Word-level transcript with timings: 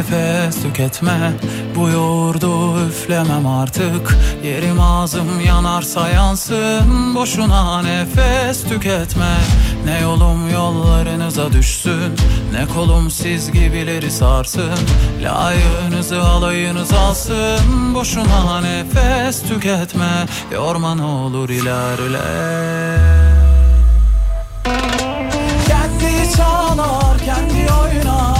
Nefes 0.00 0.62
tüketme. 0.62 1.32
Bu 1.76 1.88
yoğurdu 1.88 2.86
üflemem 2.88 3.46
artık. 3.46 4.16
Yerim 4.44 4.80
ağzım 4.80 5.40
yanarsa 5.40 6.08
yansın. 6.08 7.14
Boşuna 7.14 7.82
nefes 7.82 8.64
tüketme. 8.64 9.36
Ne 9.84 10.00
yolum 10.00 10.50
yollarınıza 10.50 11.52
düşsün. 11.52 12.14
Ne 12.52 12.66
kolum 12.74 13.10
siz 13.10 13.52
gibileri 13.52 14.10
sarsın. 14.10 14.78
Layığınızı 15.22 16.22
alayınız 16.22 16.92
alsın. 16.92 17.94
Boşuna 17.94 18.60
nefes 18.60 19.42
tüketme. 19.42 20.26
Yorma 20.52 20.94
ne 20.94 21.04
olur 21.04 21.48
ilerle. 21.48 22.18
Kendi 25.68 26.36
çalar, 26.36 27.18
kendi 27.18 27.72
oynar 27.72 28.39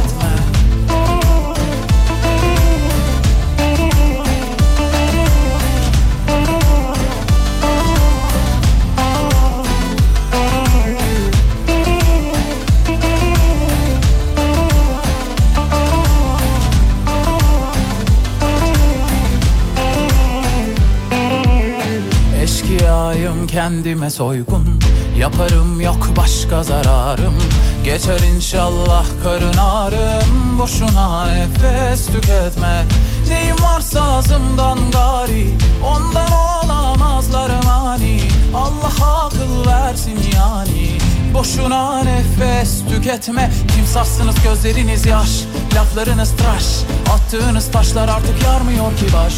Eşkıyayım 23.11 23.47
kendime 23.47 24.09
soygun 24.09 24.79
Yaparım 25.17 25.81
yok 25.81 26.09
başka 26.17 26.63
zararım. 26.63 27.33
Geçer 27.83 28.19
inşallah 28.35 29.05
karın 29.23 29.57
ağrım 29.57 30.59
Boşuna 30.59 31.25
nefes 31.25 32.07
tüketme. 32.07 32.85
Neyim 33.29 33.55
varsa 33.63 34.01
ağzımdan 34.01 34.77
gari 34.91 35.47
Ondan 35.85 36.31
olamazlar 36.31 37.51
mani. 37.65 38.21
Allah 38.55 39.25
akıl 39.25 39.67
versin 39.67 40.19
yani 40.35 41.10
Boşuna 41.33 42.03
nefes 42.03 42.85
tüketme. 42.89 43.51
Kimsafsınız 43.75 44.35
gözleriniz 44.43 45.05
yaş 45.05 45.29
Laflarınız 45.75 46.31
tıraş. 46.31 46.65
Attığınız 47.13 47.71
taşlar 47.71 48.07
artık 48.09 48.43
yarmıyor 48.43 48.97
ki 48.97 49.05
baş. 49.13 49.33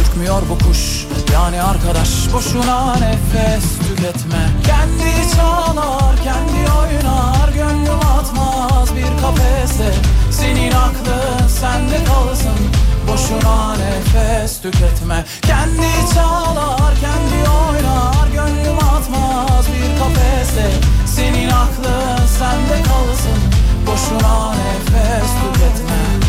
Ürkmüyor 0.00 0.42
bu 0.50 0.58
kuş 0.58 1.06
yani 1.32 1.62
arkadaş. 1.62 2.08
Boşuna 2.32 2.96
nefes 2.96 3.78
tüketme. 3.78 4.48
Kendi 4.66 5.36
çalar 5.36 6.16
kendi 6.24 6.72
oynar. 6.72 7.48
Gönlüm 7.54 7.98
atmaz 7.98 8.96
bir 8.96 9.22
kafese. 9.22 9.94
Senin 10.30 10.72
aklın 10.72 11.48
sende 11.48 12.04
kalsın. 12.04 12.58
Boşuna 13.08 13.76
nefes 13.76 14.60
tüketme. 14.60 15.24
Kendi 15.42 16.14
çalar 16.14 16.94
kendi 17.00 17.50
oynar 17.50 18.17
kafese 19.98 20.70
Senin 21.06 21.48
aklın 21.48 22.26
sende 22.26 22.82
kalsın. 22.82 23.38
Boşuna 23.86 24.54
nefes 24.54 25.30
tüketme 25.42 26.27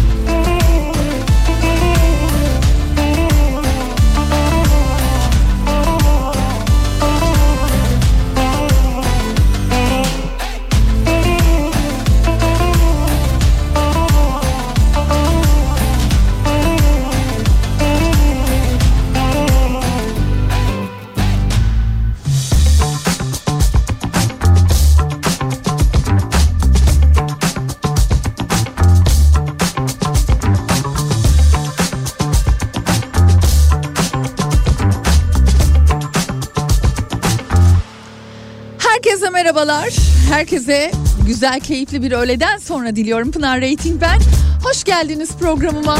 Herkese 40.59 40.91
güzel, 41.27 41.59
keyifli 41.59 42.01
bir 42.01 42.11
öğleden 42.11 42.57
sonra 42.57 42.95
diliyorum. 42.95 43.31
Pınar 43.31 43.61
Rating 43.61 44.01
ben. 44.01 44.19
Hoş 44.63 44.83
geldiniz 44.83 45.29
programıma. 45.39 45.97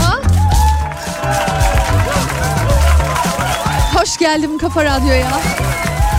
Hoş 3.94 4.18
geldim 4.18 4.58
Kafa 4.58 4.86
Radyo'ya. 4.86 5.40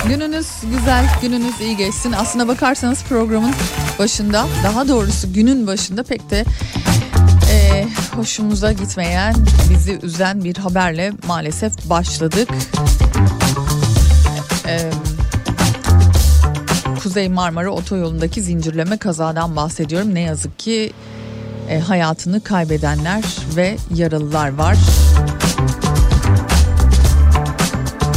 Gününüz 0.09 0.47
güzel, 0.79 1.05
gününüz 1.23 1.61
iyi 1.61 1.77
geçsin. 1.77 2.13
Aslına 2.13 2.49
bakarsanız 2.49 3.03
programın 3.03 3.55
başında, 3.99 4.47
daha 4.65 4.89
doğrusu 4.89 5.33
günün 5.33 5.67
başında 5.67 6.03
pek 6.03 6.31
de 6.31 6.45
e, 7.53 7.87
hoşumuza 8.17 8.73
gitmeyen, 8.73 9.35
bizi 9.71 9.99
üzen 10.03 10.45
bir 10.45 10.57
haberle 10.57 11.13
maalesef 11.27 11.91
başladık. 11.91 12.49
Kuzey 17.11 17.29
Marmara 17.29 17.71
Otoyolu'ndaki 17.71 18.43
zincirleme 18.43 18.97
kazadan 18.97 19.57
bahsediyorum. 19.57 20.15
Ne 20.15 20.21
yazık 20.21 20.59
ki 20.59 20.93
e, 21.69 21.79
hayatını 21.79 22.41
kaybedenler 22.41 23.25
ve 23.57 23.77
yaralılar 23.95 24.55
var. 24.55 24.77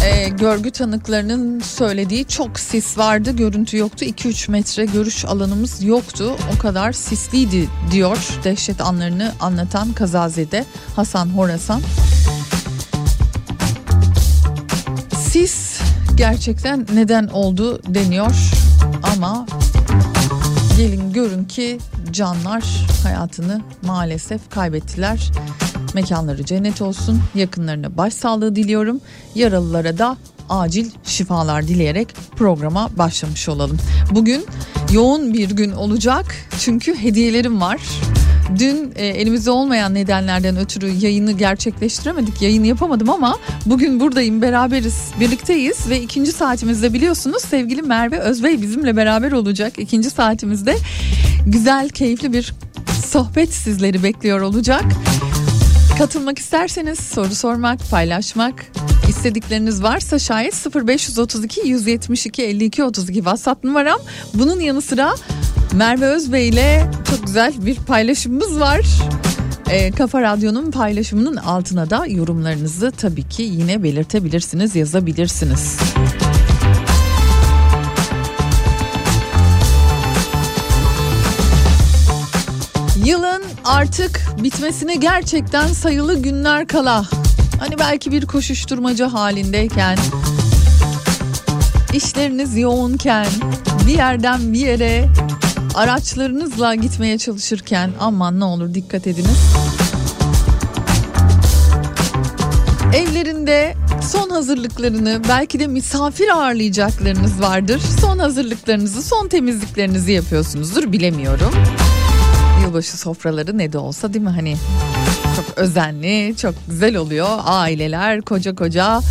E, 0.05 0.29
görgü 0.29 0.71
tanıklarının 0.71 1.59
söylediği 1.59 2.25
çok 2.25 2.59
sis 2.59 2.97
vardı, 2.97 3.31
görüntü 3.31 3.77
yoktu. 3.77 4.05
2-3 4.05 4.51
metre 4.51 4.85
görüş 4.85 5.25
alanımız 5.25 5.83
yoktu. 5.83 6.35
O 6.55 6.59
kadar 6.61 6.91
sisliydi 6.91 7.69
diyor 7.91 8.17
dehşet 8.43 8.81
anlarını 8.81 9.31
anlatan 9.39 9.93
kazazede 9.93 10.65
Hasan 10.95 11.29
Horasan. 11.29 11.81
Sis 15.29 15.79
gerçekten 16.15 16.87
neden 16.93 17.27
oldu 17.27 17.81
deniyor 17.93 18.62
ama 19.13 19.45
gelin 20.77 21.13
görün 21.13 21.43
ki 21.45 21.77
canlar 22.11 22.63
hayatını 23.03 23.61
maalesef 23.81 24.49
kaybettiler. 24.49 25.31
Mekanları 25.93 26.45
cennet 26.45 26.81
olsun. 26.81 27.21
Yakınlarına 27.35 27.97
başsağlığı 27.97 28.55
diliyorum. 28.55 29.01
Yaralılara 29.35 29.97
da 29.97 30.17
acil 30.49 30.91
şifalar 31.03 31.67
dileyerek 31.67 32.15
programa 32.35 32.89
başlamış 32.97 33.49
olalım. 33.49 33.77
Bugün 34.11 34.45
yoğun 34.91 35.33
bir 35.33 35.49
gün 35.49 35.71
olacak 35.71 36.35
çünkü 36.59 36.95
hediyelerim 36.95 37.61
var. 37.61 37.81
Dün 38.59 38.93
e, 38.95 39.05
elimizde 39.05 39.51
olmayan 39.51 39.93
nedenlerden 39.93 40.57
ötürü 40.57 40.89
yayını 40.89 41.31
gerçekleştiremedik. 41.31 42.41
Yayın 42.41 42.63
yapamadım 42.63 43.09
ama 43.09 43.37
bugün 43.65 43.99
buradayım, 43.99 44.41
beraberiz, 44.41 45.11
birlikteyiz 45.19 45.89
ve 45.89 46.01
ikinci 46.01 46.31
saatimizde 46.31 46.93
biliyorsunuz 46.93 47.43
sevgili 47.43 47.81
Merve 47.81 48.19
Özbey 48.19 48.61
bizimle 48.61 48.95
beraber 48.95 49.31
olacak. 49.31 49.79
İkinci 49.79 50.09
saatimizde 50.09 50.77
güzel, 51.45 51.89
keyifli 51.89 52.33
bir 52.33 52.53
sohbet 53.05 53.53
sizleri 53.53 54.03
bekliyor 54.03 54.41
olacak. 54.41 54.83
Katılmak 55.97 56.39
isterseniz 56.39 56.99
soru 56.99 57.35
sormak, 57.35 57.79
paylaşmak 57.91 58.65
istedikleriniz 59.09 59.83
varsa 59.83 60.19
şayet 60.19 60.75
0532 60.75 61.67
172 61.67 62.43
52 62.43 62.83
32 62.83 63.13
WhatsApp 63.13 63.63
numaram. 63.63 63.99
Bunun 64.33 64.59
yanı 64.59 64.81
sıra 64.81 65.15
Merve 65.73 66.05
Özbey 66.05 66.49
ile 66.49 66.85
çok 67.09 67.25
güzel 67.25 67.53
bir 67.65 67.75
paylaşımımız 67.75 68.59
var. 68.59 68.85
E, 69.69 69.91
Kafa 69.91 70.21
Radyo'nun 70.21 70.71
paylaşımının 70.71 71.35
altına 71.35 71.89
da 71.89 72.05
yorumlarınızı 72.05 72.91
tabii 72.91 73.23
ki 73.29 73.43
yine 73.43 73.83
belirtebilirsiniz, 73.83 74.75
yazabilirsiniz. 74.75 75.77
Yılın 83.05 83.43
artık 83.65 84.21
bitmesine 84.43 84.95
gerçekten 84.95 85.67
sayılı 85.67 86.21
günler 86.21 86.67
kala. 86.67 87.05
Hani 87.59 87.79
belki 87.79 88.11
bir 88.11 88.25
koşuşturmaca 88.25 89.13
halindeyken, 89.13 89.97
işleriniz 91.93 92.57
yoğunken, 92.57 93.27
bir 93.87 93.93
yerden 93.93 94.53
bir 94.53 94.59
yere 94.59 95.09
araçlarınızla 95.73 96.75
gitmeye 96.75 97.17
çalışırken 97.17 97.91
aman 97.99 98.39
ne 98.39 98.43
olur 98.43 98.73
dikkat 98.73 99.07
ediniz. 99.07 99.39
Evlerinde 102.95 103.75
son 104.01 104.29
hazırlıklarını 104.29 105.21
belki 105.29 105.59
de 105.59 105.67
misafir 105.67 106.29
ağırlayacaklarınız 106.29 107.41
vardır. 107.41 107.81
Son 108.01 108.19
hazırlıklarınızı, 108.19 109.03
son 109.03 109.27
temizliklerinizi 109.27 110.11
yapıyorsunuzdur 110.11 110.91
bilemiyorum. 110.91 111.53
Yılbaşı 112.61 112.97
sofraları 112.97 113.57
ne 113.57 113.73
de 113.73 113.77
olsa 113.77 114.13
değil 114.13 114.25
mi 114.25 114.31
hani 114.31 114.55
çok 115.35 115.57
özenli, 115.57 116.35
çok 116.37 116.55
güzel 116.69 116.95
oluyor. 116.95 117.27
Aileler, 117.45 118.21
koca 118.21 118.55
koca 118.55 119.01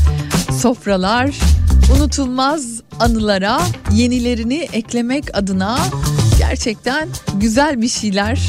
sofralar, 0.60 1.30
unutulmaz 1.96 2.80
anılara 3.00 3.60
yenilerini 3.92 4.68
eklemek 4.72 5.38
adına 5.38 5.78
gerçekten 6.52 7.08
güzel 7.34 7.82
bir 7.82 7.88
şeyler. 7.88 8.40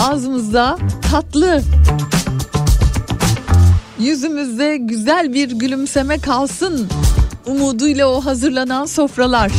Ağzımızda 0.00 0.78
tatlı 1.10 1.62
yüzümüzde 3.98 4.76
güzel 4.76 5.32
bir 5.32 5.50
gülümseme 5.50 6.18
kalsın 6.18 6.88
umuduyla 7.46 8.06
o 8.06 8.24
hazırlanan 8.24 8.86
sofralar. 8.86 9.52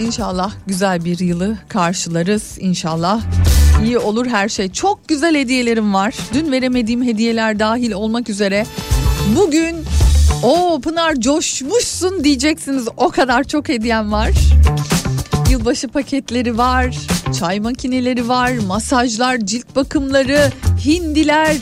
İnşallah 0.00 0.52
güzel 0.66 1.04
bir 1.04 1.18
yılı 1.18 1.56
karşılarız. 1.68 2.58
İnşallah 2.58 3.20
iyi 3.84 3.98
olur 3.98 4.26
her 4.26 4.48
şey. 4.48 4.72
Çok 4.72 5.08
güzel 5.08 5.34
hediyelerim 5.34 5.94
var. 5.94 6.14
Dün 6.34 6.52
veremediğim 6.52 7.02
hediyeler 7.04 7.58
dahil 7.58 7.92
olmak 7.92 8.28
üzere. 8.28 8.66
Bugün 9.36 9.76
o 10.42 10.80
Pınar 10.80 11.14
coşmuşsun 11.20 12.24
diyeceksiniz. 12.24 12.88
O 12.96 13.08
kadar 13.08 13.44
çok 13.44 13.68
hediyem 13.68 14.12
var. 14.12 14.30
Yılbaşı 15.50 15.88
paketleri 15.88 16.58
var, 16.58 16.96
çay 17.38 17.60
makineleri 17.60 18.28
var, 18.28 18.52
masajlar, 18.66 19.38
cilt 19.38 19.76
bakımları, 19.76 20.50
hindiler, 20.84 21.56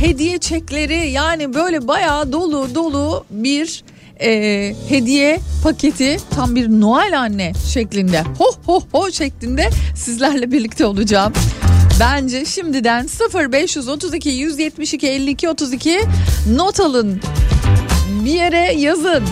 hediye 0.00 0.38
çekleri 0.38 1.10
yani 1.10 1.54
böyle 1.54 1.88
bayağı 1.88 2.32
dolu 2.32 2.74
dolu 2.74 3.24
bir 3.30 3.84
e, 4.20 4.74
hediye 4.88 5.40
paketi 5.64 6.16
tam 6.34 6.54
bir 6.56 6.68
Noel 6.68 7.20
anne 7.20 7.52
şeklinde 7.72 8.22
ho 8.38 8.46
ho 8.66 8.82
ho 8.92 9.10
şeklinde 9.10 9.70
sizlerle 9.96 10.52
birlikte 10.52 10.86
olacağım. 10.86 11.32
Bence 12.00 12.44
şimdiden 12.44 13.06
0532 13.34 14.28
172 14.28 15.08
52 15.08 15.48
32 15.48 16.00
not 16.54 16.80
alın. 16.80 17.20
Bir 18.24 18.32
yere 18.32 18.72
yazın. 18.72 19.24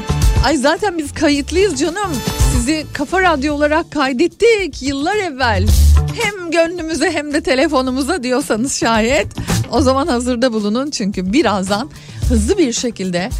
Ay 0.47 0.57
zaten 0.57 0.99
biz 0.99 1.15
kayıtlıyız 1.15 1.81
canım. 1.81 2.13
Sizi 2.53 2.87
Kafa 2.93 3.23
Radyo 3.23 3.55
olarak 3.55 3.91
kaydettik 3.91 4.83
yıllar 4.83 5.17
evvel. 5.17 5.67
Hem 6.23 6.51
gönlümüze 6.51 7.11
hem 7.11 7.33
de 7.33 7.41
telefonumuza 7.41 8.23
diyorsanız 8.23 8.77
şayet 8.77 9.27
o 9.71 9.81
zaman 9.81 10.07
hazırda 10.07 10.53
bulunun 10.53 10.91
çünkü 10.91 11.33
birazdan 11.33 11.91
hızlı 12.29 12.59
bir 12.59 12.73
şekilde 12.73 13.31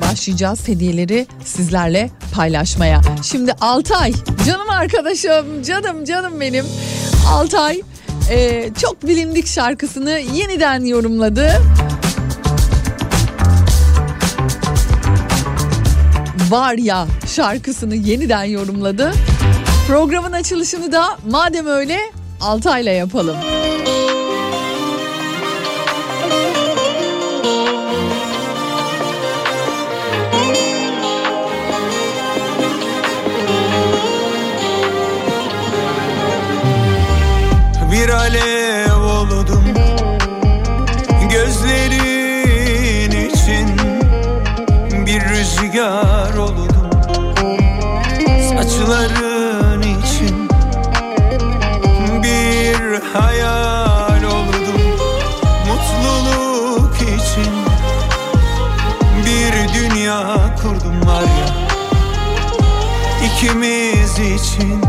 başlayacağız 0.00 0.68
hediyeleri 0.68 1.26
sizlerle 1.44 2.10
paylaşmaya. 2.34 3.00
Şimdi 3.22 3.52
Altay 3.52 4.12
canım 4.46 4.70
arkadaşım 4.70 5.62
canım 5.62 6.04
canım 6.04 6.40
benim 6.40 6.64
Altay 7.28 7.82
e, 8.30 8.68
çok 8.82 9.06
bilindik 9.06 9.46
şarkısını 9.46 10.20
yeniden 10.34 10.84
yorumladı. 10.84 11.50
Var 16.50 16.74
ya 16.74 17.06
şarkısını 17.26 17.94
yeniden 17.94 18.44
yorumladı. 18.44 19.12
Programın 19.86 20.32
açılışını 20.32 20.92
da 20.92 21.18
madem 21.30 21.66
öyle 21.66 21.98
Altay'la 22.40 22.92
yapalım. 22.92 23.36
Bir 37.92 38.08
alev 38.08 38.67
ikimiz 63.48 64.18
için 64.18 64.80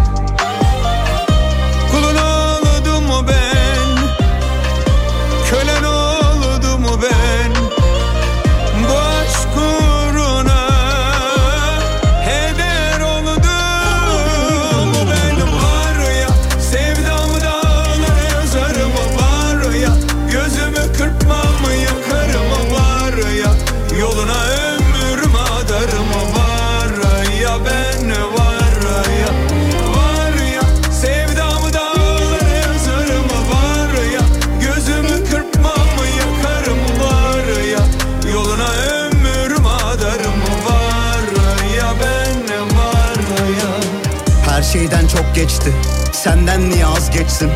geçsin 47.40 47.52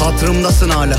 Hatırımdasın 0.00 0.70
hala. 0.70 0.98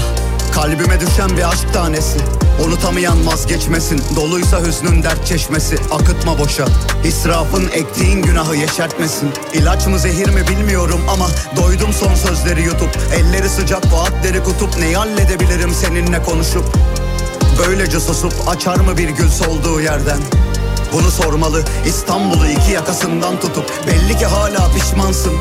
Kalbime 0.54 1.00
düşen 1.00 1.38
bir 1.38 1.50
aşk 1.50 1.74
tanesi. 1.74 2.20
Unutamayan 2.66 3.28
vazgeçmesin. 3.28 4.02
Doluysa 4.16 4.62
hüznün 4.62 5.04
dert 5.04 5.26
çeşmesi. 5.26 5.76
Akıtma 5.92 6.40
boşa. 6.40 6.66
İsrafın 7.06 7.68
ektiğin 7.74 8.22
günahı 8.22 8.56
yeşertmesin. 8.56 9.30
İlaç 9.54 9.88
mı 9.88 10.00
zehir 10.00 10.30
mi 10.30 10.48
bilmiyorum 10.48 11.02
ama 11.14 11.28
Doydum 11.56 11.94
son 11.94 12.16
sözleri 12.16 12.62
yutup. 12.62 12.90
Elleri 13.16 13.50
sıcak 13.50 13.94
vaatleri 13.94 14.44
kutup. 14.44 14.78
Neyi 14.78 14.96
halledebilirim 14.96 15.74
seninle 15.74 16.24
konuşup? 16.24 16.66
Böylece 17.68 18.00
susup 18.00 18.34
açar 18.48 18.78
mı 18.78 18.98
bir 18.98 19.10
gül 19.10 19.30
solduğu 19.30 19.82
yerden? 19.82 20.20
Bunu 20.94 21.12
sormalı 21.12 21.64
İstanbul'u 21.86 22.48
iki 22.48 22.72
yakasından 22.72 23.40
tutup. 23.40 23.88
Belli 23.88 24.18
ki 24.18 24.26
hala 24.26 24.72
pişmansın. 24.72 25.34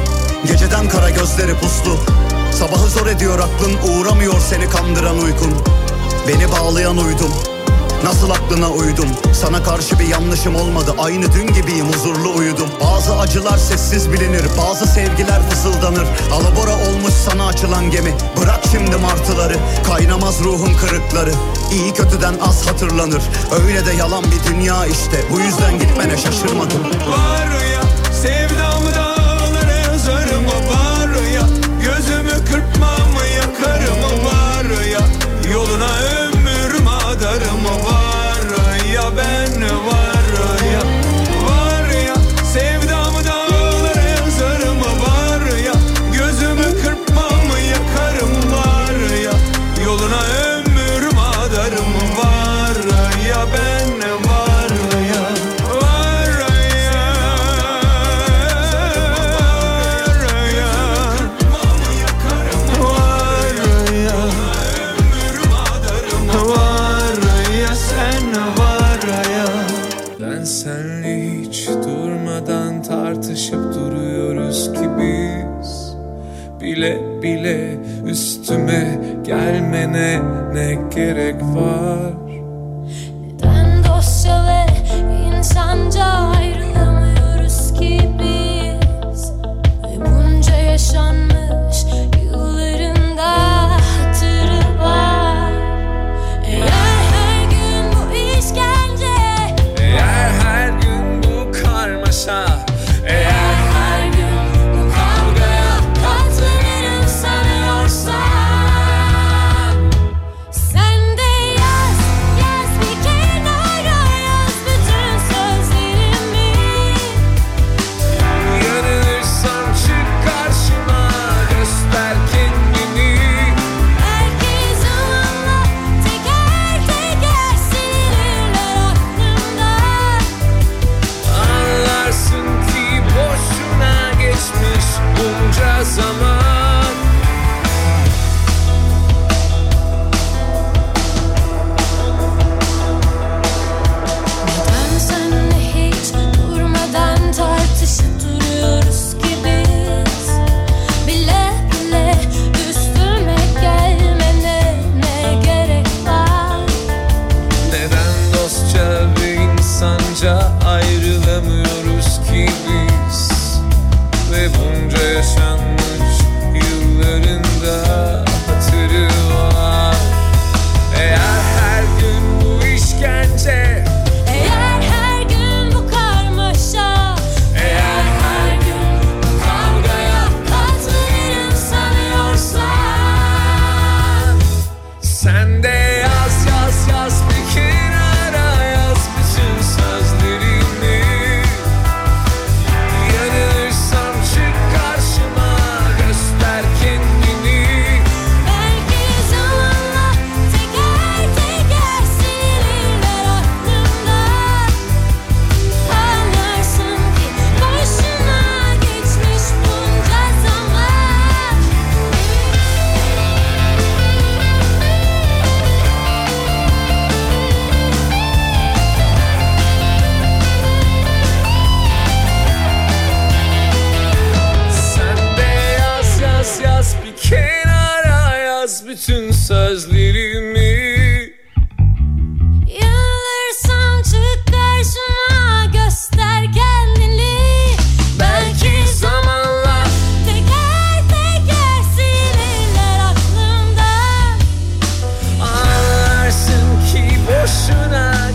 Geceden 0.46 0.88
kara 0.88 1.10
gözleri 1.10 1.54
puslu 1.54 1.98
Sabahı 2.58 2.88
zor 2.88 3.06
ediyor 3.06 3.38
aklın 3.38 3.92
uğramıyor 3.92 4.40
seni 4.40 4.68
kandıran 4.70 5.18
uykun. 5.18 5.54
Beni 6.28 6.52
bağlayan 6.52 6.96
uydum 6.98 7.30
Nasıl 8.04 8.30
aklına 8.30 8.70
uydum? 8.70 9.08
Sana 9.32 9.62
karşı 9.62 9.98
bir 9.98 10.06
yanlışım 10.06 10.56
olmadı 10.56 10.94
Aynı 10.98 11.32
dün 11.32 11.46
gibiyim 11.46 11.86
huzurlu 11.86 12.34
uyudum. 12.36 12.68
Bazı 12.84 13.18
acılar 13.18 13.58
sessiz 13.58 14.12
bilinir 14.12 14.44
Bazı 14.58 14.86
sevgiler 14.86 15.50
fısıldanır. 15.50 16.06
Alabora 16.32 16.74
olmuş 16.74 17.12
sana 17.12 17.46
açılan 17.46 17.90
gemi 17.90 18.14
Bırak 18.40 18.60
şimdi 18.72 18.96
martıları. 18.96 19.56
Kaynamaz 19.86 20.40
ruhun 20.44 20.74
kırıkları 20.74 21.32
İyi 21.72 21.94
kötüden 21.94 22.34
az 22.42 22.66
hatırlanır. 22.66 23.22
Öyle 23.64 23.86
de 23.86 23.92
yalan 23.92 24.24
bir 24.24 24.54
dünya 24.54 24.86
işte 24.86 25.24
Bu 25.30 25.40
yüzden 25.40 25.78
gitmene 25.78 26.16
şaşırmadım. 26.16 26.80
Var 26.84 27.46
ya 27.72 28.12
sevdamı 28.12 29.05
그 32.48 32.85
gelmene 79.96 80.54
ne 80.54 80.78
gerek 80.94 81.42
var 81.42 81.75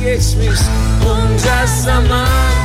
geçmiş 0.04 0.60
bunca 1.06 1.68
zaman 1.68 2.61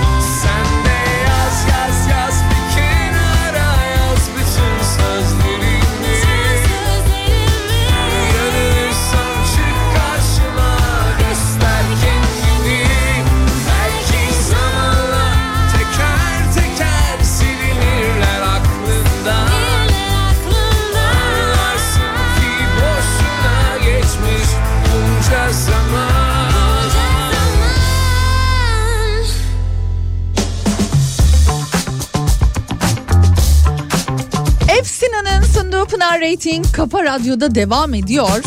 Pınar 36.16 36.30
Rating 36.32 36.66
Kafa 36.72 37.04
Radyo'da 37.04 37.54
devam 37.54 37.94
ediyor. 37.94 38.42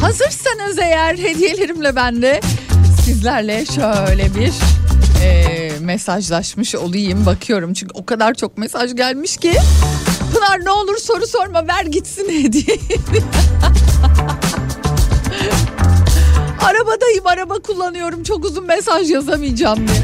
Hazırsanız 0.00 0.78
eğer 0.78 1.18
hediyelerimle 1.18 1.96
ben 1.96 2.22
de 2.22 2.40
sizlerle 3.04 3.64
şöyle 3.66 4.34
bir 4.34 4.52
e, 5.24 5.70
mesajlaşmış 5.80 6.74
olayım. 6.74 7.26
Bakıyorum 7.26 7.74
çünkü 7.74 7.92
o 7.94 8.06
kadar 8.06 8.34
çok 8.34 8.58
mesaj 8.58 8.96
gelmiş 8.96 9.36
ki. 9.36 9.52
Pınar 10.34 10.64
ne 10.64 10.70
olur 10.70 10.96
soru 10.96 11.26
sorma 11.26 11.68
ver 11.68 11.84
gitsin 11.84 12.28
hediye. 12.42 12.78
Arabadayım 16.62 17.26
araba 17.26 17.54
kullanıyorum 17.54 18.22
çok 18.22 18.44
uzun 18.44 18.66
mesaj 18.66 19.10
yazamayacağım 19.10 19.88
diye. 19.88 20.02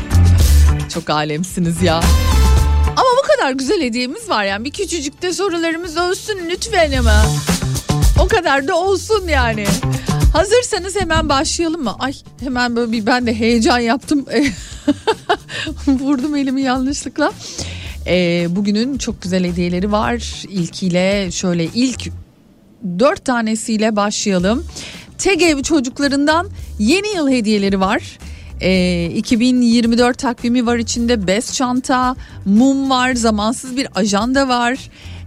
Çok 0.94 1.10
alemsiniz 1.10 1.82
ya. 1.82 2.00
Kadar 3.40 3.52
güzel 3.52 3.82
hediyemiz 3.82 4.28
var 4.28 4.44
yani 4.44 4.64
bir 4.64 4.70
küçücük 4.70 5.22
de 5.22 5.32
sorularımız 5.32 5.96
olsun 5.96 6.38
lütfen 6.50 6.92
ama. 6.92 7.24
O 8.22 8.28
kadar 8.28 8.68
da 8.68 8.76
olsun 8.76 9.28
yani. 9.28 9.66
Hazırsanız 10.32 10.96
hemen 11.00 11.28
başlayalım 11.28 11.82
mı? 11.82 11.96
Ay 11.98 12.12
hemen 12.40 12.76
böyle 12.76 12.92
bir 12.92 13.06
ben 13.06 13.26
de 13.26 13.34
heyecan 13.34 13.78
yaptım. 13.78 14.26
Vurdum 15.86 16.36
elimi 16.36 16.62
yanlışlıkla. 16.62 17.32
Ee, 18.06 18.46
bugünün 18.50 18.98
çok 18.98 19.22
güzel 19.22 19.44
hediyeleri 19.44 19.92
var. 19.92 20.44
İlkiyle 20.48 21.30
şöyle 21.30 21.64
ilk 21.64 22.08
dört 22.98 23.24
tanesiyle 23.24 23.96
başlayalım. 23.96 24.66
TGV 25.18 25.62
çocuklarından 25.62 26.48
yeni 26.78 27.08
yıl 27.16 27.30
hediyeleri 27.30 27.80
var. 27.80 28.18
Ee, 28.60 29.10
2024 29.16 30.18
takvimi 30.18 30.66
var 30.66 30.76
içinde 30.76 31.26
bez 31.26 31.54
çanta, 31.54 32.16
mum 32.44 32.90
var, 32.90 33.14
zamansız 33.14 33.76
bir 33.76 33.88
ajanda 33.94 34.48
var. 34.48 34.78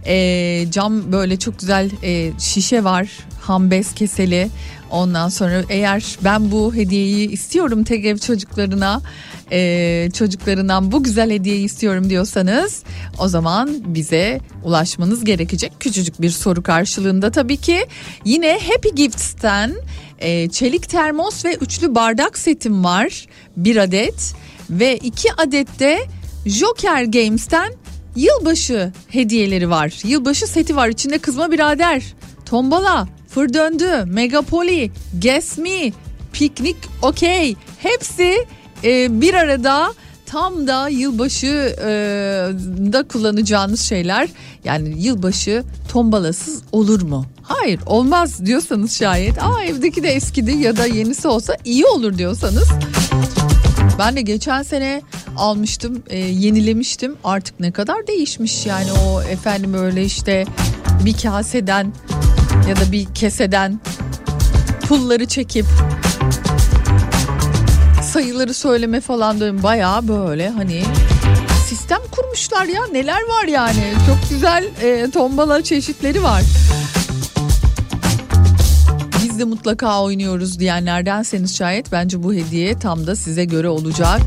Ee, 0.06 0.66
cam 0.70 1.12
böyle 1.12 1.36
çok 1.36 1.58
güzel 1.58 1.90
e, 2.02 2.32
şişe 2.38 2.84
var, 2.84 3.08
ham 3.40 3.70
bez 3.70 3.94
keseli. 3.94 4.48
Ondan 4.90 5.28
sonra 5.28 5.62
eğer 5.68 6.04
ben 6.24 6.50
bu 6.50 6.74
hediyeyi 6.74 7.30
istiyorum 7.30 7.84
TGV 7.84 8.16
çocuklarına 8.16 9.02
e, 9.52 10.08
çocuklarından 10.14 10.92
bu 10.92 11.02
güzel 11.02 11.30
hediyeyi 11.30 11.64
istiyorum 11.64 12.10
diyorsanız 12.10 12.82
o 13.18 13.28
zaman 13.28 13.94
bize 13.94 14.40
ulaşmanız 14.64 15.24
gerekecek. 15.24 15.72
Küçücük 15.80 16.22
bir 16.22 16.30
soru 16.30 16.62
karşılığında 16.62 17.30
tabii 17.30 17.56
ki 17.56 17.86
yine 18.24 18.58
Happy 18.72 18.88
Gifts'ten 18.88 19.74
e, 20.24 20.48
çelik 20.48 20.88
termos 20.88 21.44
ve 21.44 21.54
üçlü 21.54 21.94
bardak 21.94 22.38
setim 22.38 22.84
var. 22.84 23.26
Bir 23.56 23.76
adet. 23.76 24.34
Ve 24.70 24.96
iki 24.96 25.32
adet 25.32 25.78
de 25.78 25.98
Joker 26.46 27.02
Games'ten 27.02 27.72
yılbaşı 28.16 28.92
hediyeleri 29.08 29.70
var. 29.70 30.00
Yılbaşı 30.04 30.46
seti 30.46 30.76
var. 30.76 30.88
İçinde 30.88 31.18
kızma 31.18 31.50
birader, 31.50 32.02
tombala, 32.46 33.08
fır 33.28 33.54
döndü, 33.54 34.04
megapoli, 34.06 34.90
guess 35.22 35.58
me, 35.58 35.92
piknik 36.32 36.76
okey. 37.02 37.56
Hepsi 37.78 38.46
e, 38.84 39.20
bir 39.20 39.34
arada 39.34 39.94
tam 40.26 40.66
da 40.66 40.88
yılbaşı 40.88 41.76
e, 41.80 41.88
da 42.92 43.08
kullanacağınız 43.08 43.80
şeyler 43.80 44.28
yani 44.64 45.02
yılbaşı 45.02 45.64
tombalasız 45.92 46.62
olur 46.72 47.02
mu? 47.02 47.26
Hayır 47.42 47.80
olmaz 47.86 48.46
diyorsanız 48.46 48.92
şayet 48.92 49.42
aa 49.42 49.62
evdeki 49.64 50.02
de 50.02 50.08
eskidi 50.08 50.52
ya 50.52 50.76
da 50.76 50.86
yenisi 50.86 51.28
olsa 51.28 51.56
iyi 51.64 51.86
olur 51.86 52.18
diyorsanız 52.18 52.68
ben 53.98 54.16
de 54.16 54.20
geçen 54.22 54.62
sene 54.62 55.02
almıştım 55.36 56.02
e, 56.06 56.18
yenilemiştim 56.18 57.16
artık 57.24 57.60
ne 57.60 57.72
kadar 57.72 58.06
değişmiş 58.06 58.66
yani 58.66 58.92
o 58.92 59.22
efendim 59.22 59.74
öyle 59.74 60.04
işte 60.04 60.44
bir 61.04 61.18
kaseden 61.18 61.92
ya 62.68 62.76
da 62.76 62.92
bir 62.92 63.06
keseden 63.14 63.80
pulları 64.88 65.26
çekip 65.26 65.66
sayıları 68.14 68.54
söyleme 68.54 69.00
falan 69.00 69.40
da 69.40 69.62
bayağı 69.62 70.08
böyle 70.08 70.48
hani 70.48 70.82
sistem 71.68 71.98
kurmuşlar 72.10 72.64
ya 72.64 72.80
neler 72.92 73.22
var 73.22 73.44
yani 73.44 73.92
çok 74.06 74.30
güzel 74.30 74.64
e, 74.82 75.10
tombala 75.10 75.62
çeşitleri 75.62 76.22
var. 76.22 76.42
Biz 79.24 79.38
de 79.38 79.44
mutlaka 79.44 80.02
oynuyoruz 80.02 80.58
diyenlerdenseniz 80.58 81.56
şayet 81.56 81.92
bence 81.92 82.22
bu 82.22 82.34
hediye 82.34 82.78
tam 82.78 83.06
da 83.06 83.16
size 83.16 83.44
göre 83.44 83.68
olacak. 83.68 84.20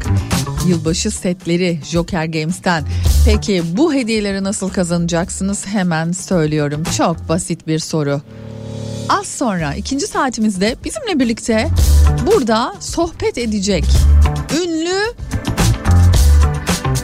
Yılbaşı 0.68 1.12
setleri 1.12 1.80
Joker 1.84 2.26
Games'ten. 2.26 2.84
Peki 3.26 3.64
bu 3.78 3.94
hediyeleri 3.94 4.44
nasıl 4.44 4.70
kazanacaksınız 4.70 5.68
hemen 5.68 6.12
söylüyorum. 6.12 6.84
Çok 6.98 7.30
basit 7.30 7.68
bir 7.68 7.80
soru. 7.80 8.22
Az 9.10 9.28
sonra 9.28 9.74
ikinci 9.76 10.08
saatimizde 10.08 10.76
bizimle 10.84 11.20
birlikte 11.20 11.70
burada 12.28 12.74
sohbet 12.80 13.38
edecek 13.38 13.86
ünlü 14.64 15.14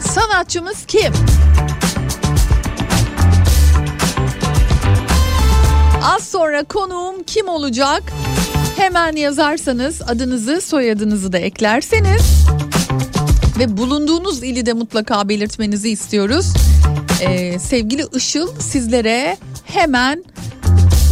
sanatçımız 0.02 0.86
kim? 0.88 1.14
Az 6.04 6.24
sonra 6.24 6.64
konuğum 6.64 7.24
kim 7.24 7.48
olacak? 7.48 8.04
Hemen 8.78 9.16
yazarsanız 9.16 10.02
adınızı 10.02 10.62
soyadınızı 10.62 11.34
da 11.34 11.38
eklerseniz 11.38 12.48
ve 13.60 13.78
bulunduğunuz 13.78 14.44
ili 14.44 14.66
de 14.66 14.74
mutlaka 14.74 15.30
belirtmenizi 15.30 15.90
istiyoruz. 15.90 16.54
Ee, 17.22 17.60
sevgili 17.60 18.06
Işıl 18.16 18.60
sizlere 18.60 19.38
hemen 19.66 20.24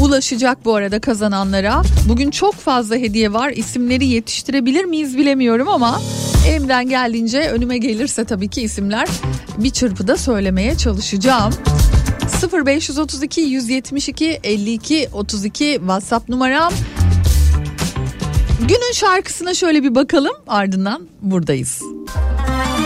ulaşacak 0.01 0.65
bu 0.65 0.75
arada 0.75 0.99
kazananlara. 0.99 1.81
Bugün 2.09 2.31
çok 2.31 2.55
fazla 2.55 2.95
hediye 2.95 3.33
var. 3.33 3.49
İsimleri 3.49 4.07
yetiştirebilir 4.07 4.85
miyiz 4.85 5.17
bilemiyorum 5.17 5.67
ama 5.67 6.01
elimden 6.47 6.89
geldiğince 6.89 7.39
önüme 7.49 7.77
gelirse 7.77 8.25
tabii 8.25 8.47
ki 8.47 8.61
isimler 8.61 9.09
bir 9.57 9.69
çırpıda 9.69 10.17
söylemeye 10.17 10.77
çalışacağım. 10.77 11.53
0532 12.65 13.41
172 13.41 14.39
52 14.43 15.09
32 15.13 15.73
WhatsApp 15.79 16.29
numaram. 16.29 16.73
Günün 18.59 18.93
şarkısına 18.93 19.53
şöyle 19.53 19.83
bir 19.83 19.95
bakalım 19.95 20.33
ardından 20.47 21.07
buradayız. 21.21 21.81
Hiç 21.81 22.80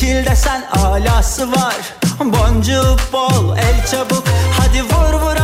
Ama 0.00 0.08
şekilde 0.08 0.36
sen 0.36 0.62
alası 0.72 1.52
var. 1.52 1.74
Boncuğu 2.20 2.96
bol 3.12 3.56
el 3.56 3.86
çabuk. 3.86 4.24
Hadi 4.58 4.82
vur 4.82 5.20
vurabilirsen 5.20 5.39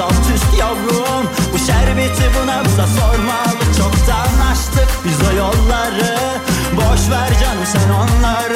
alt 0.00 0.26
üst 0.34 0.58
yavrum 0.58 1.24
Bu 1.52 1.58
şerbeti 1.58 2.30
buna 2.42 2.64
bize 2.64 2.86
sormalı. 3.00 3.74
Çoktan 3.78 4.46
açtık 4.50 4.88
biz 5.04 5.28
o 5.28 5.36
yolları. 5.36 6.16
Boş 6.76 7.10
ver 7.10 7.30
canım 7.40 7.66
sen 7.72 7.90
onları 7.90 8.49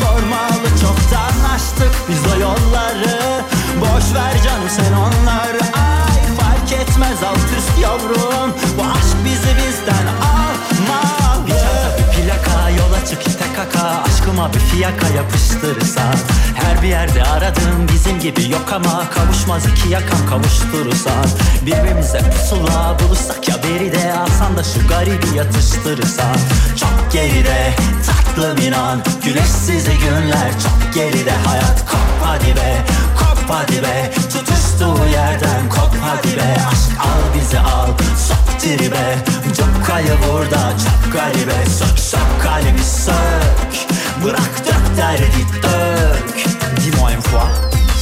sormalı 0.00 0.68
çoktan 0.80 1.36
açtık 1.54 1.94
biz 2.08 2.32
o 2.32 2.40
yolları. 2.40 3.42
Boş 3.80 4.14
ver 4.14 4.42
canım 4.44 4.68
sen 4.76 4.92
onları 4.92 5.62
ay 5.74 6.36
fark 6.40 6.72
etmez 6.72 7.22
alt 7.22 7.48
üst 7.58 7.82
yavrum. 7.82 8.50
Bu 8.78 8.82
aşk 8.82 9.16
bizi 9.24 9.56
bizden 9.56 10.06
almalı. 10.30 11.46
Bir 11.46 11.52
çanta 11.52 11.98
bir 11.98 12.22
plaka 12.22 12.70
yola 12.70 13.06
çık 13.10 13.26
ite 13.28 13.44
kaka 13.56 14.02
Aşkıma 14.02 14.54
bir 14.54 14.58
fiyaka 14.58 15.08
yapıştırırsan 15.08 16.14
Her 16.54 16.82
bir 16.82 16.88
yerde 16.88 17.24
aradığım 17.24 17.88
bizim 17.92 18.20
gibi 18.20 18.50
yok 18.50 18.72
ama 18.72 19.10
Kavuşmaz 19.10 19.66
iki 19.66 19.88
yakam 19.88 20.18
kavuşturursan 20.30 21.26
Birbirimize 21.66 22.18
pusula 22.18 22.96
bulursak 23.00 23.48
ya 23.48 23.54
beri 23.62 23.92
de 23.92 24.14
Alsan 24.18 24.56
da 24.56 24.64
şu 24.64 24.88
garibi 24.88 25.36
yatıştırırsan 25.36 26.36
Çok 26.80 27.12
geride 27.12 27.74
tak 28.06 28.23
tatlım 28.34 28.58
inan 28.66 29.02
Güneşsiz 29.24 29.84
günler 29.84 30.50
çok 30.62 30.94
geride 30.94 31.30
Hayat. 31.30 31.90
Kop 31.90 32.00
hadi 32.24 32.56
be 32.56 32.84
kop 33.18 33.50
hadi 33.50 33.82
be. 33.82 34.10
Tutuştuğu 34.32 35.06
yerden 35.12 35.68
kop 35.68 35.96
hadi 36.02 36.36
be. 36.36 36.56
Aşk 36.72 37.00
al 37.00 37.40
bizi 37.40 37.58
al. 37.60 37.88
Sok 38.28 38.60
tribe. 38.60 39.18
Çok 39.56 39.86
kayı 39.86 40.12
burada 40.32 40.72
çok 40.84 41.12
garibe 41.12 41.66
Sök 41.78 41.98
sök 41.98 42.42
kalbi 42.42 42.84
sök. 42.84 43.94
Bırak 44.24 44.66
dök 44.66 44.96
derdi 44.96 45.46
dök. 45.62 46.34
Dis-moi 46.76 47.12
une 47.12 47.22
fois 47.22 47.48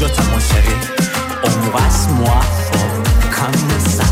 Je 0.00 0.06
t'aime 0.06 0.30
mon 0.30 0.40
chéri 0.40 0.74
Embrasse-moi 1.44 2.40
fort. 2.72 3.02
Comme 3.36 3.80
ça 3.96 4.11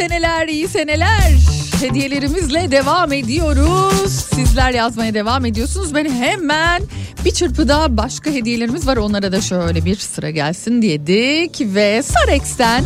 seneler, 0.00 0.48
iyi 0.48 0.68
seneler. 0.68 1.32
Hediyelerimizle 1.80 2.70
devam 2.70 3.12
ediyoruz. 3.12 4.12
Sizler 4.34 4.74
yazmaya 4.74 5.14
devam 5.14 5.44
ediyorsunuz. 5.44 5.94
Ben 5.94 6.10
hemen 6.10 6.82
bir 7.24 7.30
çırpıda 7.30 7.96
başka 7.96 8.30
hediyelerimiz 8.30 8.86
var. 8.86 8.96
Onlara 8.96 9.32
da 9.32 9.40
şöyle 9.40 9.84
bir 9.84 9.96
sıra 9.96 10.30
gelsin 10.30 10.82
dedik. 10.82 11.60
Ve 11.60 12.02
Sarex'ten 12.02 12.84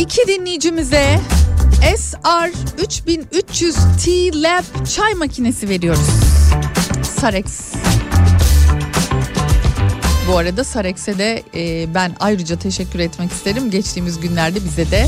iki 0.00 0.26
dinleyicimize 0.26 1.20
SR 1.96 2.50
3300 2.82 3.74
T-Lab 4.04 4.86
çay 4.96 5.14
makinesi 5.14 5.68
veriyoruz. 5.68 6.10
Sarex 7.20 7.79
bu 10.32 10.36
arada 10.36 10.64
Sarex'e 10.64 11.18
de 11.18 11.42
e, 11.54 11.94
ben 11.94 12.12
ayrıca 12.20 12.58
teşekkür 12.58 12.98
etmek 12.98 13.32
isterim. 13.32 13.70
Geçtiğimiz 13.70 14.20
günlerde 14.20 14.64
bize 14.64 14.90
de 14.90 15.06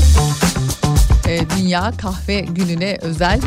e, 1.27 1.49
Dünya 1.57 1.93
Kahve 1.97 2.39
Günü'ne 2.39 2.97
özel 3.01 3.41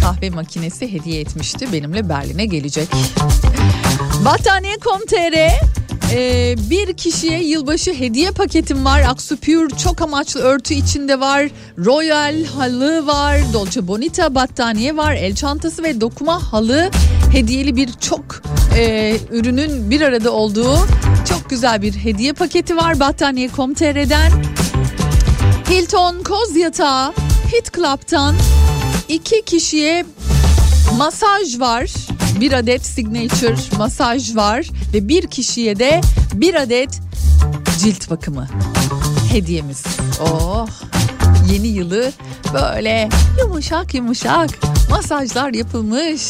kahve 0.00 0.30
makinesi 0.30 0.92
hediye 0.92 1.20
etmişti. 1.20 1.72
Benimle 1.72 2.08
Berlin'e 2.08 2.46
gelecek. 2.46 2.88
Battaniye.com.tr 4.24 5.81
e, 6.12 6.54
bir 6.70 6.92
kişiye 6.92 7.42
yılbaşı 7.44 7.92
hediye 7.92 8.30
paketim 8.30 8.84
var. 8.84 9.00
Aksu 9.00 9.36
Pure 9.36 9.76
çok 9.76 10.02
amaçlı 10.02 10.40
örtü 10.40 10.74
içinde 10.74 11.20
var. 11.20 11.48
Royal 11.78 12.44
halı 12.44 13.06
var. 13.06 13.38
Dolce 13.52 13.88
Bonita 13.88 14.34
battaniye 14.34 14.96
var. 14.96 15.12
El 15.14 15.34
çantası 15.34 15.82
ve 15.82 16.00
dokuma 16.00 16.52
halı 16.52 16.90
hediyeli 17.32 17.76
bir 17.76 17.92
çok 17.92 18.42
e, 18.76 19.16
ürünün 19.30 19.90
bir 19.90 20.00
arada 20.00 20.30
olduğu 20.30 20.76
çok 21.28 21.50
güzel 21.50 21.82
bir 21.82 21.92
hediye 21.92 22.32
paketi 22.32 22.76
var 22.76 23.00
battaniye.com.tr'den. 23.00 24.32
Hilton 25.70 26.22
Koz 26.22 26.56
Yatağı 26.56 27.12
Hit 27.52 27.72
Club'tan 27.76 28.36
iki 29.08 29.42
kişiye 29.42 30.04
masaj 30.96 31.60
var. 31.60 31.90
Bir 32.42 32.52
adet 32.52 32.86
signature 32.86 33.76
masaj 33.78 34.36
var 34.36 34.66
ve 34.94 35.08
bir 35.08 35.26
kişiye 35.26 35.78
de 35.78 36.00
bir 36.34 36.54
adet 36.54 37.00
cilt 37.78 38.10
bakımı 38.10 38.48
hediyemiz. 39.32 39.84
Oh 40.20 40.68
yeni 41.52 41.66
yılı 41.66 42.12
böyle 42.54 43.08
yumuşak 43.40 43.94
yumuşak 43.94 44.50
masajlar 44.90 45.54
yapılmış, 45.54 46.22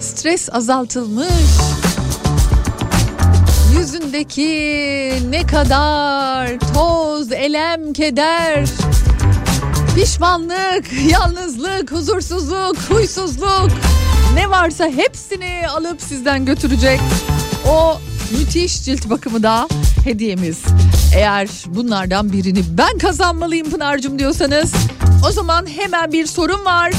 stres 0.00 0.48
azaltılmış. 0.52 1.58
Yüzündeki 3.78 4.48
ne 5.30 5.46
kadar 5.46 6.50
toz, 6.74 7.32
elem, 7.32 7.92
keder, 7.92 8.68
pişmanlık, 9.94 10.84
yalnızlık, 11.10 11.92
huzursuzluk, 11.92 12.76
huysuzluk 12.78 13.70
ne 14.38 14.50
varsa 14.50 14.88
hepsini 14.88 15.68
alıp 15.68 16.02
sizden 16.02 16.44
götürecek 16.44 17.00
o 17.70 18.00
müthiş 18.38 18.84
cilt 18.84 19.10
bakımı 19.10 19.42
da 19.42 19.68
hediyemiz. 20.04 20.58
Eğer 21.14 21.48
bunlardan 21.66 22.32
birini 22.32 22.60
ben 22.78 22.98
kazanmalıyım 22.98 23.70
Pınar'cığım 23.70 24.18
diyorsanız 24.18 24.72
o 25.28 25.32
zaman 25.32 25.66
hemen 25.66 26.12
bir 26.12 26.26
sorum 26.26 26.64
var. 26.64 26.92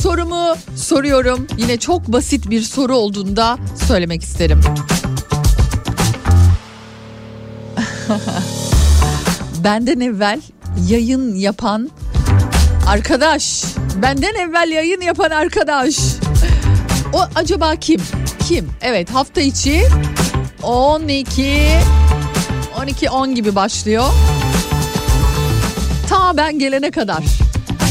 Sorumu 0.00 0.56
soruyorum. 0.76 1.46
Yine 1.56 1.76
çok 1.76 2.08
basit 2.08 2.50
bir 2.50 2.62
soru 2.62 2.96
olduğunda 2.96 3.58
söylemek 3.88 4.22
isterim. 4.22 4.60
Benden 9.64 10.00
evvel 10.00 10.40
yayın 10.88 11.34
yapan 11.34 11.90
arkadaş. 12.88 13.64
Benden 14.02 14.34
evvel 14.34 14.70
yayın 14.70 15.00
yapan 15.00 15.30
arkadaş. 15.30 15.96
O 17.12 17.26
acaba 17.34 17.76
kim? 17.76 18.00
Kim? 18.48 18.70
Evet 18.80 19.10
hafta 19.10 19.40
içi 19.40 19.82
12 20.62 21.68
12 22.82 23.10
10 23.10 23.34
gibi 23.34 23.54
başlıyor. 23.54 24.04
Ta 26.08 26.36
ben 26.36 26.58
gelene 26.58 26.90
kadar. 26.90 27.24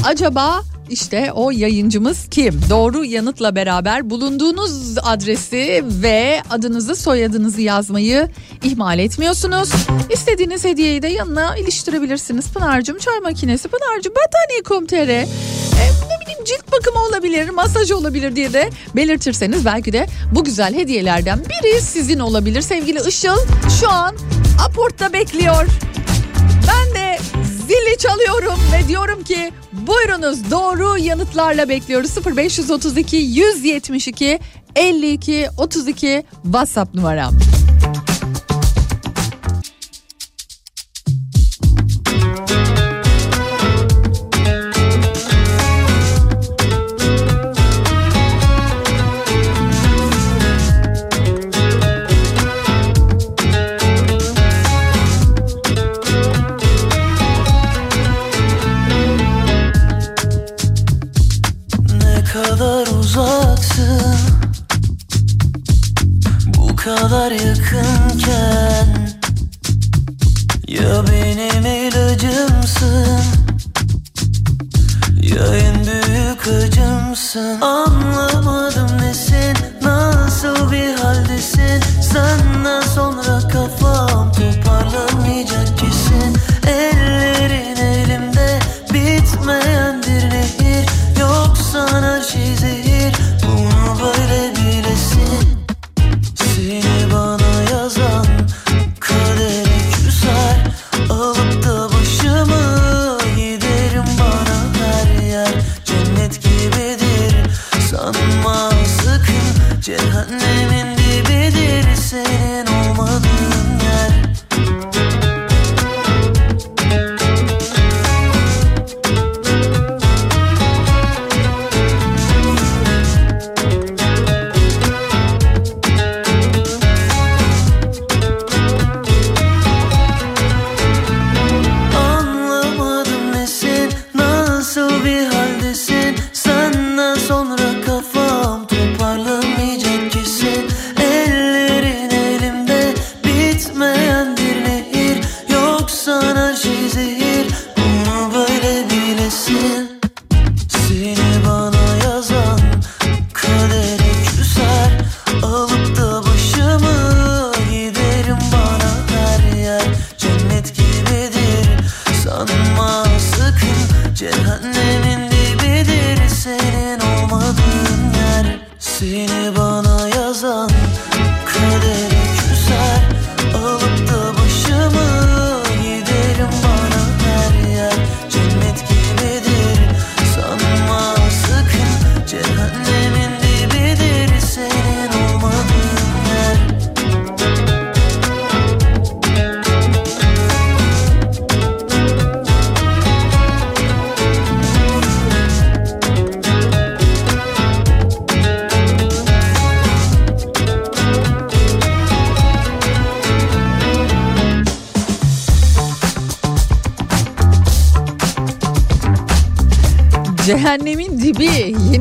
Acaba 0.06 0.64
işte 0.90 1.32
o 1.32 1.52
yayıncımız 1.52 2.28
kim? 2.32 2.62
Doğru 2.70 3.06
yanıtla 3.06 3.56
beraber 3.56 4.10
bulunduğunuz 4.10 4.98
adresi 5.04 5.84
ve 5.86 6.42
adınızı 6.50 6.96
soyadınızı 6.96 7.62
yazmayı 7.62 8.30
ihmal 8.64 9.00
etmiyorsunuz. 9.00 9.70
İstediğiniz 10.10 10.66
hediyeyi 10.66 11.02
de 11.02 11.08
yanına 11.08 11.58
iliştirebilirsiniz. 11.58 12.54
Pınar'cığım 12.54 12.98
çay 12.98 13.20
makinesi, 13.20 13.68
Pınar'cığım 13.68 14.14
battaniye.com.tr 14.16 15.10
e, 15.10 15.26
ne 16.10 16.22
bileyim 16.22 16.44
cilt 16.46 16.72
bakımı 16.72 17.06
olabilir, 17.06 17.50
masaj 17.50 17.92
olabilir 17.92 18.36
diye 18.36 18.54
de 18.54 18.70
belirtirseniz 18.96 19.66
belki 19.66 19.94
de 19.94 20.08
bu 20.32 20.44
güzel 20.44 20.74
hediyelerden 20.74 21.40
biri 21.40 21.82
sizin 21.82 22.20
olabilir. 22.20 22.62
Sevgili 22.62 23.00
Işıl 23.08 23.38
şu 23.80 23.90
an 23.90 24.16
aportta 24.66 25.14
bekliyor. 25.14 25.66
Ben 26.68 26.96
de 26.96 27.18
zili 27.68 27.98
çalıyorum 27.98 28.60
ve 28.74 28.88
diyorum 28.88 29.24
ki 29.24 29.52
buyurunuz 29.90 30.52
doğru 30.52 30.98
yanıtlarla 30.98 31.70
bekliyoruz. 31.70 32.12
0532 32.38 33.16
172 33.16 34.40
52 34.76 35.48
32 35.58 36.24
WhatsApp 36.44 36.96
numaram. 36.96 37.59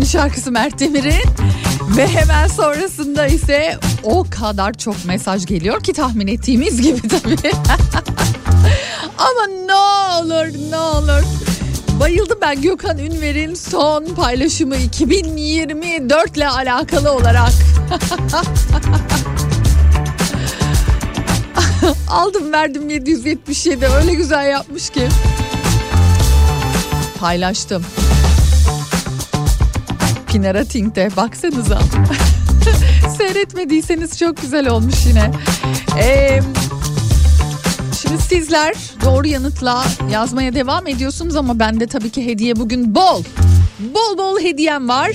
Şarkısı 0.08 0.52
Mert 0.52 0.80
Demir'in 0.80 1.30
ve 1.96 2.08
hemen 2.08 2.46
sonrasında 2.46 3.26
ise 3.26 3.78
o 4.02 4.26
kadar 4.30 4.72
çok 4.72 5.04
mesaj 5.04 5.46
geliyor 5.46 5.82
ki 5.82 5.92
tahmin 5.92 6.26
ettiğimiz 6.26 6.82
gibi 6.82 7.08
tabii. 7.08 7.36
Ama 9.18 9.46
ne 9.66 9.74
olur 9.74 10.70
ne 10.70 10.76
olur. 10.76 11.24
Bayıldım 12.00 12.38
ben 12.42 12.62
Gökhan 12.62 12.98
Ünver'in 12.98 13.54
son 13.54 14.04
paylaşımı 14.04 14.76
2024 14.76 16.36
ile 16.36 16.48
alakalı 16.48 17.12
olarak. 17.12 17.52
Aldım 22.10 22.52
verdim 22.52 22.90
777 22.90 23.86
öyle 23.86 24.14
güzel 24.14 24.50
yapmış 24.50 24.90
ki. 24.90 25.08
Paylaştım. 27.20 27.84
Pinara 30.28 30.64
Tink'te 30.64 31.08
baksanıza. 31.16 31.78
Seyretmediyseniz 33.18 34.18
çok 34.18 34.36
güzel 34.42 34.68
olmuş 34.68 35.06
yine. 35.06 35.30
Ee, 35.98 36.40
şimdi 38.02 38.22
sizler 38.22 38.74
doğru 39.04 39.26
yanıtla 39.26 39.84
yazmaya 40.10 40.54
devam 40.54 40.86
ediyorsunuz 40.86 41.36
ama 41.36 41.58
bende 41.58 41.86
tabii 41.86 42.10
ki 42.10 42.26
hediye 42.26 42.56
bugün 42.56 42.94
bol. 42.94 43.22
Bol 43.78 44.18
bol 44.18 44.40
hediyem 44.40 44.88
var. 44.88 45.10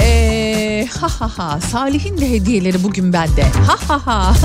Ee, 0.00 0.88
ha 1.00 1.08
ha 1.20 1.38
ha 1.38 1.60
Salih'in 1.60 2.18
de 2.18 2.30
hediyeleri 2.30 2.82
bugün 2.84 3.12
bende. 3.12 3.42
Ha 3.42 3.76
ha 3.88 4.06
ha. 4.06 4.34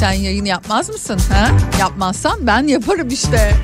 Sen 0.00 0.12
yayın 0.12 0.44
yapmaz 0.44 0.88
mısın? 0.88 1.20
Ha? 1.32 1.48
Yapmazsan 1.80 2.46
ben 2.46 2.66
yaparım 2.66 3.08
işte. 3.08 3.54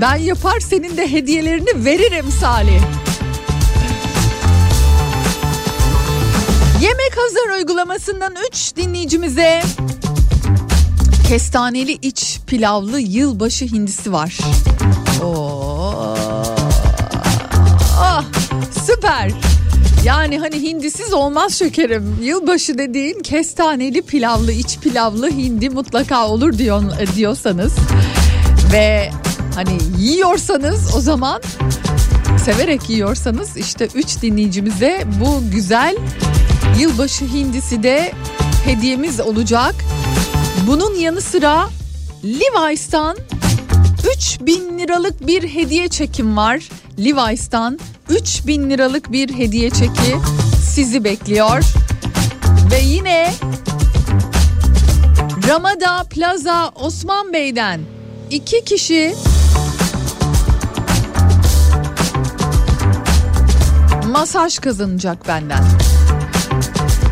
Ben 0.00 0.16
yapar 0.16 0.60
senin 0.60 0.96
de 0.96 1.12
hediyelerini 1.12 1.84
veririm 1.84 2.26
Salih. 2.40 2.80
Yemek 6.82 7.16
Hazır 7.16 7.58
uygulamasından 7.58 8.34
3 8.52 8.76
dinleyicimize 8.76 9.62
kestaneli 11.28 11.92
iç 11.92 12.38
pilavlı 12.46 13.00
yılbaşı 13.00 13.64
hindisi 13.64 14.12
var. 14.12 14.38
Oo. 15.24 16.16
Ah, 18.00 18.24
süper. 18.86 19.30
Yani 20.04 20.38
hani 20.38 20.62
hindisiz 20.62 21.12
olmaz 21.12 21.54
şekerim. 21.54 22.18
Yılbaşı 22.22 22.78
dediğin 22.78 23.20
kestaneli 23.22 24.02
pilavlı 24.02 24.52
iç 24.52 24.78
pilavlı 24.78 25.30
hindi 25.30 25.70
mutlaka 25.70 26.26
olur 26.28 26.58
diyor, 26.58 26.82
diyorsanız 27.16 27.72
ve 28.72 29.10
hani 29.54 29.78
yiyorsanız 29.98 30.96
o 30.96 31.00
zaman 31.00 31.42
severek 32.44 32.90
yiyorsanız 32.90 33.56
işte 33.56 33.88
3 33.94 34.22
dinleyicimize 34.22 35.04
bu 35.20 35.50
güzel 35.50 35.96
yılbaşı 36.78 37.24
hindisi 37.24 37.82
de 37.82 38.12
hediyemiz 38.64 39.20
olacak. 39.20 39.74
Bunun 40.66 40.94
yanı 40.94 41.20
sıra 41.20 41.68
Levi's'tan 42.24 43.16
3000 44.14 44.78
liralık 44.78 45.26
bir 45.26 45.48
hediye 45.48 45.88
çekim 45.88 46.36
var. 46.36 46.68
Levi's'tan 46.98 47.78
3000 48.08 48.70
liralık 48.70 49.12
bir 49.12 49.34
hediye 49.34 49.70
çeki 49.70 50.16
sizi 50.70 51.04
bekliyor. 51.04 51.62
Ve 52.70 52.80
yine 52.80 53.32
Ramada 55.48 56.04
Plaza 56.10 56.68
Osman 56.68 57.32
Bey'den 57.32 57.80
iki 58.30 58.64
kişi 58.64 59.14
masaj 64.12 64.58
kazanacak 64.58 65.28
benden. 65.28 65.64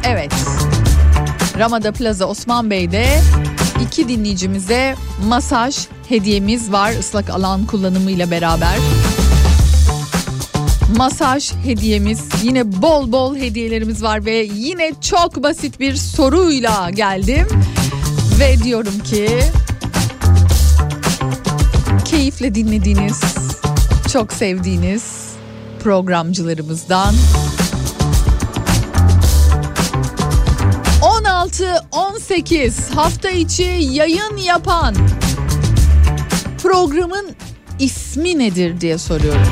Evet. 0.08 0.32
Ramada 1.58 1.92
Plaza 1.92 2.24
Osman 2.24 2.70
Bey'de 2.70 3.06
iki 3.86 4.08
dinleyicimize 4.08 4.94
masaj 5.28 5.86
hediyemiz 6.08 6.72
var 6.72 6.92
ıslak 7.00 7.30
alan 7.30 7.66
kullanımıyla 7.66 8.30
beraber. 8.30 8.76
Masaj 10.96 11.52
hediyemiz 11.64 12.20
yine 12.42 12.82
bol 12.82 13.12
bol 13.12 13.36
hediyelerimiz 13.36 14.02
var 14.02 14.24
ve 14.24 14.48
yine 14.54 14.92
çok 15.00 15.42
basit 15.42 15.80
bir 15.80 15.94
soruyla 15.94 16.90
geldim. 16.90 17.48
Ve 18.38 18.62
diyorum 18.64 18.98
ki 18.98 19.28
keyifle 22.04 22.54
dinlediğiniz, 22.54 23.20
çok 24.12 24.32
sevdiğiniz 24.32 25.04
programcılarımızdan 25.82 27.14
16-18 31.56 32.94
hafta 32.94 33.30
içi 33.30 33.62
yayın 33.92 34.36
yapan 34.36 34.94
programın 36.62 37.26
ismi 37.78 38.38
nedir 38.38 38.80
diye 38.80 38.98
soruyorum. 38.98 39.46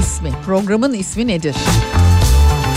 İsmi, 0.00 0.30
programın 0.46 0.94
ismi 0.94 1.26
nedir? 1.26 1.56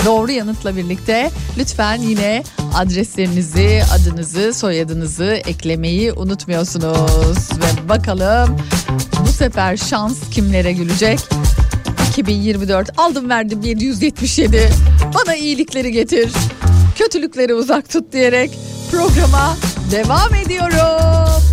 Doğru 0.05 0.31
yanıtla 0.31 0.75
birlikte 0.75 1.31
lütfen 1.57 2.01
yine 2.01 2.43
adreslerinizi, 2.75 3.81
adınızı, 3.93 4.53
soyadınızı 4.53 5.25
eklemeyi 5.25 6.13
unutmuyorsunuz. 6.13 7.49
Ve 7.51 7.89
bakalım 7.89 8.57
bu 9.21 9.31
sefer 9.31 9.77
şans 9.77 10.29
kimlere 10.31 10.73
gülecek? 10.73 11.19
2024 12.09 12.99
aldım 12.99 13.29
verdim 13.29 13.61
777 13.61 14.69
bana 15.13 15.35
iyilikleri 15.35 15.91
getir 15.91 16.31
kötülükleri 16.99 17.53
uzak 17.53 17.89
tut 17.89 18.11
diyerek 18.11 18.51
programa 18.91 19.55
devam 19.91 20.35
ediyorum. 20.35 21.43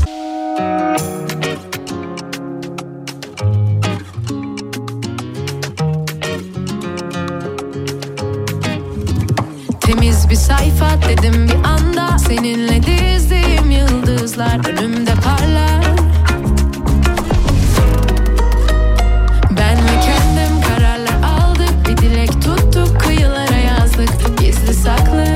Temiz 9.81 10.31
bir 10.31 10.35
sayfa 10.35 10.91
dedim 11.09 11.49
bir 11.49 11.69
anda. 11.69 12.19
Seninle 12.19 12.83
dizdiğim 12.83 13.71
yıldızlar 13.71 14.69
önümde 14.69 15.15
parlar. 15.15 15.87
Ben 19.51 19.77
ve 19.77 20.01
kendim 20.01 20.63
kararlar 20.69 21.23
aldık. 21.23 21.89
Bir 21.89 21.97
dilek 21.97 22.33
tuttuk 22.33 23.01
kıyılara 23.01 23.57
yazdık. 23.57 24.39
Gizli 24.39 24.75
saklı. 24.75 25.36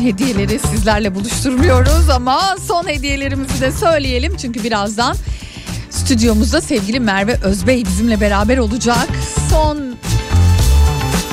Hediyeleri 0.00 0.58
sizlerle 0.58 1.14
buluşturmuyoruz 1.14 2.10
ama 2.10 2.56
son 2.68 2.88
hediyelerimizi 2.88 3.60
de 3.60 3.72
söyleyelim 3.72 4.36
çünkü 4.36 4.64
birazdan 4.64 5.16
stüdyomuzda 5.90 6.60
sevgili 6.60 7.00
Merve 7.00 7.38
Özbey 7.44 7.84
bizimle 7.84 8.20
beraber 8.20 8.58
olacak. 8.58 9.08
Son 9.50 9.78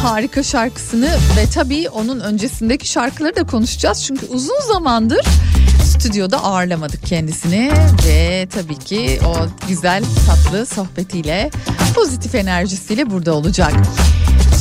harika 0.01 0.43
şarkısını 0.43 1.09
ve 1.37 1.49
tabii 1.53 1.89
onun 1.89 2.19
öncesindeki 2.19 2.87
şarkıları 2.87 3.35
da 3.35 3.43
konuşacağız 3.43 4.03
çünkü 4.03 4.25
uzun 4.25 4.61
zamandır 4.73 5.25
stüdyoda 5.83 6.43
ağırlamadık 6.43 7.05
kendisini 7.05 7.71
ve 8.07 8.47
tabii 8.53 8.79
ki 8.79 9.19
o 9.27 9.35
güzel 9.67 10.03
tatlı 10.27 10.65
sohbetiyle 10.65 11.49
pozitif 11.95 12.35
enerjisiyle 12.35 13.09
burada 13.09 13.33
olacak. 13.33 13.73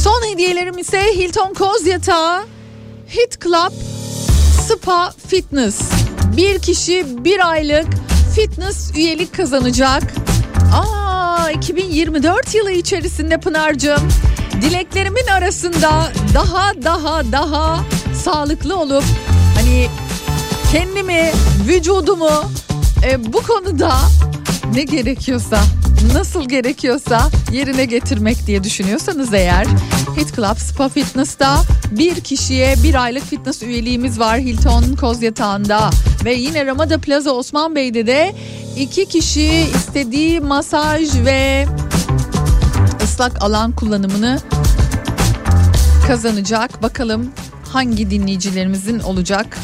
Son 0.02 0.32
hediyelerim 0.32 0.78
ise 0.78 1.02
Hilton 1.16 1.54
Koz 1.54 1.86
Yatağı, 1.86 2.44
Hit 3.08 3.40
Club, 3.44 3.72
Spa 4.68 5.12
Fitness. 5.26 5.80
Bir 6.36 6.58
kişi 6.58 7.24
bir 7.24 7.50
aylık 7.50 7.86
fitness 8.34 8.90
üyelik 8.96 9.36
kazanacak. 9.36 10.02
Aa 10.74 11.50
2024 11.50 12.54
yılı 12.54 12.70
içerisinde 12.70 13.40
Pınar'cığım 13.40 14.08
dileklerimin 14.62 15.26
arasında 15.26 16.12
daha 16.34 16.72
daha 16.84 17.32
daha 17.32 17.80
sağlıklı 18.24 18.78
olup 18.78 19.04
hani 19.54 19.88
kendimi, 20.72 21.32
vücudumu 21.68 22.42
e, 23.04 23.32
bu 23.32 23.42
konuda 23.42 23.92
ne 24.74 24.82
gerekiyorsa, 24.82 25.60
nasıl 26.12 26.48
gerekiyorsa 26.48 27.30
yerine 27.52 27.84
getirmek 27.84 28.46
diye 28.46 28.64
düşünüyorsanız 28.64 29.34
eğer 29.34 29.66
Hit 30.16 30.36
Club 30.36 30.58
Spa 30.58 30.88
Fitness'ta 30.88 31.62
bir 31.90 32.20
kişiye 32.20 32.74
bir 32.82 33.02
aylık 33.04 33.24
fitness 33.24 33.62
üyeliğimiz 33.62 34.20
var 34.20 34.38
Hilton 34.38 34.96
Koz 35.00 35.22
Yatağı'nda 35.22 35.90
ve 36.24 36.34
yine 36.34 36.66
Ramada 36.66 36.98
Plaza 36.98 37.30
Osman 37.30 37.74
Bey'de 37.74 38.06
de 38.06 38.34
iki 38.76 39.06
kişi 39.06 39.46
istediği 39.76 40.40
masaj 40.40 41.24
ve 41.24 41.66
ıslak 43.02 43.42
alan 43.42 43.72
kullanımını 43.72 44.38
kazanacak. 46.06 46.82
Bakalım 46.82 47.32
hangi 47.72 48.10
dinleyicilerimizin 48.10 48.98
olacak 49.00 49.58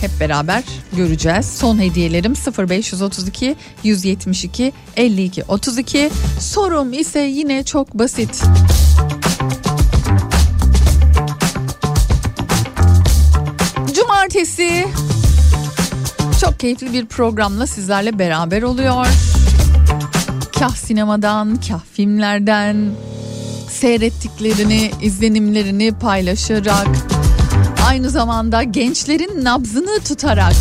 hep 0.00 0.10
beraber 0.20 0.62
göreceğiz. 0.96 1.46
Son 1.46 1.78
hediyelerim 1.78 2.34
0532 2.68 3.56
172 3.84 4.72
52 4.96 5.44
32. 5.44 6.10
Sorum 6.40 6.92
ise 6.92 7.20
yine 7.20 7.64
çok 7.64 7.94
basit. 7.94 8.42
Cumartesi 14.22 14.88
çok 16.40 16.60
keyifli 16.60 16.92
bir 16.92 17.06
programla 17.06 17.66
sizlerle 17.66 18.18
beraber 18.18 18.62
oluyor. 18.62 19.06
Kah 20.58 20.76
sinemadan, 20.76 21.60
kah 21.68 21.80
filmlerden 21.92 22.90
seyrettiklerini, 23.70 24.90
izlenimlerini 25.02 25.92
paylaşarak 25.92 26.88
aynı 27.88 28.10
zamanda 28.10 28.62
gençlerin 28.62 29.44
nabzını 29.44 30.00
tutarak 30.00 30.56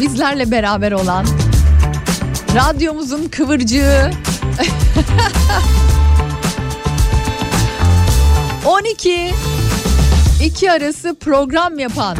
bizlerle 0.00 0.50
beraber 0.50 0.92
olan 0.92 1.26
radyomuzun 2.54 3.28
kıvırcığı 3.28 4.10
12 8.66 9.34
iki 10.44 10.72
arası 10.72 11.14
program 11.14 11.78
yapan 11.78 12.16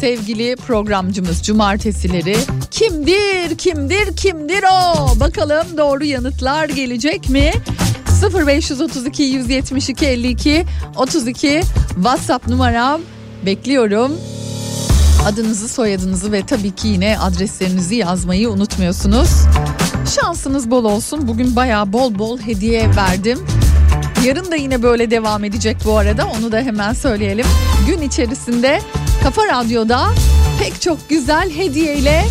sevgili 0.00 0.56
programcımız 0.56 1.42
cumartesileri 1.42 2.36
kimdir 2.70 3.58
kimdir 3.58 4.16
kimdir 4.16 4.64
o 4.72 5.20
bakalım 5.20 5.66
doğru 5.76 6.04
yanıtlar 6.04 6.68
gelecek 6.68 7.28
mi 7.28 7.52
0532 8.46 9.22
172 9.22 10.06
52 10.06 10.64
32 10.96 11.62
WhatsApp 11.94 12.48
numaram 12.48 13.00
bekliyorum. 13.46 14.12
Adınızı, 15.26 15.68
soyadınızı 15.68 16.32
ve 16.32 16.46
tabii 16.46 16.70
ki 16.70 16.88
yine 16.88 17.18
adreslerinizi 17.18 17.94
yazmayı 17.94 18.50
unutmuyorsunuz. 18.50 19.28
Şansınız 20.14 20.70
bol 20.70 20.84
olsun. 20.84 21.28
Bugün 21.28 21.56
bayağı 21.56 21.92
bol 21.92 22.18
bol 22.18 22.38
hediye 22.38 22.90
verdim. 22.96 23.38
Yarın 24.24 24.50
da 24.50 24.56
yine 24.56 24.82
böyle 24.82 25.10
devam 25.10 25.44
edecek 25.44 25.76
bu 25.84 25.98
arada. 25.98 26.26
Onu 26.38 26.52
da 26.52 26.60
hemen 26.60 26.92
söyleyelim. 26.92 27.46
Gün 27.86 28.02
içerisinde 28.02 28.80
Kafa 29.22 29.46
Radyo'da 29.46 30.08
pek 30.58 30.80
çok 30.80 31.08
güzel 31.10 31.50
hediyeyle 31.50 32.24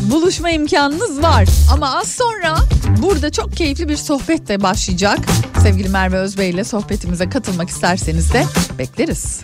buluşma 0.00 0.50
imkanınız 0.50 1.22
var. 1.22 1.48
Ama 1.72 1.96
az 1.96 2.08
sonra 2.08 2.56
burada 3.02 3.32
çok 3.32 3.56
keyifli 3.56 3.88
bir 3.88 3.96
sohbet 3.96 4.48
de 4.48 4.62
başlayacak. 4.62 5.18
Sevgili 5.62 5.88
Merve 5.88 6.16
Özbey 6.18 6.50
ile 6.50 6.64
sohbetimize 6.64 7.28
katılmak 7.28 7.68
isterseniz 7.68 8.32
de 8.32 8.44
bekleriz. 8.78 9.40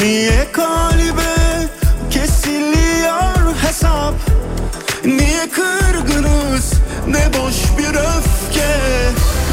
Niye 0.00 0.52
kalbe 0.52 1.68
kesiliyor 2.10 3.54
hesap? 3.62 4.14
Niye 5.04 5.48
kırgınız? 5.50 6.72
Ne 7.08 7.38
boş 7.38 7.78
bir 7.78 7.94
öfke. 7.94 8.74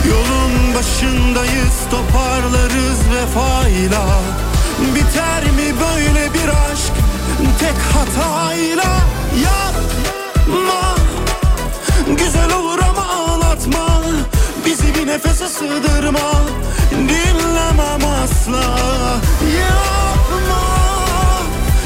Yolun 0.10 0.76
başındayız 0.76 1.76
toparlarız 1.92 3.00
vefayla. 3.14 4.06
Biter 4.96 5.44
mi 5.44 5.76
böyle 5.80 6.34
bir 6.34 6.50
aşk? 6.50 6.94
Tek 7.60 7.78
hatayla 7.94 8.98
Yapma. 9.44 10.96
Güzel 12.18 12.54
olur 12.54 12.80
ama 12.90 13.10
ağlatma. 13.10 14.04
Bizi 14.66 14.96
bir 14.96 15.08
nefese 15.08 15.48
sığdırma. 15.48 16.32
Dinlemem 16.92 18.06
asla. 18.24 18.62
Yapma 19.60 20.21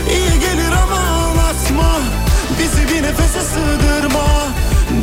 İyi 0.09 0.39
gelir 0.39 0.71
ama 0.71 0.99
ağlatma 0.99 1.99
Bizi 2.59 2.87
bir 2.93 3.03
nefese 3.03 3.41
sığdırma. 3.41 4.25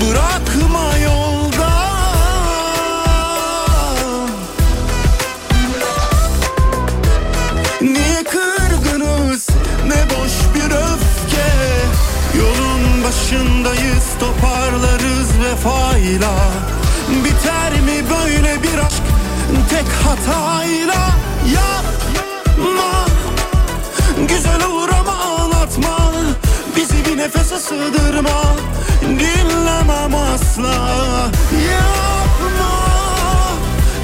Bırakma 0.01 0.97
yolda. 1.05 1.73
Niye 7.81 8.25
kırgınız? 8.25 9.49
Ne 9.87 10.11
boş 10.11 10.33
bir 10.55 10.71
öfke. 10.71 11.49
Yolun 12.39 13.05
başındayız 13.05 14.05
toparlarız 14.21 15.29
vefayla. 15.45 16.35
Biter 17.25 17.73
mi 17.81 18.11
böyle 18.11 18.63
bir 18.63 18.79
aşk? 18.79 19.03
Tek 19.71 19.89
hatayla. 20.05 21.11
Yapma 21.55 22.12
Güzel 24.37 24.64
olur 24.64 24.89
ama 25.01 25.12
ağlatma. 25.12 26.12
Bizi 26.76 27.05
bir 27.05 27.18
nefese 27.18 27.59
sığdırma. 27.59 28.43
Dinlemem 29.03 30.14
asla. 30.14 30.74
Yapma. 31.72 32.72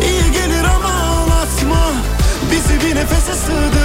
İyi 0.05 0.33
gelir 0.33 0.65
ama 0.65 0.89
ağlatma. 0.89 1.93
Bizi 2.53 2.87
bir 2.87 2.95
nefese 2.97 3.35
sığdırma 3.35 3.78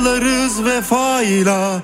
toparlarız 0.00 0.64
vefayla 0.64 1.82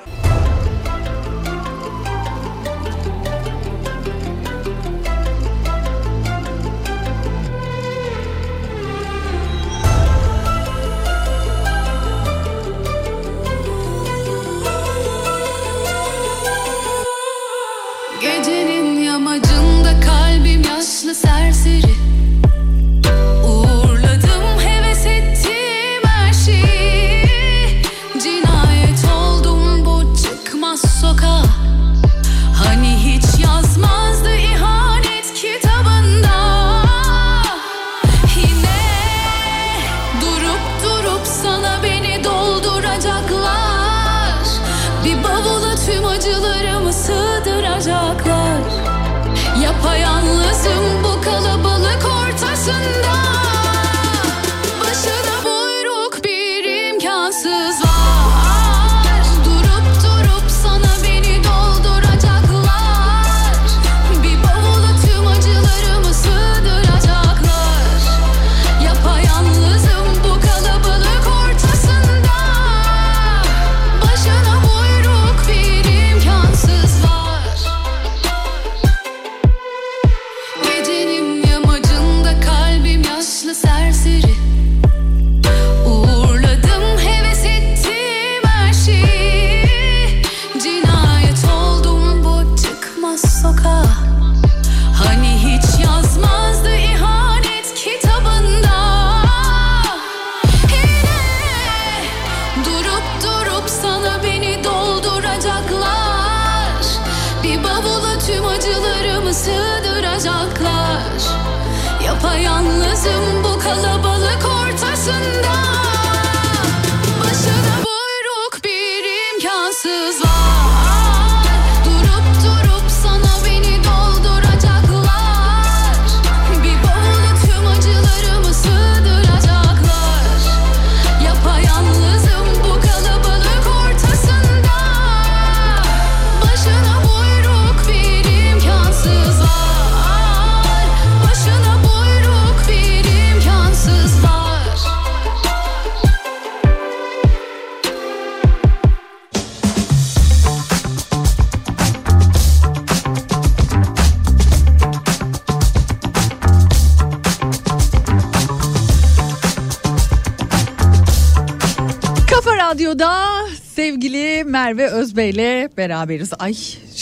Radyo'da 162.96 163.48
sevgili 163.74 164.44
Merve 164.44 164.88
Özbey'le 164.88 165.68
beraberiz. 165.76 166.30
Ay 166.38 166.54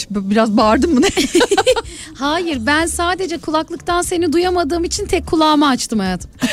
biraz 0.09 0.57
bağırdım 0.57 0.93
mı 0.93 1.01
ne? 1.01 1.07
Hayır 2.17 2.65
ben 2.65 2.85
sadece 2.85 3.37
kulaklıktan 3.37 4.01
seni 4.01 4.33
duyamadığım 4.33 4.83
için 4.83 5.05
tek 5.05 5.27
kulağımı 5.27 5.67
açtım 5.67 5.99
hayatım. 5.99 6.31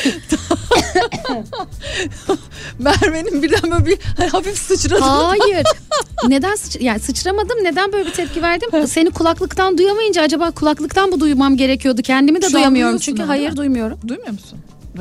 Merve'nin 2.79 3.43
birden 3.43 3.71
böyle 3.71 3.85
bir 3.85 3.99
hafif 4.31 4.57
sıçradı. 4.57 5.01
Hayır. 5.01 5.65
Neden 6.27 6.55
sıç 6.55 6.81
yani 6.81 6.99
sıçramadım? 6.99 7.57
Neden 7.63 7.93
böyle 7.93 8.05
bir 8.05 8.13
tepki 8.13 8.41
verdim? 8.41 8.87
Seni 8.87 9.11
kulaklıktan 9.11 9.77
duyamayınca 9.77 10.21
acaba 10.21 10.51
kulaklıktan 10.51 11.09
mı 11.09 11.19
duymam 11.19 11.57
gerekiyordu? 11.57 12.01
Kendimi 12.01 12.41
de 12.41 12.47
Şu 12.47 12.53
duyamıyorum 12.53 12.97
çünkü. 12.97 13.23
Hayır 13.23 13.55
duymuyorum. 13.55 13.99
Duymuyor 14.07 14.31
musun? 14.31 14.59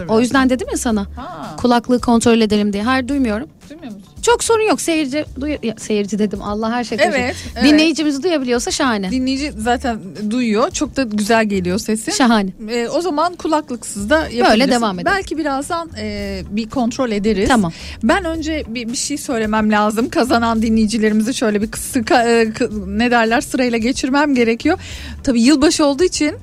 O 0.08 0.20
yüzden 0.20 0.50
dedim 0.50 0.68
ya 0.70 0.76
sana. 0.76 1.06
Ha. 1.16 1.56
Kulaklığı 1.56 2.00
kontrol 2.00 2.40
edelim 2.40 2.72
diye. 2.72 2.82
Hayır 2.82 3.08
duymuyorum. 3.08 3.48
Duymuyor 3.70 3.92
musun? 3.92 4.11
Çok 4.22 4.44
sorun 4.44 4.68
yok. 4.68 4.80
Seyirci 4.80 5.24
duy 5.40 5.56
ya, 5.62 5.74
seyirci 5.78 6.18
dedim. 6.18 6.42
Allah 6.42 6.72
her 6.72 6.84
şey 6.84 6.98
Evet, 7.00 7.14
karışık. 7.16 7.46
evet. 7.56 7.64
Dinleyicimiz 7.64 8.22
duyabiliyorsa 8.22 8.70
şahane. 8.70 9.10
Dinleyici 9.10 9.52
zaten 9.58 9.98
duyuyor. 10.30 10.70
Çok 10.70 10.96
da 10.96 11.02
güzel 11.02 11.44
geliyor 11.44 11.78
sesin. 11.78 12.12
Şahane. 12.12 12.50
Ee, 12.70 12.88
o 12.88 13.00
zaman 13.00 13.34
kulaklıksız 13.34 14.10
da 14.10 14.28
yapabilirsin. 14.28 14.70
devam 14.72 14.98
edelim. 14.98 15.12
Belki 15.16 15.38
birazdan 15.38 15.90
e, 15.98 16.40
bir 16.50 16.68
kontrol 16.70 17.10
ederiz. 17.10 17.48
Tamam. 17.48 17.72
Ben 18.02 18.24
önce 18.24 18.64
bir, 18.68 18.88
bir 18.88 18.96
şey 18.96 19.18
söylemem 19.18 19.70
lazım. 19.72 20.08
Kazanan 20.10 20.62
dinleyicilerimizi 20.62 21.34
şöyle 21.34 21.62
bir 21.62 21.68
sıka, 21.76 22.22
e, 22.30 22.52
ne 22.86 23.10
derler 23.10 23.40
sırayla 23.40 23.78
geçirmem 23.78 24.34
gerekiyor. 24.34 24.78
Tabii 25.24 25.42
yılbaşı 25.42 25.84
olduğu 25.84 26.04
için 26.04 26.34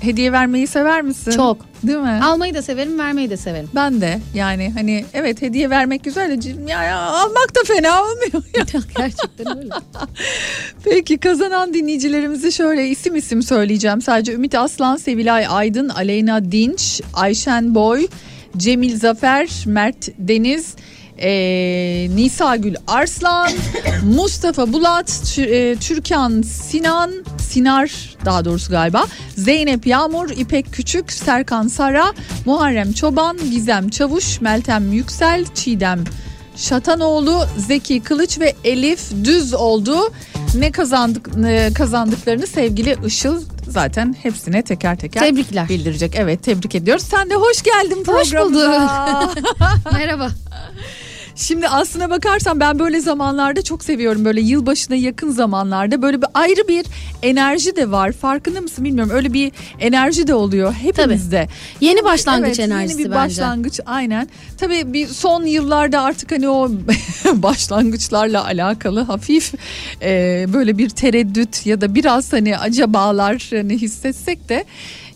hediye 0.00 0.32
vermeyi 0.32 0.66
sever 0.66 1.02
misin? 1.02 1.30
Çok. 1.30 1.58
Değil 1.82 1.98
mi? 1.98 2.20
Almayı 2.22 2.54
da 2.54 2.62
severim, 2.62 2.98
vermeyi 2.98 3.30
de 3.30 3.36
severim. 3.36 3.68
Ben 3.74 4.00
de 4.00 4.20
yani 4.34 4.72
hani 4.74 5.04
evet 5.12 5.42
hediye 5.42 5.70
vermek 5.70 6.04
güzel 6.04 6.42
de 6.42 6.70
ya, 6.70 6.84
ya 6.84 6.98
almak 6.98 7.54
da 7.54 7.60
fena 7.66 8.02
olmuyor. 8.02 8.44
Gerçekten 8.96 9.58
öyle. 9.58 9.68
Peki 10.84 11.18
kazanan 11.18 11.74
dinleyicilerimizi 11.74 12.52
şöyle 12.52 12.88
isim 12.88 13.16
isim 13.16 13.42
söyleyeceğim. 13.42 14.02
Sadece 14.02 14.32
Ümit 14.32 14.54
Aslan, 14.54 14.96
Sevilay 14.96 15.46
Aydın, 15.48 15.88
Aleyna 15.88 16.52
Dinç, 16.52 17.00
Ayşen 17.14 17.74
Boy, 17.74 18.06
Cemil 18.56 18.98
Zafer, 18.98 19.48
Mert 19.66 20.08
Deniz, 20.18 20.74
eee, 21.18 22.16
Nisa 22.16 22.56
Gül 22.56 22.74
Arslan, 22.86 23.50
Mustafa 24.14 24.72
Bulat, 24.72 25.38
eee, 25.38 25.76
Türkan 25.76 26.42
Sinan, 26.42 27.10
Sinar 27.40 27.90
daha 28.24 28.44
doğrusu 28.44 28.70
galiba, 28.70 29.04
Zeynep 29.36 29.86
Yağmur, 29.86 30.30
İpek 30.30 30.72
Küçük, 30.72 31.12
Serkan 31.12 31.68
Sara, 31.68 32.12
Muharrem 32.46 32.92
Çoban, 32.92 33.38
Gizem 33.50 33.88
Çavuş, 33.88 34.40
Meltem 34.40 34.92
Yüksel, 34.92 35.44
Çiğdem 35.54 36.04
Şatanoğlu, 36.56 37.46
Zeki 37.58 38.00
Kılıç 38.00 38.40
ve 38.40 38.54
Elif 38.64 39.00
Düz 39.24 39.54
oldu. 39.54 40.12
Ne 40.58 40.72
kazandık 40.72 41.36
ne 41.36 41.70
kazandıklarını 41.74 42.46
sevgili 42.46 42.96
Işıl 43.06 43.42
zaten 43.68 44.16
hepsine 44.22 44.62
teker 44.62 44.96
teker 44.98 45.20
Tebrikler. 45.22 45.68
bildirecek. 45.68 46.12
Evet 46.16 46.42
tebrik 46.42 46.74
ediyoruz. 46.74 47.04
Sen 47.04 47.30
de 47.30 47.34
hoş 47.34 47.62
geldin 47.62 48.04
Hoş 48.06 48.30
programımıza. 48.30 49.32
Merhaba. 49.92 50.28
Şimdi 51.36 51.68
aslına 51.68 52.10
bakarsan 52.10 52.60
ben 52.60 52.78
böyle 52.78 53.00
zamanlarda 53.00 53.62
çok 53.62 53.84
seviyorum. 53.84 54.24
Böyle 54.24 54.40
yılbaşına 54.40 54.96
yakın 54.96 55.30
zamanlarda 55.30 56.02
böyle 56.02 56.22
bir 56.22 56.28
ayrı 56.34 56.68
bir 56.68 56.86
enerji 57.22 57.76
de 57.76 57.90
var. 57.90 58.12
Farkında 58.12 58.60
mısın 58.60 58.84
bilmiyorum. 58.84 59.12
Öyle 59.14 59.32
bir 59.32 59.52
enerji 59.80 60.26
de 60.26 60.34
oluyor 60.34 60.72
hepimizde. 60.72 61.48
Yeni 61.80 62.04
başlangıç 62.04 62.58
evet, 62.58 62.70
enerjisi 62.70 62.98
Yeni 62.98 63.08
bir 63.08 63.14
bence. 63.14 63.24
başlangıç 63.24 63.80
aynen. 63.86 64.28
Tabii 64.58 64.92
bir 64.92 65.06
son 65.06 65.44
yıllarda 65.44 66.02
artık 66.02 66.32
hani 66.32 66.48
o 66.48 66.70
başlangıçlarla 67.32 68.44
alakalı 68.44 69.00
hafif 69.00 69.54
e, 70.02 70.46
böyle 70.52 70.78
bir 70.78 70.88
tereddüt 70.88 71.66
ya 71.66 71.80
da 71.80 71.94
biraz 71.94 72.32
hani 72.32 72.58
acabalar 72.58 73.48
hani 73.50 73.78
hissetsek 73.78 74.48
de 74.48 74.64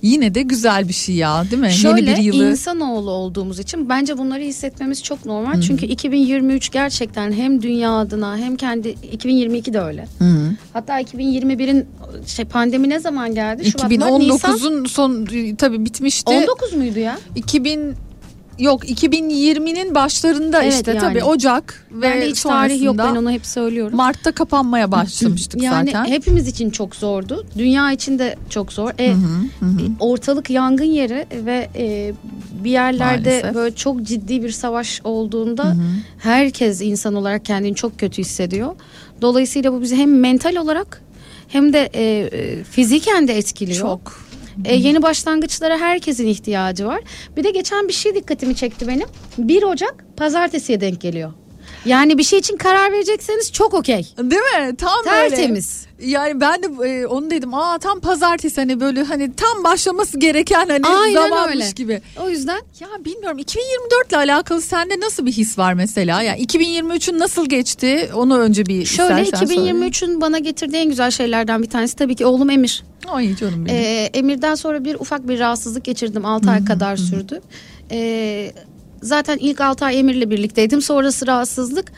yine 0.02 0.34
de 0.34 0.42
güzel 0.42 0.88
bir 0.88 0.92
şey 0.92 1.14
ya 1.14 1.44
değil 1.50 1.62
mi? 1.62 1.70
Şöyle 1.72 2.10
Yeni 2.10 2.18
bir 2.18 2.22
yılı. 2.22 2.50
insanoğlu 2.50 3.10
olduğumuz 3.10 3.58
için 3.58 3.88
bence 3.88 4.18
bunları 4.18 4.40
hissetmemiz 4.42 5.02
çok 5.02 5.24
normal. 5.26 5.60
Çünkü 5.60 5.86
2023 5.86 6.70
gerçekten 6.70 7.32
hem 7.32 7.62
dünya 7.62 7.90
adına 7.92 8.36
hem 8.36 8.56
kendi 8.56 8.88
2022 8.88 9.72
de 9.72 9.80
öyle. 9.80 10.06
Hatta 10.72 11.00
2021'in 11.00 11.86
şey 12.26 12.44
pandemi 12.44 12.88
ne 12.88 12.98
zaman 12.98 13.34
geldi? 13.34 13.70
Şubat, 13.70 13.90
Mart, 13.98 14.18
Nisan. 14.18 14.56
2019'un 14.56 14.84
son 14.84 15.26
tabii 15.58 15.84
bitmişti. 15.84 16.30
19 16.30 16.72
muydu 16.72 16.98
ya? 16.98 17.18
2000 17.36 17.94
yok 18.58 18.84
2020'nin 18.84 19.94
başlarında 19.94 20.62
Evet, 20.62 20.74
işte 20.74 20.90
yani. 20.90 21.00
tabii 21.00 21.24
Ocak 21.24 21.86
ve 21.92 22.02
Bende 22.02 22.26
hiç 22.28 22.42
tarih 22.42 22.82
yok 22.82 22.98
ben 22.98 23.16
onu 23.16 23.30
hep 23.30 23.46
söylüyorum. 23.46 23.96
Mart'ta 23.96 24.32
kapanmaya 24.32 24.92
başlamıştık 24.92 25.62
yani 25.62 25.90
zaten. 25.90 26.04
hepimiz 26.12 26.48
için 26.48 26.70
çok 26.70 26.96
zordu. 26.96 27.46
Dünya 27.58 27.92
için 27.92 28.18
de 28.18 28.36
çok 28.50 28.72
zor. 28.72 28.90
E, 29.00 29.14
ortalık 30.00 30.50
yangın 30.50 30.84
yeri 30.84 31.26
ve 31.46 31.68
e, 31.76 32.12
bir 32.64 32.70
yerlerde 32.70 33.28
Maalesef. 33.30 33.54
böyle 33.54 33.74
çok 33.74 34.02
ciddi 34.02 34.42
bir 34.42 34.50
savaş 34.50 35.00
olduğunda 35.04 35.76
herkes 36.18 36.80
insan 36.80 37.14
olarak 37.14 37.44
kendini 37.44 37.74
çok 37.74 37.98
kötü 37.98 38.22
hissediyor. 38.22 38.74
Dolayısıyla 39.22 39.72
bu 39.72 39.80
bizi 39.82 39.96
hem 39.96 40.20
mental 40.20 40.56
olarak 40.56 41.02
hem 41.48 41.72
de 41.72 41.90
e, 41.94 42.02
e, 42.02 42.64
fiziken 42.64 43.28
de 43.28 43.36
etkiliyor. 43.36 43.78
Çok. 43.80 44.29
E, 44.64 44.74
yeni 44.74 45.02
başlangıçlara 45.02 45.78
herkesin 45.78 46.26
ihtiyacı 46.26 46.86
var. 46.86 47.00
Bir 47.36 47.44
de 47.44 47.50
geçen 47.50 47.88
bir 47.88 47.92
şey 47.92 48.14
dikkatimi 48.14 48.56
çekti 48.56 48.88
benim. 48.88 49.08
1 49.38 49.62
Ocak 49.62 50.04
pazartesiye 50.16 50.80
denk 50.80 51.00
geliyor. 51.00 51.32
Yani 51.84 52.18
bir 52.18 52.22
şey 52.22 52.38
için 52.38 52.56
karar 52.56 52.92
verecekseniz 52.92 53.52
çok 53.52 53.74
okey. 53.74 54.06
Değil 54.18 54.42
mi? 54.42 54.76
Tam 54.76 55.04
Tertemiz. 55.04 55.86
böyle. 55.86 55.89
Yani 56.00 56.40
ben 56.40 56.62
de 56.62 56.88
e, 56.88 57.06
onu 57.06 57.30
dedim. 57.30 57.54
Aa 57.54 57.78
tam 57.78 58.00
pazartesi 58.00 58.60
hani 58.60 58.80
böyle 58.80 59.02
hani 59.02 59.32
tam 59.34 59.64
başlaması 59.64 60.18
gereken 60.18 60.68
hani 60.68 60.86
Aynen 60.86 61.14
zamanmış 61.28 61.54
öyle. 61.54 61.70
gibi. 61.70 62.02
O 62.24 62.30
yüzden 62.30 62.60
Ya 62.80 62.88
bilmiyorum 63.04 63.38
2024 63.38 64.08
ile 64.08 64.16
alakalı 64.16 64.60
sende 64.62 65.00
nasıl 65.00 65.26
bir 65.26 65.32
his 65.32 65.58
var 65.58 65.74
mesela? 65.74 66.22
Yani 66.22 66.44
2023'ün 66.46 67.18
nasıl 67.18 67.48
geçti? 67.48 68.10
Onu 68.14 68.38
önce 68.38 68.66
bir 68.66 68.84
şöyle 68.84 69.22
istersen 69.22 69.46
söyle. 69.46 69.70
2023'ün 69.70 70.20
bana 70.20 70.38
getirdiği 70.38 70.76
en 70.76 70.88
güzel 70.88 71.10
şeylerden 71.10 71.62
bir 71.62 71.70
tanesi 71.70 71.96
tabii 71.96 72.14
ki 72.16 72.26
oğlum 72.26 72.50
Emir. 72.50 72.84
Ay 73.08 73.36
canım 73.36 73.66
benim. 73.66 73.76
Ee, 73.76 74.10
Emir'den 74.14 74.54
sonra 74.54 74.84
bir 74.84 74.94
ufak 74.94 75.28
bir 75.28 75.38
rahatsızlık 75.38 75.84
geçirdim. 75.84 76.24
6 76.24 76.50
ay 76.50 76.64
kadar 76.64 76.96
sürdü. 76.96 77.40
Ee, 77.90 78.52
zaten 79.02 79.38
ilk 79.38 79.60
6 79.60 79.84
ay 79.84 79.98
Emir'le 79.98 80.30
birlikteydim. 80.30 80.82
Sonrası 80.82 81.26
rahatsızlık. 81.26 81.92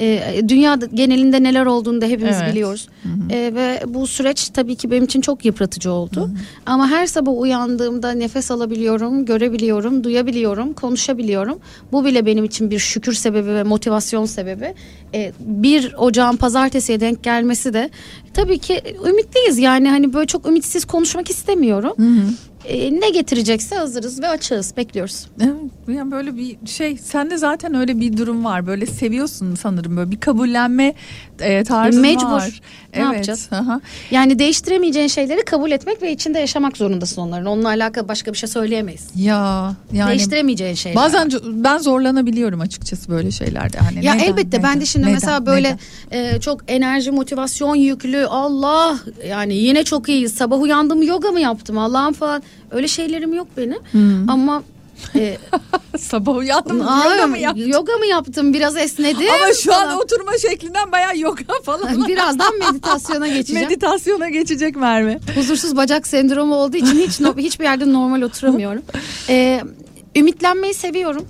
Ee, 0.00 0.42
dünya 0.48 0.78
genelinde 0.94 1.42
neler 1.42 1.66
olduğunu 1.66 2.00
da 2.00 2.06
hepimiz 2.06 2.36
Evet. 2.42 2.52
biliyoruz. 2.52 2.88
Ee, 3.30 3.52
ve 3.54 3.82
bu 3.86 4.06
süreç 4.06 4.48
tabii 4.48 4.76
ki 4.76 4.90
benim 4.90 5.04
için 5.04 5.20
çok 5.20 5.44
yıpratıcı 5.44 5.92
oldu. 5.92 6.30
Ama 6.66 6.88
her 6.88 7.06
sabah 7.06 7.32
uyandığımda 7.38 8.10
nefes 8.12 8.50
alabiliyorum, 8.50 9.24
görebiliyorum, 9.24 10.04
duyabiliyorum, 10.04 10.72
konuşabiliyorum. 10.72 11.58
Bu 11.92 12.04
bile 12.04 12.26
benim 12.26 12.44
için 12.44 12.70
bir 12.70 12.78
şükür 12.78 13.12
sebebi 13.12 13.48
ve 13.48 13.62
motivasyon 13.62 14.24
sebebi. 14.24 14.74
Ee, 15.14 15.32
bir 15.40 15.94
ocağın 15.98 16.36
pazartesiye 16.36 17.00
denk 17.00 17.22
gelmesi 17.22 17.72
de 17.74 17.90
tabii 18.34 18.58
ki 18.58 18.80
ümitliyiz. 19.08 19.58
Yani 19.58 19.88
hani 19.90 20.12
böyle 20.12 20.26
çok 20.26 20.46
ümitsiz 20.48 20.84
konuşmak 20.84 21.30
istemiyorum. 21.30 21.92
Ee, 22.68 23.00
ne 23.00 23.10
getirecekse 23.10 23.76
hazırız 23.76 24.22
ve 24.22 24.28
açığız, 24.28 24.76
bekliyoruz. 24.76 25.26
Evet, 25.40 25.54
yani 25.88 26.10
böyle 26.10 26.36
bir 26.36 26.56
şey 26.66 26.96
sende 26.96 27.36
zaten 27.36 27.74
öyle 27.74 28.00
bir 28.00 28.16
durum 28.16 28.44
var 28.44 28.66
böyle 28.66 28.86
seviyorsun 28.86 29.54
sanırım 29.54 29.96
böyle 29.96 30.10
bir 30.10 30.20
kabullenme 30.20 30.94
e, 31.40 31.64
tarzın 31.64 32.00
Mecbur. 32.02 32.26
var. 32.26 32.60
Ne 32.94 33.02
evet. 33.02 33.12
yapacağız? 33.12 33.48
aha. 33.52 33.80
Yani 34.10 34.38
değiştiremeyeceğin 34.38 35.08
şeyleri 35.08 35.44
kabul 35.44 35.70
etmek 35.70 36.02
ve 36.02 36.12
içinde 36.12 36.38
yaşamak 36.38 36.76
zorundasın 36.76 37.22
onların. 37.22 37.46
Onunla 37.46 37.68
alakalı 37.68 38.08
başka 38.08 38.32
bir 38.32 38.38
şey 38.38 38.48
söyleyemeyiz. 38.48 39.08
Ya 39.16 39.74
yani 39.92 40.10
Değiştiremeyeceğin 40.10 40.74
şeyler. 40.74 40.96
bazen 40.96 41.30
ben 41.44 41.78
zorlanabiliyorum 41.78 42.60
açıkçası 42.60 43.10
böyle 43.10 43.30
şeylerde 43.30 43.78
hani 43.78 44.04
Ya 44.04 44.14
neden, 44.14 44.24
elbette 44.24 44.62
ben 44.62 44.70
neden, 44.70 44.80
de 44.80 44.86
şimdi 44.86 45.02
neden, 45.06 45.14
mesela 45.14 45.46
böyle 45.46 45.76
neden? 46.12 46.34
e, 46.36 46.40
çok 46.40 46.60
enerji 46.68 47.10
motivasyon 47.10 47.74
yüklü 47.74 48.26
Allah 48.26 48.98
yani 49.28 49.54
yine 49.54 49.84
çok 49.84 50.08
iyiyiz 50.08 50.34
sabah 50.34 50.60
uyandım 50.60 51.02
yoga 51.02 51.30
mı 51.30 51.40
yaptım 51.40 51.78
Allah'ım 51.78 52.12
falan 52.12 52.42
öyle 52.70 52.88
şeylerim 52.88 53.34
yok 53.34 53.48
benim 53.56 53.78
ama 54.28 54.62
e, 55.14 55.36
sabah 55.98 56.36
uyandım 56.36 56.88
Aa, 56.88 57.04
yoga 57.10 57.26
mı 57.26 57.38
yaptın? 57.38 57.66
yoga 57.68 57.96
mı 57.96 58.06
yaptım 58.06 58.52
biraz 58.54 58.76
esnedim 58.76 59.26
Ama 59.42 59.52
şu 59.54 59.70
falan. 59.70 59.88
an 59.88 59.98
oturma 59.98 60.38
şeklinden 60.38 60.92
bayağı 60.92 61.18
yoga 61.18 61.44
falan. 61.64 62.08
birazdan 62.08 62.58
meditasyona 62.58 63.28
geçeceğim 63.28 63.68
Meditasyona 63.68 64.28
geçecek 64.28 64.76
Merve. 64.76 65.18
huzursuz 65.34 65.76
bacak 65.76 66.06
sendromu 66.06 66.54
olduğu 66.54 66.76
için 66.76 66.98
hiç 67.00 67.20
no- 67.20 67.36
hiçbir 67.36 67.64
yerde 67.64 67.92
normal 67.92 68.22
oturamıyorum. 68.22 68.82
Ee, 69.28 69.60
ümitlenmeyi 70.16 70.74
seviyorum. 70.74 71.26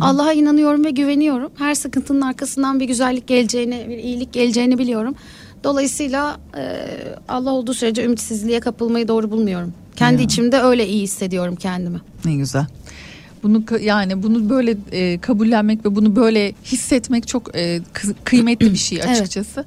Allah'a 0.00 0.32
inanıyorum 0.32 0.84
ve 0.84 0.90
güveniyorum. 0.90 1.50
Her 1.58 1.74
sıkıntının 1.74 2.20
arkasından 2.20 2.80
bir 2.80 2.84
güzellik 2.84 3.26
geleceğini, 3.26 3.86
bir 3.88 3.96
iyilik 3.98 4.32
geleceğini 4.32 4.78
biliyorum. 4.78 5.14
Dolayısıyla 5.64 6.40
e, 6.56 6.86
Allah 7.28 7.50
olduğu 7.50 7.74
sürece 7.74 8.04
ümitsizliğe 8.04 8.60
kapılmayı 8.60 9.08
doğru 9.08 9.30
bulmuyorum. 9.30 9.72
Kendi 9.96 10.20
Ya. 10.22 10.26
içimde 10.26 10.58
öyle 10.60 10.88
iyi 10.88 11.02
hissediyorum 11.02 11.56
kendimi. 11.56 12.00
Ne 12.24 12.34
güzel. 12.34 12.66
Bunu 13.42 13.62
yani 13.80 14.22
bunu 14.22 14.50
böyle 14.50 14.76
e, 14.92 15.18
kabullenmek 15.18 15.84
ve 15.86 15.94
bunu 15.96 16.16
böyle 16.16 16.52
hissetmek 16.64 17.28
çok 17.28 17.56
e, 17.56 17.76
kı- 17.94 18.14
kıymetli 18.24 18.72
bir 18.72 18.78
şey 18.78 18.98
Evet. 19.04 19.08
açıkçası. 19.20 19.64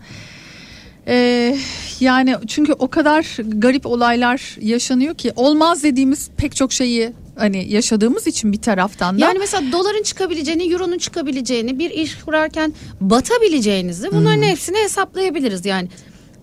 E, 1.08 1.58
yani 2.00 2.36
çünkü 2.48 2.74
o 2.74 2.88
kadar 2.88 3.38
garip 3.48 3.86
olaylar 3.86 4.58
yaşanıyor 4.62 5.16
ki 5.16 5.32
olmaz 5.36 5.84
dediğimiz 5.84 6.30
pek 6.38 6.56
çok 6.56 6.74
şeyi 6.74 7.14
hani 7.36 7.72
yaşadığımız 7.74 8.28
için 8.28 8.54
bir 8.54 8.62
taraftan 8.62 9.20
da 9.20 9.26
Yani 9.26 9.40
mesela 9.40 9.72
doların 9.72 10.04
çıkabileceğini, 10.04 10.74
euronun 10.74 10.98
çıkabileceğini, 10.98 11.80
bir 11.80 11.90
iş 11.90 12.16
kurarken 12.18 12.74
batabileceğinizi 13.02 14.12
bunların 14.12 14.42
hepsini 14.42 14.78
hesaplayabiliriz. 14.78 15.66
Yani 15.66 15.90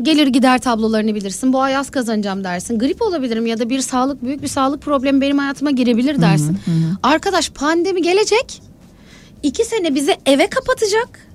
gelir 0.02 0.26
gider 0.26 0.58
tablolarını 0.58 1.14
bilirsin. 1.14 1.52
Bu 1.52 1.62
ay 1.62 1.76
az 1.76 1.90
kazanacağım 1.90 2.44
dersin. 2.44 2.78
Grip 2.78 3.02
olabilirim 3.02 3.46
ya 3.46 3.58
da 3.58 3.70
bir 3.70 3.80
sağlık 3.80 4.24
büyük 4.24 4.42
bir 4.42 4.48
sağlık 4.48 4.82
problemi 4.82 5.20
benim 5.20 5.38
hayatıma 5.38 5.70
girebilir 5.70 6.20
dersin. 6.20 6.58
Arkadaş 7.02 7.50
pandemi 7.50 8.02
gelecek. 8.02 8.62
iki 9.42 9.64
sene 9.64 9.94
bizi 9.94 10.16
eve 10.26 10.46
kapatacak. 10.46 11.26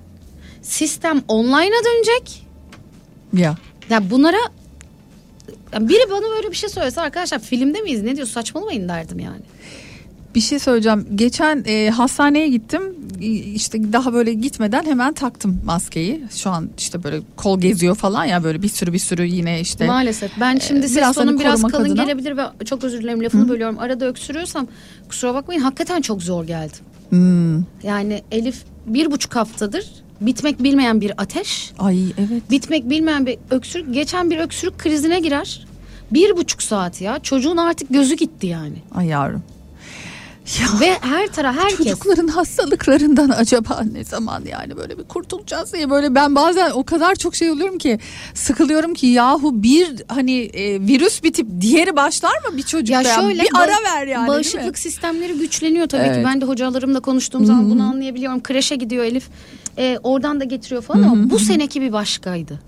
Sistem 0.62 1.22
online'a 1.28 1.84
dönecek. 1.84 2.46
ya 3.32 3.56
Ya 3.90 4.10
bunlara 4.10 4.36
ya 5.72 5.88
biri 5.88 6.10
bana 6.10 6.22
böyle 6.36 6.50
bir 6.50 6.56
şey 6.56 6.68
söylese 6.68 7.00
arkadaşlar 7.00 7.38
filmde 7.38 7.80
miyiz 7.80 8.02
ne 8.02 8.16
diyor 8.16 8.26
saçmalamayın 8.26 8.88
derdim 8.88 9.18
yani. 9.18 9.40
bir 10.34 10.40
şey 10.40 10.58
söyleyeceğim. 10.58 11.06
Geçen 11.14 11.64
e, 11.66 11.90
hastaneye 11.90 12.48
gittim. 12.48 12.82
E, 13.20 13.26
işte 13.26 13.92
daha 13.92 14.12
böyle 14.12 14.32
gitmeden 14.34 14.84
hemen 14.84 15.12
taktım 15.12 15.60
maskeyi. 15.64 16.22
Şu 16.30 16.50
an 16.50 16.68
işte 16.78 17.04
böyle 17.04 17.20
kol 17.36 17.60
geziyor 17.60 17.94
falan 17.94 18.24
ya 18.24 18.44
böyle 18.44 18.62
bir 18.62 18.68
sürü 18.68 18.92
bir 18.92 18.98
sürü 18.98 19.26
yine 19.26 19.60
işte. 19.60 19.86
Maalesef. 19.86 20.30
Ben 20.40 20.58
şimdi 20.58 20.80
Ee, 20.84 20.88
ses 20.88 20.96
biraz 20.96 21.14
tonum 21.14 21.28
hani 21.28 21.40
biraz 21.40 21.62
kalın 21.62 21.84
adına. 21.84 22.02
gelebilir 22.04 22.36
ve 22.36 22.42
çok 22.64 22.84
özür 22.84 23.02
dilerim 23.02 23.24
lafını 23.24 23.48
bölüyorum. 23.48 23.78
Arada 23.78 24.06
öksürüyorsam 24.06 24.66
kusura 25.08 25.34
bakmayın 25.34 25.60
hakikaten 25.60 26.00
çok 26.00 26.22
zor 26.22 26.44
geldi. 26.44 26.74
Hmm. 27.08 27.56
Yani 27.82 28.22
Elif 28.32 28.64
bir 28.86 29.10
buçuk 29.10 29.36
haftadır 29.36 29.86
bitmek 30.20 30.62
bilmeyen 30.62 31.00
bir 31.00 31.12
ateş, 31.16 31.72
Ay 31.78 32.02
evet. 32.18 32.50
bitmek 32.50 32.90
bilmeyen 32.90 33.26
bir 33.26 33.38
öksürük, 33.50 33.94
geçen 33.94 34.30
bir 34.30 34.38
öksürük 34.38 34.78
krizine 34.78 35.20
girer. 35.20 35.66
Bir 36.10 36.36
buçuk 36.36 36.62
saat 36.62 37.00
ya 37.00 37.18
çocuğun 37.18 37.56
artık 37.56 37.88
gözü 37.90 38.14
gitti 38.14 38.46
yani. 38.46 38.76
Ay 38.94 39.06
yavrum. 39.06 39.42
Ya. 40.60 40.80
Ve 40.80 40.98
her 41.00 41.26
taraf 41.26 41.56
herkes. 41.56 41.76
Çocukların 41.76 42.28
hastalıklarından 42.28 43.28
acaba 43.30 43.82
ne 43.92 44.04
zaman 44.04 44.42
yani 44.44 44.76
böyle 44.76 44.98
bir 44.98 45.04
kurtulacağız 45.04 45.72
diye 45.72 45.90
böyle 45.90 46.14
ben 46.14 46.34
bazen 46.34 46.70
o 46.70 46.84
kadar 46.84 47.14
çok 47.14 47.34
şey 47.36 47.50
oluyorum 47.50 47.78
ki 47.78 47.98
sıkılıyorum 48.34 48.94
ki 48.94 49.06
yahu 49.06 49.62
bir 49.62 50.02
hani 50.08 50.40
e, 50.40 50.80
virüs 50.80 51.22
bitip 51.22 51.46
diğeri 51.60 51.96
başlar 51.96 52.32
mı 52.50 52.56
bir 52.56 52.62
çocukta 52.62 53.02
Ya 53.02 53.14
şöyle 53.14 53.42
bir 53.42 53.48
ara 53.54 53.96
ver 53.96 54.06
yani? 54.06 54.28
Bağışıklık 54.28 54.78
sistemleri 54.78 55.32
güçleniyor 55.32 55.86
tabii 55.86 56.02
Evet. 56.02 56.16
ki. 56.16 56.22
Ben 56.24 56.40
de 56.40 56.44
hocalarımla 56.44 57.00
konuştuğum 57.00 57.46
zaman 57.46 57.70
bunu 57.70 57.82
anlayabiliyorum. 57.82 58.42
Kreşe 58.42 58.76
gidiyor 58.76 59.04
Elif. 59.04 59.28
Ee, 59.78 59.98
oradan 60.02 60.40
da 60.40 60.44
getiriyor 60.44 60.82
falan 60.82 61.02
ama 61.02 61.30
bu 61.30 61.38
seneki 61.38 61.80
bir 61.80 61.92
başkaydı. 61.92 62.60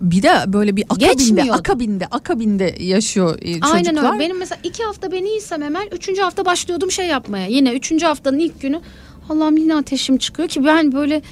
Bir 0.00 0.22
de 0.22 0.30
böyle 0.46 0.76
bir 0.76 0.84
akabinde 0.88 1.52
akabinde 1.52 2.06
akabinde 2.06 2.74
yaşıyor 2.80 3.38
e, 3.42 3.52
çocuklar. 3.52 3.74
Aynen 3.74 3.96
öyle. 3.96 4.18
Benim 4.18 4.38
mesela 4.38 4.58
iki 4.64 4.84
hafta 4.84 5.12
ben 5.12 5.24
iyiysem 5.24 5.62
Emel 5.62 5.88
üçüncü 5.92 6.22
hafta 6.22 6.44
başlıyordum 6.44 6.90
şey 6.90 7.06
yapmaya. 7.06 7.46
Yine 7.46 7.72
üçüncü 7.72 8.06
haftanın 8.06 8.38
ilk 8.38 8.60
günü 8.60 8.80
Allah'ım 9.28 9.56
yine 9.56 9.74
ateşim 9.74 10.18
çıkıyor 10.18 10.48
ki 10.48 10.64
ben 10.64 10.92
böyle 10.92 11.22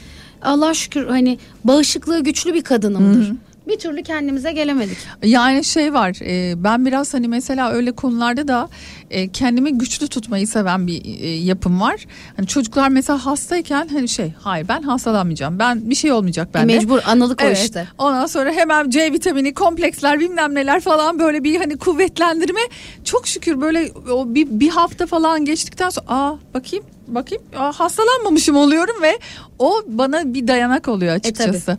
Allah 0.42 0.74
şükür 0.74 1.06
hani 1.06 1.38
bağışıklığı 1.64 2.24
güçlü 2.24 2.54
bir 2.54 2.62
kadınımdır. 2.62 3.32
Bir 3.68 3.78
türlü 3.78 4.02
kendimize 4.02 4.52
gelemedik. 4.52 4.98
Yani 5.22 5.64
şey 5.64 5.94
var 5.94 6.16
e, 6.24 6.64
ben 6.64 6.86
biraz 6.86 7.14
hani 7.14 7.28
mesela 7.28 7.70
öyle 7.72 7.92
konularda 7.92 8.48
da 8.48 8.68
e, 9.10 9.28
kendimi 9.28 9.78
güçlü 9.78 10.08
tutmayı 10.08 10.46
seven 10.46 10.86
bir 10.86 11.20
e, 11.20 11.28
yapım 11.28 11.80
var. 11.80 12.06
Hani 12.36 12.46
çocuklar 12.46 12.88
mesela 12.88 13.26
hastayken 13.26 13.88
hani 13.92 14.08
şey 14.08 14.32
hayır 14.40 14.68
ben 14.68 14.82
hastalanmayacağım 14.82 15.58
ben 15.58 15.90
bir 15.90 15.94
şey 15.94 16.12
olmayacak 16.12 16.48
bende. 16.54 16.72
E, 16.72 16.76
Mecbur 16.76 17.00
analık 17.06 17.42
o 17.42 17.44
Evet. 17.46 17.58
işte. 17.58 17.88
Ondan 17.98 18.26
sonra 18.26 18.52
hemen 18.52 18.90
C 18.90 19.12
vitamini 19.12 19.54
kompleksler 19.54 20.20
bilmem 20.20 20.54
neler 20.54 20.80
falan 20.80 21.18
böyle 21.18 21.44
bir 21.44 21.56
hani 21.56 21.76
kuvvetlendirme. 21.78 22.60
Çok 23.04 23.26
şükür 23.28 23.60
böyle 23.60 23.90
o 24.12 24.34
bir, 24.34 24.46
bir 24.50 24.68
hafta 24.68 25.06
falan 25.06 25.44
geçtikten 25.44 25.90
sonra 25.90 26.06
aa 26.08 26.34
bakayım 26.54 26.84
bakayım 27.08 27.42
aa, 27.56 27.72
hastalanmamışım 27.72 28.56
oluyorum 28.56 29.02
ve 29.02 29.18
o 29.58 29.82
bana 29.86 30.34
bir 30.34 30.48
dayanak 30.48 30.88
oluyor 30.88 31.14
açıkçası. 31.14 31.78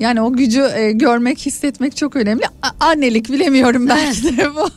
Yani 0.00 0.20
o 0.20 0.32
gücü 0.32 0.62
e, 0.76 0.92
görmek, 0.92 1.38
hissetmek 1.38 1.96
çok 1.96 2.16
önemli. 2.16 2.42
A- 2.62 2.86
annelik 2.86 3.28
bilemiyorum 3.32 3.88
belki 3.88 4.36
de 4.36 4.54
bu. 4.54 4.68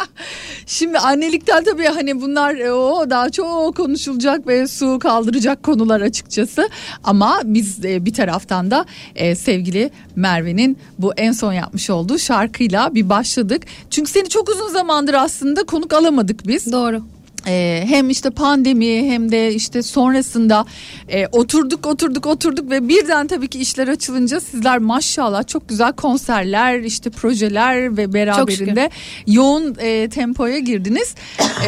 Şimdi 0.66 0.98
annelikten 0.98 1.64
tabii 1.64 1.84
hani 1.84 2.20
bunlar 2.20 2.54
e, 2.54 2.72
o 2.72 3.10
daha 3.10 3.30
çok 3.30 3.76
konuşulacak 3.76 4.46
ve 4.46 4.66
su 4.66 4.98
kaldıracak 4.98 5.62
konular 5.62 6.00
açıkçası. 6.00 6.68
Ama 7.04 7.40
biz 7.44 7.84
e, 7.84 8.04
bir 8.04 8.14
taraftan 8.14 8.70
da 8.70 8.86
e, 9.14 9.34
sevgili 9.34 9.90
Merve'nin 10.16 10.78
bu 10.98 11.14
en 11.16 11.32
son 11.32 11.52
yapmış 11.52 11.90
olduğu 11.90 12.18
şarkıyla 12.18 12.94
bir 12.94 13.08
başladık. 13.08 13.62
Çünkü 13.90 14.10
seni 14.10 14.28
çok 14.28 14.48
uzun 14.48 14.68
zamandır 14.68 15.14
aslında 15.14 15.64
konuk 15.64 15.92
alamadık 15.92 16.46
biz. 16.46 16.72
Doğru. 16.72 17.02
Ee, 17.48 17.84
hem 17.88 18.10
işte 18.10 18.30
pandemi 18.30 19.10
hem 19.10 19.32
de 19.32 19.54
işte 19.54 19.82
sonrasında 19.82 20.66
e, 21.08 21.26
oturduk 21.26 21.86
oturduk 21.86 22.26
oturduk 22.26 22.70
ve 22.70 22.88
birden 22.88 23.26
tabii 23.26 23.48
ki 23.48 23.58
işler 23.58 23.88
açılınca 23.88 24.40
sizler 24.40 24.78
maşallah 24.78 25.46
çok 25.46 25.68
güzel 25.68 25.92
konserler 25.92 26.80
işte 26.80 27.10
projeler 27.10 27.96
ve 27.96 28.12
beraberinde 28.12 28.90
yoğun 29.26 29.76
e, 29.80 30.08
tempoya 30.08 30.58
girdiniz. 30.58 31.14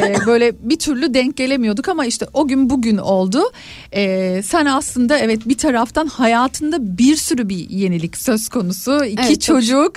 E, 0.02 0.26
böyle 0.26 0.52
bir 0.60 0.78
türlü 0.78 1.14
denk 1.14 1.36
gelemiyorduk 1.36 1.88
ama 1.88 2.06
işte 2.06 2.26
o 2.34 2.48
gün 2.48 2.70
bugün 2.70 2.96
oldu. 2.96 3.42
E, 3.92 4.42
sen 4.42 4.66
aslında 4.66 5.18
evet 5.18 5.48
bir 5.48 5.58
taraftan 5.58 6.06
hayatında 6.06 6.98
bir 6.98 7.16
sürü 7.16 7.48
bir 7.48 7.70
yenilik 7.70 8.16
söz 8.16 8.48
konusu. 8.48 9.04
İki 9.04 9.22
Evet, 9.28 9.40
çocuk 9.40 9.92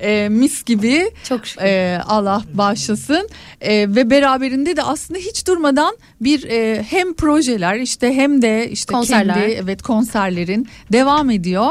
e, 0.00 0.28
mis 0.28 0.64
gibi 0.64 1.10
Çok 1.28 1.46
şükür. 1.46 1.64
e, 1.64 2.02
Allah 2.06 2.42
bağışlasın 2.54 3.28
E, 3.60 3.94
ve 3.94 4.10
beraberinde 4.10 4.76
de 4.76 4.82
aslında 4.82 5.20
hiç 5.24 5.46
durmadan 5.46 5.96
bir 6.20 6.44
e, 6.44 6.82
hem 6.82 7.14
projeler 7.14 7.76
işte 7.76 8.14
hem 8.14 8.42
de 8.42 8.70
işte 8.70 8.92
Konserler. 8.94 9.34
kendi 9.34 9.52
evet 9.52 9.82
konserlerin 9.82 10.68
devam 10.92 11.30
ediyor. 11.30 11.70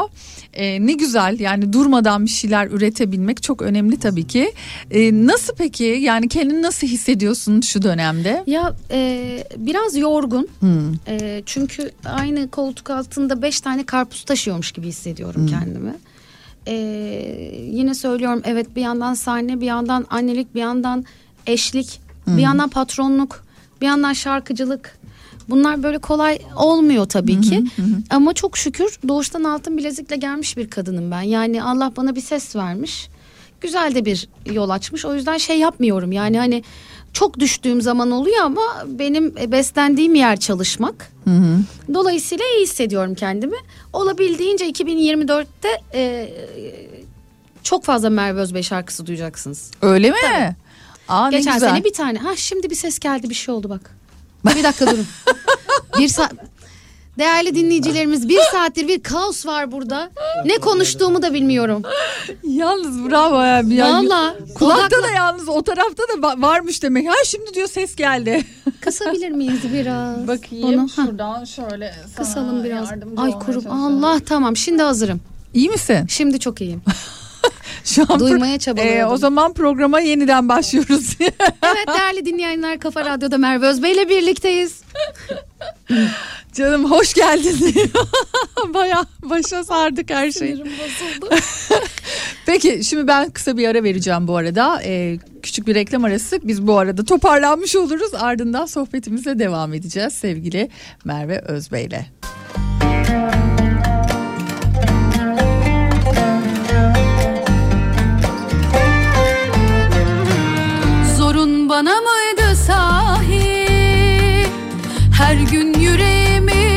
E, 0.52 0.86
ne 0.86 0.92
güzel 0.92 1.40
yani 1.40 1.72
durmadan 1.72 2.24
bir 2.24 2.30
şeyler 2.30 2.66
üretebilmek 2.66 3.42
çok 3.42 3.62
önemli 3.62 3.98
tabii 3.98 4.26
ki. 4.26 4.52
E, 4.90 5.26
nasıl 5.26 5.54
peki 5.54 5.84
yani 5.84 6.28
kendini 6.28 6.62
nasıl 6.62 6.86
hissediyorsun 6.86 7.60
şu 7.60 7.82
dönemde? 7.82 8.44
Ya 8.46 8.74
e, 8.90 9.44
biraz 9.56 9.96
yorgun. 9.96 10.48
Hmm. 10.60 10.94
E, 11.08 11.42
çünkü 11.46 11.90
aynı 12.04 12.50
koltuk 12.50 12.90
altında 12.90 13.42
beş 13.42 13.60
tane 13.60 13.86
karpuz 13.86 14.24
taşıyormuş 14.24 14.72
gibi 14.72 14.86
hissediyorum 14.86 15.46
kendimi. 15.46 15.94
E, 16.66 16.74
yine 17.70 17.94
söylüyorum 17.94 18.42
evet 18.44 18.76
bir 18.76 18.82
yandan 18.82 19.14
sahne 19.14 19.60
bir 19.60 19.66
yandan 19.66 20.06
annelik 20.10 20.54
bir 20.54 20.60
yandan 20.60 21.04
eşlik 21.46 22.00
bir 22.26 22.42
yandan 22.42 22.68
patronluk 22.68 23.43
bir 23.80 23.86
yandan 23.86 24.12
şarkıcılık. 24.12 24.98
Bunlar 25.48 25.82
böyle 25.82 25.98
kolay 25.98 26.38
olmuyor 26.56 27.06
tabii 27.06 27.40
ki. 27.40 27.64
Ama 28.10 28.32
çok 28.34 28.56
şükür 28.58 28.98
doğuştan 29.08 29.44
altın 29.44 29.76
bilezikle 29.78 30.16
gelmiş 30.16 30.56
bir 30.56 30.70
kadınım 30.70 31.10
ben. 31.10 31.22
Yani 31.22 31.62
Allah 31.62 31.92
bana 31.96 32.16
bir 32.16 32.20
ses 32.20 32.56
vermiş. 32.56 33.08
Güzel 33.60 33.94
de 33.94 34.04
bir 34.04 34.28
yol 34.52 34.70
açmış. 34.70 35.04
O 35.04 35.14
yüzden 35.14 35.38
şey 35.38 35.58
yapmıyorum. 35.58 36.12
Yani 36.12 36.38
hani 36.38 36.62
çok 37.12 37.38
düştüğüm 37.40 37.80
zaman 37.82 38.10
oluyor 38.10 38.44
ama 38.44 38.62
benim 38.86 39.34
e, 39.40 39.52
beslendiğim 39.52 40.14
yer 40.14 40.40
çalışmak. 40.40 41.12
Dolayısıyla 41.94 42.44
iyi 42.56 42.62
hissediyorum 42.62 43.14
kendimi. 43.14 43.56
Olabildiğince 43.92 44.70
2024'te 44.70 45.68
e, 45.94 46.32
çok 47.62 47.84
fazla 47.84 48.10
Merve 48.10 48.40
Özbey 48.40 48.62
şarkısı 48.62 49.06
duyacaksınız. 49.06 49.70
Öyle 49.82 50.10
mi? 50.10 50.16
Tabii. 50.22 50.54
Aa, 51.08 51.28
ne 51.30 51.36
Geçen 51.36 51.54
güzel. 51.54 51.68
sene 51.70 51.84
bir 51.84 51.92
tane. 51.92 52.18
Ha 52.18 52.36
şimdi 52.36 52.70
bir 52.70 52.74
ses 52.74 52.98
geldi 52.98 53.30
bir 53.30 53.34
şey 53.34 53.54
oldu 53.54 53.68
bak. 53.68 53.96
Bir 54.56 54.62
dakika 54.64 54.86
durun. 54.90 55.06
bir 55.98 56.08
saat. 56.08 56.32
Değerli 57.18 57.54
dinleyicilerimiz 57.54 58.28
bir 58.28 58.40
saattir 58.52 58.88
bir 58.88 59.02
kaos 59.02 59.46
var 59.46 59.72
burada. 59.72 60.10
Ne 60.44 60.58
konuştuğumu 60.58 61.22
da 61.22 61.34
bilmiyorum. 61.34 61.82
Yalnız 62.44 63.10
bravo 63.10 63.40
ya. 63.40 63.46
Yani 63.68 64.08
Valla. 64.08 64.34
Kulakta 64.54 65.02
da 65.02 65.10
yalnız 65.10 65.48
o 65.48 65.62
tarafta 65.62 66.02
da 66.02 66.12
va- 66.12 66.42
varmış 66.42 66.82
demek. 66.82 67.08
Ha 67.08 67.14
şimdi 67.24 67.54
diyor 67.54 67.68
ses 67.68 67.96
geldi. 67.96 68.44
Kısabilir 68.80 69.30
miyiz 69.30 69.60
biraz? 69.72 70.28
Bakayım 70.28 70.64
Onu, 70.68 70.82
ha. 70.82 70.88
şuradan 71.06 71.44
şöyle 71.44 71.94
sana 72.16 72.26
Kısalım 72.26 72.64
biraz. 72.64 72.90
yardımcı 72.90 73.22
Ay 73.22 73.30
olmaya 73.30 73.46
kurum. 73.46 73.70
Allah 73.70 74.20
tamam 74.26 74.56
şimdi 74.56 74.82
hazırım. 74.82 75.20
İyi 75.54 75.70
misin? 75.70 76.06
Şimdi 76.08 76.40
çok 76.40 76.60
iyiyim. 76.60 76.82
Şu 77.84 78.06
an 78.08 78.20
Duymaya 78.20 78.54
Ee, 78.54 78.58
çabalıyordum. 78.58 79.12
o 79.12 79.16
zaman 79.16 79.52
programa 79.52 80.00
yeniden 80.00 80.48
başlıyoruz. 80.48 81.16
evet 81.62 81.88
değerli 81.98 82.26
dinleyenler 82.26 82.78
Kafa 82.78 83.04
Radyo'da 83.04 83.38
Merve 83.38 83.66
Özbey 83.66 83.92
ile 83.92 84.08
birlikteyiz. 84.08 84.80
Canım 86.52 86.90
hoş 86.90 87.14
geldin. 87.14 87.74
Baya 88.74 89.04
başa 89.22 89.64
sardık 89.64 90.10
her 90.10 90.30
şeyi. 90.30 90.64
Peki 92.46 92.84
şimdi 92.84 93.06
ben 93.08 93.30
kısa 93.30 93.56
bir 93.56 93.68
ara 93.68 93.82
vereceğim 93.84 94.28
bu 94.28 94.36
arada. 94.36 94.82
Ee, 94.84 95.18
küçük 95.42 95.66
bir 95.66 95.74
reklam 95.74 96.04
arası. 96.04 96.38
Biz 96.42 96.66
bu 96.66 96.78
arada 96.78 97.04
toparlanmış 97.04 97.76
oluruz. 97.76 98.14
Ardından 98.14 98.66
sohbetimize 98.66 99.38
devam 99.38 99.74
edeceğiz 99.74 100.12
sevgili 100.12 100.68
Merve 101.04 101.38
Özbey'le. 101.38 102.06
Zorun 102.82 103.53
bana 111.74 111.94
mıydı 112.00 112.56
sahi? 112.56 113.66
Her 115.18 115.34
gün 115.34 115.74
yüreğimi 115.80 116.68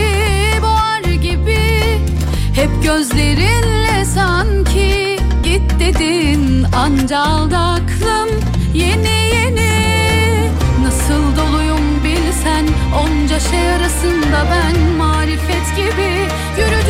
boğar 0.61 1.13
gibi 1.21 1.59
Hep 2.55 2.83
gözlerinle 2.83 4.05
sanki 4.05 5.19
Git 5.43 5.79
dedin. 5.79 6.65
Anca 6.75 7.19
aldı 7.19 7.57
aklım 7.57 8.29
Yeni 8.73 9.35
yeni. 9.35 9.71
Nasıl 10.83 11.35
doluyum 11.37 12.03
bilsen 12.03 12.65
Onca 13.01 13.39
şey 13.39 13.69
arasında 13.69 14.45
ben 14.51 14.91
Marifet 14.97 15.75
gibi 15.75 16.27
yürüdüm 16.57 16.86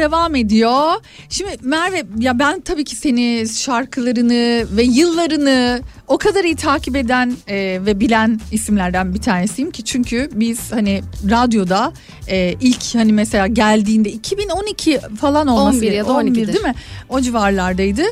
devam 0.00 0.34
ediyor. 0.34 0.92
Şimdi 1.28 1.56
Merve 1.62 2.02
ya 2.18 2.38
ben 2.38 2.60
tabii 2.60 2.84
ki 2.84 2.96
seni 2.96 3.48
şarkılarını 3.48 4.66
ve 4.76 4.82
yıllarını 4.82 5.80
o 6.08 6.18
kadar 6.18 6.44
iyi 6.44 6.56
takip 6.56 6.96
eden 6.96 7.32
e, 7.48 7.56
ve 7.86 8.00
bilen 8.00 8.40
isimlerden 8.52 9.14
bir 9.14 9.20
tanesiyim 9.20 9.70
ki 9.70 9.84
çünkü 9.84 10.30
biz 10.32 10.72
hani 10.72 11.02
radyoda 11.30 11.92
e, 12.28 12.54
ilk 12.60 12.94
hani 12.94 13.12
mesela 13.12 13.46
geldiğinde 13.46 14.10
2012 14.10 15.00
falan 15.20 15.46
olması 15.46 15.78
11 15.78 15.92
ya 15.92 16.06
da 16.06 16.12
11 16.12 16.30
12'dir. 16.30 16.48
değil 16.52 16.64
mi? 16.64 16.74
O 17.08 17.20
civarlardaydı 17.20 18.02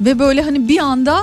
ve 0.00 0.18
böyle 0.18 0.42
hani 0.42 0.68
bir 0.68 0.78
anda 0.78 1.20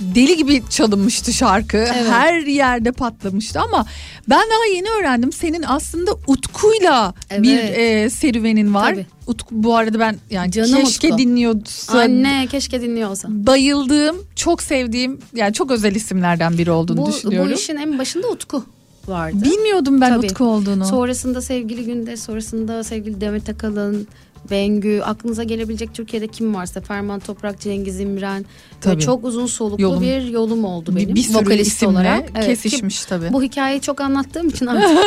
deli 0.00 0.36
gibi 0.36 0.62
çalınmıştı 0.70 1.32
şarkı. 1.32 1.86
Her 2.10 2.34
yerde 2.34 2.92
patlamıştı 2.92 3.60
ama 3.60 3.86
ben 4.28 4.40
daha 4.50 4.74
yeni 4.74 4.88
öğrendim 5.00 5.32
senin 5.32 5.62
aslında 5.66 6.10
Utku'yla 6.26 7.14
bir 7.38 7.58
Evet. 7.58 7.78
e, 7.78 8.10
serüvenin 8.10 8.74
var. 8.74 8.90
Tabii. 8.92 9.06
Utku 9.26 9.48
bu 9.50 9.76
arada 9.76 9.98
ben 9.98 10.16
yani 10.30 10.52
Canım 10.52 10.74
keşke 10.74 11.08
Utku. 11.08 11.18
dinliyorsa 11.18 11.98
Anne 12.00 12.46
keşke 12.50 12.82
dinliyorsa. 12.82 13.28
bayıldığım, 13.30 14.16
çok 14.36 14.62
sevdiğim 14.62 15.18
yani 15.34 15.52
çok 15.52 15.70
özel 15.70 15.94
isimlerden 15.94 16.58
biri 16.58 16.70
olduğunu 16.70 17.02
Bu, 17.02 17.06
düşünüyorum. 17.12 17.50
bu 17.50 17.54
işin 17.54 17.76
en 17.76 17.98
başında 17.98 18.28
Utku 18.28 18.64
vardı. 19.08 19.36
Bilmiyordum 19.44 20.00
ben 20.00 20.14
Tabii. 20.14 20.26
Utku 20.26 20.44
olduğunu. 20.44 20.84
Sonrasında 20.86 21.40
sevgili 21.40 21.84
Günde, 21.84 22.16
sonrasında 22.16 22.84
sevgili 22.84 23.20
Demet 23.20 23.48
Akalın, 23.48 24.06
Bengü, 24.50 25.00
aklınıza 25.04 25.42
gelebilecek 25.42 25.94
Türkiye'de 25.94 26.26
kim 26.28 26.54
varsa 26.54 26.80
Ferman 26.80 27.20
Toprak, 27.20 27.60
Cengiz 27.60 28.00
İmren. 28.00 28.44
Tabii. 28.80 29.02
Çok 29.02 29.24
uzun 29.24 29.46
soluklu 29.46 29.82
Yolum. 29.82 30.02
bir 30.02 30.22
yolum 30.22 30.64
oldu 30.64 30.96
Bir- 30.96 31.02
benim. 31.02 31.14
bir 31.14 31.22
sürü 31.22 31.36
vokalist 31.36 31.82
olarak. 31.82 32.26
ki 32.34 32.40
kesişmiş 32.40 33.04
tabii. 33.04 33.32
Bu 33.32 33.42
hikayeyi 33.42 33.80
çok 33.80 34.00
anlattığım 34.00 34.48
için 34.48 34.66
artık 34.66 34.98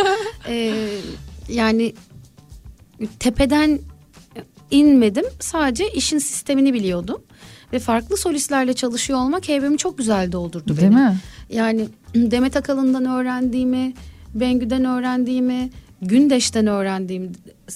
e, 0.50 0.74
yani 1.50 1.94
tepeden 3.20 3.80
inmedim. 4.72 5.26
Sadece 5.40 5.90
işin 5.92 6.18
sistemini 6.20 6.74
biliyordum. 6.74 7.22
Ve 7.74 7.80
farklı 7.80 8.18
solistlerle 8.18 8.74
çalışıyor 8.74 9.20
olmak 9.20 9.48
heybemi 9.50 9.78
çok 9.78 9.98
güzel 9.98 10.32
doldurdu 10.32 10.68
Değil 10.68 10.82
benim. 10.82 10.94
mi? 10.94 11.18
Yani 11.50 11.88
Demet 12.16 12.58
Akalın'dan 12.58 13.06
öğrendiğimi, 13.06 13.94
Bengü'den 14.36 14.86
öğrendiğimi, 14.86 15.70
Gündeş'ten 16.02 16.68
öğrendiğim, 16.68 17.32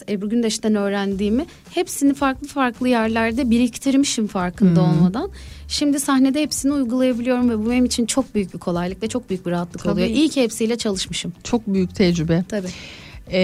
Ebru 0.09 0.29
Gündeş'ten 0.29 0.75
öğrendiğimi 0.75 1.45
hepsini 1.73 2.13
farklı 2.13 2.47
farklı 2.47 2.87
yerlerde 2.89 3.49
biriktirmişim 3.49 4.27
farkında 4.27 4.81
Hmm. 4.81 4.89
olmadan. 4.99 5.29
Şimdi 5.67 5.99
sahnede 5.99 6.41
hepsini 6.41 6.71
uygulayabiliyorum 6.73 7.49
ve 7.49 7.59
bu 7.65 7.69
benim 7.69 7.85
için 7.85 8.05
çok 8.05 8.35
büyük 8.35 8.53
bir 8.53 8.59
kolaylık 8.59 9.03
ve 9.03 9.07
çok 9.07 9.29
büyük 9.29 9.45
bir 9.45 9.51
rahatlık 9.51 9.83
Tabii. 9.83 9.93
oluyor. 9.93 10.07
İyi 10.07 10.29
ki 10.29 10.41
hepsiyle 10.43 10.77
çalışmışım. 10.77 11.33
Çok 11.43 11.67
büyük 11.67 11.95
tecrübe. 11.95 12.43
Tabii. 12.49 12.67
Ee, 13.31 13.39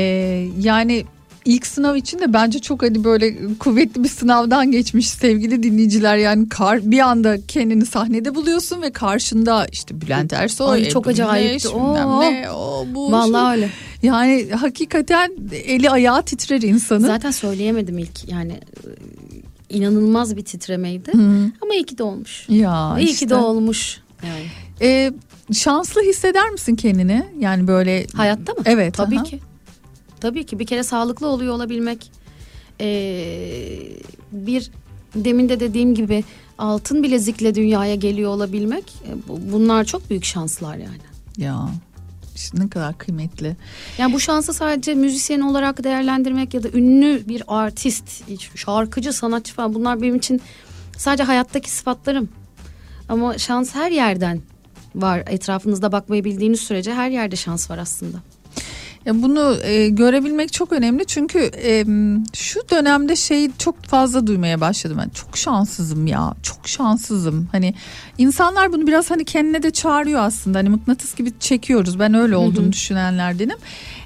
yani 0.60 1.06
ilk 1.48 1.68
sınav 1.68 1.96
için 1.96 2.20
de 2.20 2.34
bence 2.34 2.60
çok 2.60 2.84
hani 2.84 3.04
böyle 3.04 3.58
kuvvetli 3.60 4.04
bir 4.04 4.10
sınavdan 4.10 4.72
geçmiş 4.72 5.10
sevgili 5.10 5.64
dinleyiciler. 5.64 6.18
Yani 6.18 6.50
kar, 6.50 6.92
bir 6.92 7.00
anda 7.00 7.38
kendini 7.48 7.86
sahnede 7.86 8.36
buluyorsun 8.36 8.82
ve 8.82 8.92
karşında 8.92 9.68
işte 9.72 10.02
Bülent 10.02 10.34
Ersoy, 10.34 10.84
Ay, 10.84 10.90
çok 10.90 11.08
acayipti. 11.08 11.68
ne, 11.68 12.52
o, 12.52 12.86
bu, 12.94 13.12
Vallahi 13.12 13.56
öyle. 13.56 13.70
Yani 14.04 14.48
hakikaten 14.52 15.32
eli 15.52 15.90
ayağı 15.90 16.24
titrer 16.24 16.62
insanın. 16.62 17.08
Zaten 17.08 17.32
söyleyemedim 17.32 17.98
ilk 17.98 18.30
yani 18.30 18.52
e, 18.52 18.90
inanılmaz 19.70 20.38
bir 20.38 20.46
titremeydi. 20.46 21.14
Hı. 21.14 21.52
Ama 21.62 21.74
iyi 21.74 21.84
ki 21.84 21.98
de 21.98 22.04
olmuş. 22.04 22.46
Ya 22.50 22.96
iyi 23.00 23.10
işte. 23.10 23.26
ki 23.26 23.30
de 23.30 23.36
olmuş. 23.36 24.00
Yani. 24.24 24.46
Ee, 24.82 25.12
şanslı 25.54 26.02
hisseder 26.02 26.50
misin 26.50 26.76
kendini? 26.76 27.26
Yani 27.40 27.68
böyle 27.68 28.08
Hayatta 28.14 28.54
mı? 28.54 28.60
Evet. 28.66 28.94
Tabii 28.94 29.18
aha. 29.18 29.24
ki. 29.24 29.40
Tabii 30.20 30.46
ki 30.46 30.60
bir 30.60 30.66
kere 30.66 30.84
sağlıklı 30.84 31.28
oluyor 31.28 31.54
olabilmek. 31.54 32.12
Ee, 32.82 33.80
bir 34.32 34.72
demin 35.16 35.50
de 35.50 35.60
dediğim 35.60 35.96
gibi 35.96 36.24
altın 36.58 37.04
bilezikle 37.04 37.56
dünyaya 37.56 37.96
geliyor 37.96 38.32
olabilmek. 38.32 38.84
e, 39.08 39.28
bu- 39.28 39.52
Bunlar 39.54 39.84
çok 39.84 40.10
büyük 40.10 40.26
şanslar 40.26 40.78
yani. 40.78 40.98
Ya 41.38 41.70
işte 42.36 42.60
ne 42.60 42.70
kadar 42.70 42.98
kıymetli. 42.98 43.56
Yani 43.98 44.14
bu 44.14 44.20
şansı 44.20 44.54
sadece 44.54 44.94
müzisyen 44.94 45.42
olarak 45.42 45.84
değerlendirmek 45.84 46.54
ya 46.54 46.64
da 46.64 46.70
ünlü 46.74 47.24
bir 47.28 47.44
artist, 47.48 48.24
şarkıcı, 48.56 49.14
sanatçı 49.14 49.54
falan 49.54 49.74
bunlar 49.74 50.02
benim 50.02 50.16
için 50.16 50.42
sadece 50.98 51.24
hayattaki 51.24 51.72
sıfatlarım. 51.72 52.30
Ama 53.10 53.38
şans 53.38 53.76
her 53.76 53.92
yerden 53.92 54.42
var. 54.96 55.24
Etrafınızda 55.28 55.92
bakmayı 55.92 56.24
bildiğiniz 56.24 56.60
sürece 56.60 56.94
her 56.94 57.10
yerde 57.10 57.36
şans 57.36 57.70
var 57.72 57.78
aslında. 57.78 58.18
Ya 59.08 59.22
bunu 59.22 59.58
e, 59.64 59.90
görebilmek 59.90 60.54
çok 60.54 60.72
önemli 60.72 61.06
çünkü 61.06 61.52
e, 61.64 61.86
şu 62.34 62.60
dönemde 62.72 63.16
şeyi 63.16 63.52
çok 63.58 63.84
fazla 63.84 64.28
duymaya 64.28 64.62
başladım. 64.62 64.98
Ben 65.02 65.10
çok 65.10 65.38
şanssızım 65.38 66.08
ya, 66.08 66.34
çok 66.44 66.68
şanssızım. 66.68 67.50
Hani 67.52 67.74
insanlar 68.18 68.74
bunu 68.74 68.88
biraz 68.88 69.12
hani 69.12 69.26
kendine 69.26 69.64
de 69.64 69.72
çağırıyor 69.72 70.22
aslında. 70.22 70.58
Hani 70.58 70.70
mıknatıs 70.70 71.16
gibi 71.16 71.32
çekiyoruz. 71.40 72.00
Ben 72.00 72.14
öyle 72.14 72.36
olduğunu 72.36 72.68
hı. 72.68 72.72
düşünenlerdenim. 72.72 73.58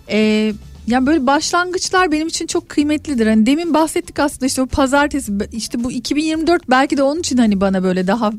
E, 0.09 0.53
ya 0.87 1.05
böyle 1.05 1.27
başlangıçlar 1.27 2.11
benim 2.11 2.27
için 2.27 2.47
çok 2.47 2.69
kıymetlidir. 2.69 3.27
Hani 3.27 3.45
demin 3.45 3.73
bahsettik 3.73 4.19
aslında 4.19 4.45
işte 4.45 4.61
o 4.61 4.65
pazartesi 4.65 5.31
işte 5.51 5.83
bu 5.83 5.91
2024 5.91 6.69
belki 6.69 6.97
de 6.97 7.03
onun 7.03 7.19
için 7.19 7.37
hani 7.37 7.61
bana 7.61 7.83
böyle 7.83 8.07
daha 8.07 8.31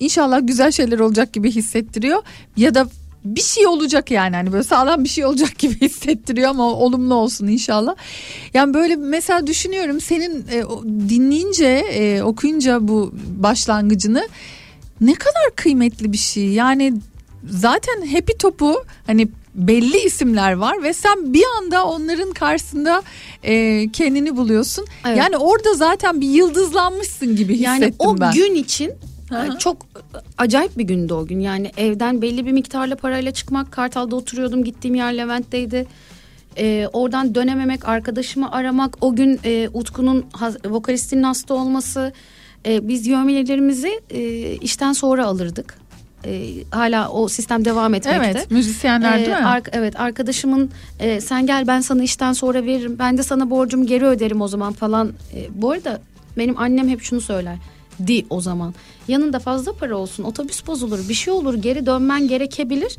inşallah 0.00 0.40
güzel 0.42 0.72
şeyler 0.72 0.98
olacak 0.98 1.32
gibi 1.32 1.50
hissettiriyor. 1.50 2.22
Ya 2.56 2.74
da 2.74 2.88
bir 3.24 3.40
şey 3.40 3.66
olacak 3.66 4.10
yani 4.10 4.36
hani 4.36 4.52
böyle 4.52 4.64
sağlam 4.64 5.04
bir 5.04 5.08
şey 5.08 5.24
olacak 5.24 5.58
gibi 5.58 5.80
hissettiriyor 5.80 6.50
ama 6.50 6.72
olumlu 6.72 7.14
olsun 7.14 7.46
inşallah. 7.46 7.94
Yani 8.54 8.74
böyle 8.74 8.96
mesela 8.96 9.46
düşünüyorum 9.46 10.00
senin 10.00 10.46
e, 10.52 10.62
dinleyince 11.08 11.66
e, 11.66 12.22
okuyunca 12.22 12.88
bu 12.88 13.14
başlangıcını 13.36 14.28
ne 15.00 15.14
kadar 15.14 15.56
kıymetli 15.56 16.12
bir 16.12 16.18
şey. 16.18 16.48
Yani 16.48 16.94
zaten 17.48 18.06
Happy 18.06 18.32
Top'u 18.38 18.84
hani 19.06 19.28
belli 19.54 19.98
isimler 19.98 20.52
var 20.52 20.82
ve 20.82 20.92
sen 20.92 21.32
bir 21.34 21.44
anda 21.58 21.84
onların 21.84 22.32
karşısında 22.32 23.02
e, 23.42 23.86
kendini 23.92 24.36
buluyorsun. 24.36 24.86
Evet. 25.06 25.18
Yani 25.18 25.36
orada 25.36 25.74
zaten 25.74 26.20
bir 26.20 26.28
yıldızlanmışsın 26.28 27.36
gibi 27.36 27.54
hissettim 27.54 27.82
Yani 27.82 27.94
o 27.98 28.20
ben. 28.20 28.32
gün 28.32 28.54
için 28.54 28.92
e, 29.34 29.58
çok 29.58 29.76
acayip 30.38 30.78
bir 30.78 30.84
gündü 30.84 31.12
o 31.12 31.26
gün. 31.26 31.40
Yani 31.40 31.70
evden 31.76 32.22
belli 32.22 32.46
bir 32.46 32.52
miktarla 32.52 32.96
parayla 32.96 33.30
çıkmak. 33.32 33.72
Kartal'da 33.72 34.16
oturuyordum. 34.16 34.64
Gittiğim 34.64 34.94
yer 34.94 35.16
Levent'teydi. 35.16 35.86
E, 36.58 36.88
oradan 36.92 37.34
dönememek, 37.34 37.88
arkadaşımı 37.88 38.52
aramak. 38.52 38.96
O 39.04 39.16
gün 39.16 39.40
e, 39.44 39.68
Utku'nun 39.72 40.26
vokalistinin 40.66 41.22
hasta 41.22 41.54
olması. 41.54 42.12
E, 42.66 42.88
biz 42.88 43.06
yövmiyelerimizi 43.06 44.00
e, 44.10 44.20
işten 44.56 44.92
sonra 44.92 45.26
alırdık. 45.26 45.78
E, 46.26 46.50
hala 46.70 47.08
o 47.08 47.28
sistem 47.28 47.64
devam 47.64 47.94
etmekte. 47.94 48.30
Evet 48.34 48.50
müzisyenler 48.50 49.18
değil 49.18 49.28
Ee, 49.28 49.40
mi? 49.40 49.46
ark- 49.46 49.68
evet 49.72 50.00
arkadaşımın 50.00 50.70
e, 51.00 51.20
sen 51.20 51.46
gel 51.46 51.66
ben 51.66 51.80
sana 51.80 52.02
işten 52.02 52.32
sonra 52.32 52.64
veririm 52.64 52.96
ben 52.98 53.18
de 53.18 53.22
sana 53.22 53.50
borcumu 53.50 53.86
geri 53.86 54.04
öderim 54.06 54.40
o 54.40 54.48
zaman 54.48 54.72
falan. 54.72 55.12
E, 55.34 55.46
bu 55.62 55.70
arada 55.70 56.00
benim 56.38 56.58
annem 56.58 56.88
hep 56.88 57.02
şunu 57.02 57.20
söyler. 57.20 57.56
Di 58.06 58.26
o 58.30 58.40
zaman. 58.40 58.74
Yanında 59.08 59.38
fazla 59.38 59.72
para 59.72 59.96
olsun 59.96 60.24
otobüs 60.24 60.66
bozulur 60.66 61.08
bir 61.08 61.14
şey 61.14 61.32
olur 61.32 61.54
geri 61.54 61.86
dönmen 61.86 62.28
gerekebilir. 62.28 62.96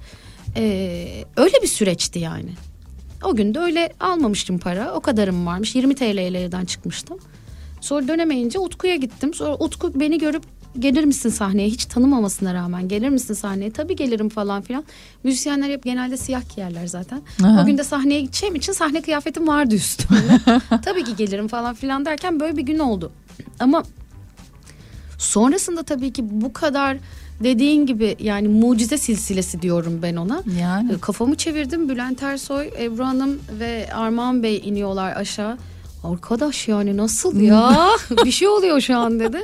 E, 0.56 1.24
öyle 1.38 1.62
bir 1.62 1.68
süreçti 1.68 2.20
yani. 2.20 2.50
O 3.24 3.36
gün 3.36 3.54
de 3.54 3.60
öyle 3.60 3.94
almamıştım 4.00 4.60
para 4.60 4.94
o 4.94 5.00
kadarım 5.00 5.46
varmış 5.46 5.76
20 5.76 5.96
TL 5.96 6.04
ile 6.04 6.42
evden 6.42 6.66
çıkmıştım. 6.66 7.18
Sonra 7.82 8.08
dönemeyince 8.08 8.60
Utku'ya 8.60 8.96
gittim. 8.96 9.34
Sonra 9.34 9.56
Utku 9.60 10.00
beni 10.00 10.18
görüp 10.18 10.44
gelir 10.80 11.04
misin 11.04 11.30
sahneye 11.30 11.68
hiç 11.68 11.86
tanımamasına 11.86 12.54
rağmen 12.54 12.88
gelir 12.88 13.10
misin 13.10 13.34
sahneye 13.34 13.72
tabii 13.72 13.96
gelirim 13.96 14.30
falan 14.30 14.62
filan. 14.62 14.84
Müzisyenler 15.24 15.70
hep 15.70 15.84
genelde 15.84 16.18
siyah 16.18 16.56
giyerler 16.56 16.88
zaten. 16.88 17.22
Aha. 17.44 17.62
O 17.64 17.66
gün 17.66 17.78
de 17.78 17.84
sahneye 17.84 18.22
gideceğim 18.22 18.56
için 18.56 18.74
sahne 18.74 19.02
kıyafetim 19.02 19.48
vardı 19.48 19.76
üstümde. 19.76 20.40
tabii 20.86 21.04
ki 21.04 21.16
gelirim 21.16 21.48
falan 21.48 21.76
filan 21.76 22.06
derken 22.06 22.40
böyle 22.40 22.58
bir 22.58 22.64
gün 22.64 22.80
oldu. 22.80 23.12
Ama 23.60 23.84
sonrasında 25.18 25.84
tabii 25.84 26.14
ki 26.14 26.24
bu 26.32 26.54
kadar 26.54 26.98
dediğin 27.44 27.86
gibi 27.86 28.16
yani 28.20 28.48
mucize 28.48 28.98
silsilesi 28.98 29.62
diyorum 29.62 30.00
ben 30.02 30.16
ona. 30.16 30.44
Yani. 30.60 30.94
E, 30.94 30.98
Kafamı 30.98 31.36
çevirdim 31.36 31.90
Bülent 31.90 32.24
Ersoy, 32.24 32.70
Ebru 32.80 33.06
Hanım 33.06 33.40
ve 33.60 33.90
Armağan 33.94 34.44
Bey 34.44 34.62
iniyorlar 34.66 35.16
aşağı. 35.16 35.58
Arkadaş 36.04 36.68
yani 36.68 36.98
nasıl 36.98 37.42
ya 37.42 37.90
bir 38.26 38.32
şey 38.32 38.48
oluyor 38.48 38.82
şu 38.82 38.98
an 38.98 39.20
dedi. 39.20 39.38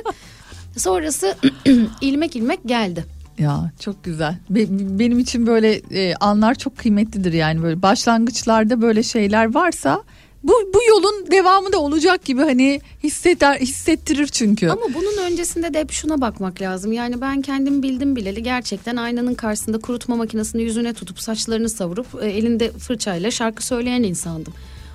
Sonrası 0.76 1.36
ilmek 2.00 2.36
ilmek 2.36 2.60
geldi. 2.66 3.04
Ya 3.38 3.70
çok 3.80 4.04
güzel. 4.04 4.36
Be- 4.50 4.98
benim 4.98 5.18
için 5.18 5.46
böyle 5.46 5.72
e, 5.74 6.14
anlar 6.14 6.54
çok 6.54 6.78
kıymetlidir 6.78 7.32
yani 7.32 7.62
böyle 7.62 7.82
başlangıçlarda 7.82 8.82
böyle 8.82 9.02
şeyler 9.02 9.54
varsa 9.54 10.02
bu 10.44 10.52
bu 10.74 10.78
yolun 10.88 11.30
devamı 11.30 11.72
da 11.72 11.78
olacak 11.80 12.24
gibi 12.24 12.40
hani 12.40 12.80
hisseder 13.02 13.56
hissettirir 13.60 14.26
çünkü. 14.26 14.68
Ama 14.68 14.82
bunun 14.94 15.16
öncesinde 15.32 15.74
de 15.74 15.80
hep 15.80 15.92
şuna 15.92 16.20
bakmak 16.20 16.60
lazım. 16.60 16.92
Yani 16.92 17.20
ben 17.20 17.42
kendim 17.42 17.82
bildim 17.82 18.16
bileli 18.16 18.42
gerçekten 18.42 18.96
aynanın 18.96 19.34
karşısında 19.34 19.78
kurutma 19.78 20.16
makinesini 20.16 20.62
yüzüne 20.62 20.92
tutup 20.94 21.20
saçlarını 21.20 21.68
savurup 21.68 22.06
e, 22.22 22.26
elinde 22.30 22.72
fırçayla 22.72 23.30
şarkı 23.30 23.66
söyleyen 23.66 24.02
insandım. 24.02 24.52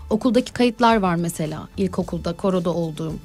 okuldaki 0.10 0.54
kayıtlar 0.54 0.98
var 0.98 1.16
mesela. 1.16 1.68
İlkokulda, 1.78 2.34
koroda 2.34 2.70
olduğum, 2.70 3.16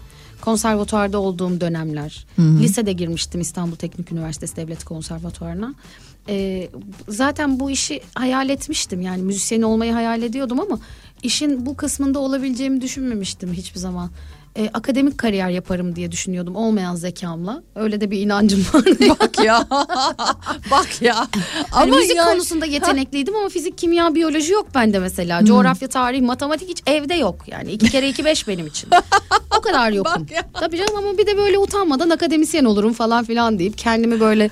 konservatuarda 0.41 1.19
olduğum 1.19 1.61
dönemler. 1.61 2.27
Lisede 2.39 2.93
girmiştim 2.93 3.41
İstanbul 3.41 3.77
Teknik 3.77 4.13
Üniversitesi 4.13 4.57
Devlet 4.57 4.85
Konservatuarına. 4.85 5.75
Ee, 6.29 6.69
zaten 7.09 7.61
bu 7.61 7.71
işi 7.71 8.01
hayal 8.15 8.49
etmiştim. 8.49 9.01
Yani 9.01 9.23
müzisyen 9.23 9.63
olmayı 9.63 9.93
hayal 9.93 10.23
ediyordum 10.23 10.61
ama 10.61 10.79
işin 11.23 11.67
bu 11.67 11.77
kısmında 11.77 12.19
olabileceğimi 12.19 12.81
düşünmemiştim 12.81 13.53
hiçbir 13.53 13.79
zaman. 13.81 14.11
Ee, 14.57 14.71
akademik 14.75 15.19
kariyer 15.19 15.49
yaparım 15.51 15.97
diye 15.97 16.13
düşünüyordum 16.13 16.57
olmayan 16.57 16.95
zekamla. 16.95 17.63
Öyle 17.75 18.01
de 18.01 18.11
bir 18.11 18.21
inancım 18.21 18.61
var. 18.75 18.85
Bak 19.21 19.45
ya. 19.45 19.67
Bak 20.71 21.03
ya. 21.03 21.17
Hani 21.71 21.91
Ama 21.91 21.97
müzik 21.97 22.17
yani- 22.17 22.31
konusunda 22.33 22.67
yetenekliydim 22.67 23.37
ama 23.37 23.49
fizik, 23.49 23.79
kimya, 23.79 24.15
biyoloji 24.15 24.53
yok 24.53 24.67
bende 24.75 24.99
mesela. 24.99 25.45
Coğrafya, 25.45 25.89
tarih, 25.89 26.21
matematik 26.23 26.69
hiç 26.69 26.83
evde 26.87 27.15
yok. 27.15 27.37
Yani 27.47 27.73
iki 27.73 27.91
kere 27.91 28.09
iki 28.09 28.25
beş 28.25 28.49
benim 28.49 28.67
için. 28.67 28.91
o 29.59 29.61
kadar 29.61 29.91
yokum. 29.93 30.27
Tabii 30.61 30.77
canım 30.79 30.97
ama 30.97 31.19
bir 31.19 31.27
de 31.27 31.37
böyle 31.37 31.59
utanmadan 31.59 32.11
akademisyen 32.11 32.65
olurum 32.65 32.93
falan 32.93 33.25
filan 33.25 33.59
deyip 33.59 33.79
kendimi 33.79 34.21
böyle 34.21 34.51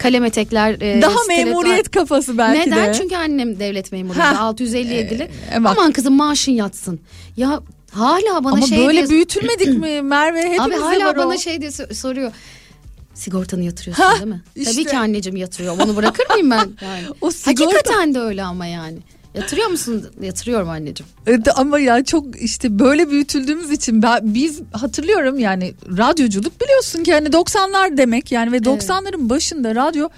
kalem 0.00 0.24
etekler... 0.24 0.80
e, 0.80 1.02
Daha 1.02 1.18
memuriyet 1.28 1.90
kafası 1.90 2.38
belki 2.38 2.70
Neden? 2.70 2.88
de. 2.88 2.94
Çünkü 2.98 3.16
annem 3.16 3.60
devlet 3.60 3.92
memuru. 3.92 4.18
Heh. 4.18 4.22
657'li. 4.40 5.30
e, 5.54 5.64
bak. 5.64 5.76
Aman 5.78 5.92
kızım 5.92 6.14
maaşın 6.14 6.52
yatsın. 6.52 7.00
Ya 7.36 7.60
hala 7.92 8.44
bana 8.44 8.52
Ama 8.54 8.66
şey 8.66 8.78
böyle 8.86 9.08
büyütülmedik 9.08 9.68
mi 9.78 10.02
Merve? 10.02 10.56
Abi 10.60 10.74
hala 10.74 11.16
bana 11.16 11.26
o. 11.34 11.38
şey 11.38 11.60
diye 11.60 11.70
sor- 11.70 11.90
soruyor. 11.94 12.32
Sigortanı 13.14 13.64
yatırıyorsun 13.64 14.02
Ha, 14.02 14.14
değil 14.14 14.26
mi? 14.26 14.42
işte. 14.56 14.72
Tabii 14.72 14.84
ki 14.84 14.98
anneciğim 14.98 15.36
yatırıyor. 15.36 15.76
Onu 15.80 15.96
bırakır 15.96 16.30
mıyım 16.30 16.50
ben? 16.50 16.56
Yani. 16.82 17.04
O 17.20 17.30
sigorta- 17.30 17.64
Hakikaten 17.64 18.14
de 18.14 18.20
öyle 18.20 18.42
ama 18.42 18.66
yani. 18.66 18.98
Yatırıyor 19.34 19.68
musun? 19.68 20.06
Yatırıyorum 20.20 20.68
anneciğim. 20.68 21.10
Evet, 21.26 21.58
ama 21.58 21.78
ya 21.78 22.04
çok 22.04 22.42
işte 22.42 22.78
böyle 22.78 23.10
büyütüldüğümüz 23.10 23.70
için 23.70 24.02
ben, 24.02 24.20
biz 24.22 24.60
hatırlıyorum 24.72 25.38
yani 25.38 25.74
radyoculuk 25.98 26.60
biliyorsun 26.60 27.02
ki 27.02 27.12
hani 27.12 27.28
90'lar 27.28 27.96
demek 27.96 28.32
yani 28.32 28.52
ve 28.52 28.56
90'ların 28.56 29.28
başında 29.28 29.74
radyo 29.74 30.08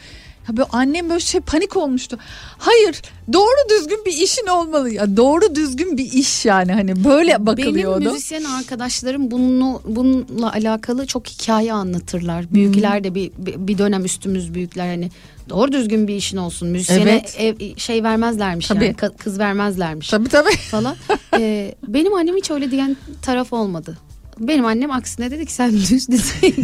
ya 0.49 0.57
böyle 0.57 0.69
annem 0.73 1.09
böyle 1.11 1.21
şey 1.21 1.41
panik 1.41 1.77
olmuştu. 1.77 2.19
Hayır 2.59 3.03
doğru 3.33 3.69
düzgün 3.71 4.05
bir 4.07 4.13
işin 4.13 4.47
olmalı 4.47 4.91
ya 4.91 5.17
doğru 5.17 5.55
düzgün 5.55 5.99
bir 5.99 6.13
iş 6.13 6.45
yani 6.45 6.73
hani 6.73 7.05
böyle 7.05 7.47
bakılıyordu. 7.47 8.01
Benim 8.01 8.13
müzisyen 8.13 8.45
arkadaşlarım 8.45 9.31
bunu 9.31 9.83
bununla 9.87 10.53
alakalı 10.53 11.07
çok 11.07 11.27
hikaye 11.27 11.73
anlatırlar. 11.73 12.55
Büyükler 12.55 13.05
de 13.05 13.15
bir 13.15 13.31
bir 13.39 13.79
dönem 13.79 14.05
üstümüz 14.05 14.55
büyükler 14.55 14.87
hani 14.87 15.11
doğru 15.49 15.73
düzgün 15.73 16.09
bir 16.09 16.15
işin 16.17 16.37
olsun. 16.37 16.69
Müzisyene 16.69 17.11
Evet. 17.11 17.37
ev, 17.39 17.77
şey 17.77 18.03
vermezlermiş 18.03 18.67
Tabii. 18.69 18.85
yani 18.85 19.17
kız 19.19 19.39
vermezlermiş. 19.39 20.09
Tabii 20.09 20.29
tabii. 20.29 20.57
Falan. 20.71 20.97
Ee, 21.39 21.75
benim 21.89 22.15
annem 22.15 22.37
hiç 22.37 22.51
öyle 22.51 22.71
diyen 22.71 22.97
taraf 23.23 23.53
olmadı. 23.53 23.99
Benim 24.39 24.65
annem 24.67 24.91
aksine 24.91 25.31
dedi 25.31 25.47
ki 25.47 25.53
sen 25.53 25.73
düz 25.73 26.11
liseye. 26.11 26.53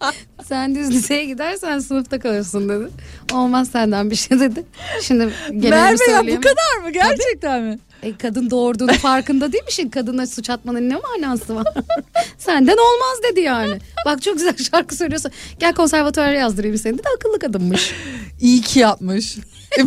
sen 0.44 0.74
düz 0.74 0.90
liseye 0.90 1.24
gidersen 1.24 1.78
sınıfta 1.78 2.18
kalırsın 2.18 2.68
dedi. 2.68 2.88
Olmaz 3.32 3.70
senden 3.70 4.10
bir 4.10 4.16
şey 4.16 4.40
dedi. 4.40 4.64
Şimdi 5.02 5.28
Merve 5.52 6.10
ya 6.10 6.26
bu 6.26 6.40
kadar 6.40 6.82
mı 6.82 6.90
gerçekten 6.90 7.62
mi? 7.62 7.78
E, 8.02 8.16
kadın 8.16 8.50
doğurduğunu 8.50 8.92
farkında 9.02 9.52
değil 9.52 9.64
misin? 9.64 9.88
Kadına 9.88 10.26
suç 10.26 10.50
atmanın 10.50 10.90
ne 10.90 10.96
manası 10.96 11.54
var? 11.54 11.66
Senden 12.38 12.76
olmaz 12.76 13.18
dedi 13.30 13.40
yani. 13.40 13.78
Bak 14.06 14.22
çok 14.22 14.36
güzel 14.36 14.56
şarkı 14.56 14.96
söylüyorsun. 14.96 15.30
Gel 15.58 15.74
konservatuara 15.74 16.32
yazdırayım 16.32 16.78
seni 16.78 16.98
de 16.98 17.02
akıllı 17.16 17.38
kadınmış. 17.38 17.94
İyi 18.40 18.60
ki 18.60 18.78
yapmış. 18.78 19.38
E 19.78 19.82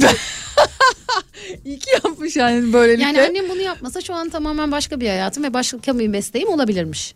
İyi 1.65 1.79
ki 1.79 1.91
yapmış 2.03 2.35
yani 2.35 2.73
böylelikle. 2.73 3.03
Yani 3.03 3.21
annem 3.21 3.49
bunu 3.49 3.61
yapmasa 3.61 4.01
şu 4.01 4.13
an 4.13 4.29
tamamen 4.29 4.71
başka 4.71 4.99
bir 4.99 5.07
hayatım 5.07 5.43
ve 5.43 5.53
başka 5.53 5.99
bir 5.99 6.07
mesleğim 6.07 6.49
olabilirmiş. 6.49 7.13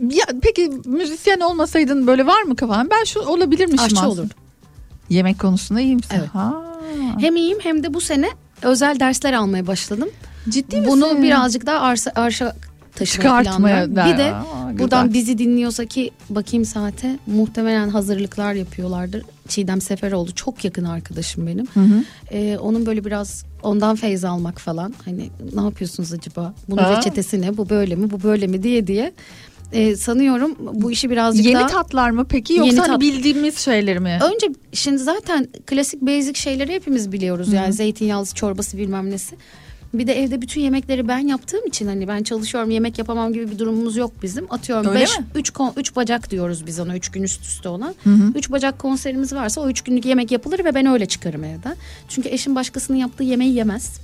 Ya, 0.00 0.24
peki 0.42 0.70
müzisyen 0.84 1.40
olmasaydın 1.40 2.06
böyle 2.06 2.26
var 2.26 2.42
mı 2.42 2.56
kafan? 2.56 2.90
Ben 2.90 3.04
şu 3.04 3.20
olabilirmişim 3.20 3.84
Aşçı 3.84 3.96
aslında. 3.96 4.08
olurdum. 4.12 4.30
Yemek 5.10 5.38
konusunda 5.38 5.80
iyi 5.80 5.96
misin? 5.96 6.14
Evet. 6.18 6.28
Ha. 6.32 6.62
Hem 7.18 7.36
iyiyim 7.36 7.58
hem 7.62 7.82
de 7.82 7.94
bu 7.94 8.00
sene 8.00 8.28
özel 8.62 9.00
dersler 9.00 9.32
almaya 9.32 9.66
başladım. 9.66 10.08
Ciddi 10.48 10.84
Bunu 10.86 11.06
misin? 11.06 11.22
birazcık 11.22 11.66
daha 11.66 11.80
arsa, 11.80 12.12
arşa 12.14 12.56
planlıyorum. 12.94 13.96
der- 13.96 14.12
Bir 14.12 14.18
de 14.18 14.32
Aa, 14.34 14.78
buradan 14.78 15.12
bizi 15.12 15.38
dinliyorsa 15.38 15.84
ki 15.86 16.10
bakayım 16.30 16.64
saate 16.64 17.18
muhtemelen 17.26 17.88
hazırlıklar 17.88 18.52
yapıyorlardır. 18.54 19.22
Çiğdem 19.48 19.80
Seferoğlu 19.80 20.34
çok 20.34 20.64
yakın 20.64 20.84
arkadaşım 20.84 21.46
benim. 21.46 21.66
Ee, 22.32 22.58
onun 22.60 22.86
böyle 22.86 23.04
biraz 23.04 23.44
ondan 23.62 23.96
feyz 23.96 24.24
almak 24.24 24.60
falan. 24.60 24.94
Hani 25.04 25.30
ne 25.54 25.60
yapıyorsunuz 25.62 26.12
acaba? 26.12 26.54
Bunun 26.68 26.82
Ha. 26.82 26.96
reçetesi 26.96 27.40
ne? 27.40 27.56
Bu 27.56 27.68
böyle 27.68 27.96
mi? 27.96 28.10
Bu 28.10 28.22
böyle 28.22 28.46
mi 28.46 28.62
diye 28.62 28.86
diye. 28.86 29.12
Ee, 29.72 29.96
sanıyorum 29.96 30.56
bu 30.72 30.92
işi 30.92 31.10
birazcık 31.10 31.46
Yeni 31.46 31.54
daha... 31.54 31.66
tatlar 31.66 32.10
mı 32.10 32.26
peki 32.28 32.52
yoksa 32.52 32.66
Yeni 32.66 32.80
hani 32.80 32.92
tat- 32.92 33.00
bildiğimiz 33.00 33.58
şeyler 33.58 33.98
mi? 33.98 34.18
Önce 34.22 34.46
şimdi 34.72 34.98
zaten 34.98 35.48
klasik 35.66 36.02
basic 36.02 36.40
şeyleri 36.40 36.72
hepimiz 36.72 37.12
biliyoruz. 37.12 37.52
Yani 37.52 37.72
zeytinyağlı 37.72 38.26
çorbası 38.26 38.78
bilmem 38.78 39.10
nesi. 39.10 39.36
Bir 39.94 40.06
de 40.06 40.22
evde 40.22 40.42
bütün 40.42 40.60
yemekleri 40.60 41.08
ben 41.08 41.18
yaptığım 41.18 41.66
için 41.66 41.86
hani 41.86 42.08
ben 42.08 42.22
çalışıyorum 42.22 42.70
yemek 42.70 42.98
yapamam 42.98 43.32
gibi 43.32 43.50
bir 43.50 43.58
durumumuz 43.58 43.96
yok 43.96 44.12
bizim. 44.22 44.46
Atıyorum 44.52 44.90
Öyle 44.90 45.00
5 45.00 45.18
mi? 45.18 45.26
3 45.34 45.52
3 45.76 45.96
bacak 45.96 46.30
diyoruz 46.30 46.66
biz 46.66 46.80
ona 46.80 46.96
3 46.96 47.08
gün 47.10 47.22
üst 47.22 47.42
üste 47.42 47.68
olan. 47.68 47.94
3 48.34 48.50
bacak 48.50 48.78
konserimiz 48.78 49.32
varsa 49.32 49.60
o 49.60 49.68
3 49.68 49.80
günlük 49.80 50.04
yemek 50.04 50.30
yapılır 50.30 50.64
ve 50.64 50.74
ben 50.74 50.86
öyle 50.86 51.06
çıkarım 51.06 51.44
evden. 51.44 51.76
Çünkü 52.08 52.28
eşim 52.28 52.54
başkasının 52.54 52.98
yaptığı 52.98 53.24
yemeği 53.24 53.54
yemez. 53.54 54.00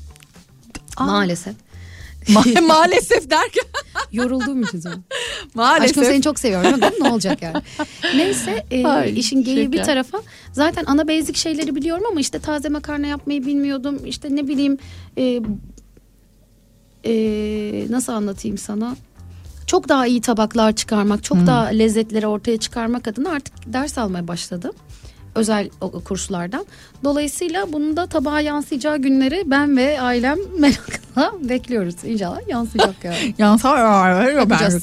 Maalesef. 1.00 1.54
Ma- 2.28 2.60
maalesef 2.66 3.30
derken 3.30 3.64
Yorulduğum 4.12 4.62
için 4.62 4.80
söylüyorum. 4.80 5.04
maalesef. 5.54 5.90
Aşkım 5.90 6.04
seni 6.04 6.22
çok 6.22 6.38
seviyorum 6.38 6.74
ama 6.74 6.90
ne 7.00 7.08
olacak 7.12 7.42
yani. 7.42 7.56
Neyse 8.16 8.66
e, 8.70 8.86
Ay, 8.86 9.18
işin 9.18 9.44
geyiği 9.44 9.72
bir 9.72 9.82
tarafa. 9.82 10.22
Zaten 10.52 10.84
ana 10.86 11.08
basic 11.08 11.34
şeyleri 11.38 11.74
biliyorum 11.74 12.04
ama 12.10 12.20
işte 12.20 12.38
taze 12.38 12.68
makarna 12.68 13.06
yapmayı 13.06 13.46
bilmiyordum. 13.46 13.98
İşte 14.06 14.36
ne 14.36 14.48
bileyim 14.48 14.78
e, 15.18 15.40
e, 17.04 17.12
nasıl 17.90 18.12
anlatayım 18.12 18.58
sana. 18.58 18.96
Çok 19.66 19.88
daha 19.88 20.06
iyi 20.06 20.20
tabaklar 20.20 20.72
çıkarmak, 20.76 21.24
çok 21.24 21.46
daha 21.46 21.64
lezzetleri 21.64 22.26
ortaya 22.26 22.56
çıkarmak 22.56 23.08
adına 23.08 23.30
artık 23.30 23.54
ders 23.66 23.98
almaya 23.98 24.28
başladım. 24.28 24.72
Özel 25.34 25.68
kurslardan. 26.04 26.66
Dolayısıyla 27.04 27.72
bunun 27.72 27.96
da 27.96 28.06
tabağa 28.06 28.40
yansıyacağı 28.40 28.98
günleri 28.98 29.42
ben 29.46 29.76
ve 29.76 30.00
ailem 30.00 30.38
merakla 30.58 31.32
bekliyoruz. 31.48 31.94
İnşallah 32.04 32.48
yansıyacak 32.48 33.04
yani. 33.04 33.34
Yansar 33.38 33.78
ben 33.78 34.50
Bakacağız. 34.50 34.82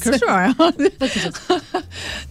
Bakacağız. 1.00 1.34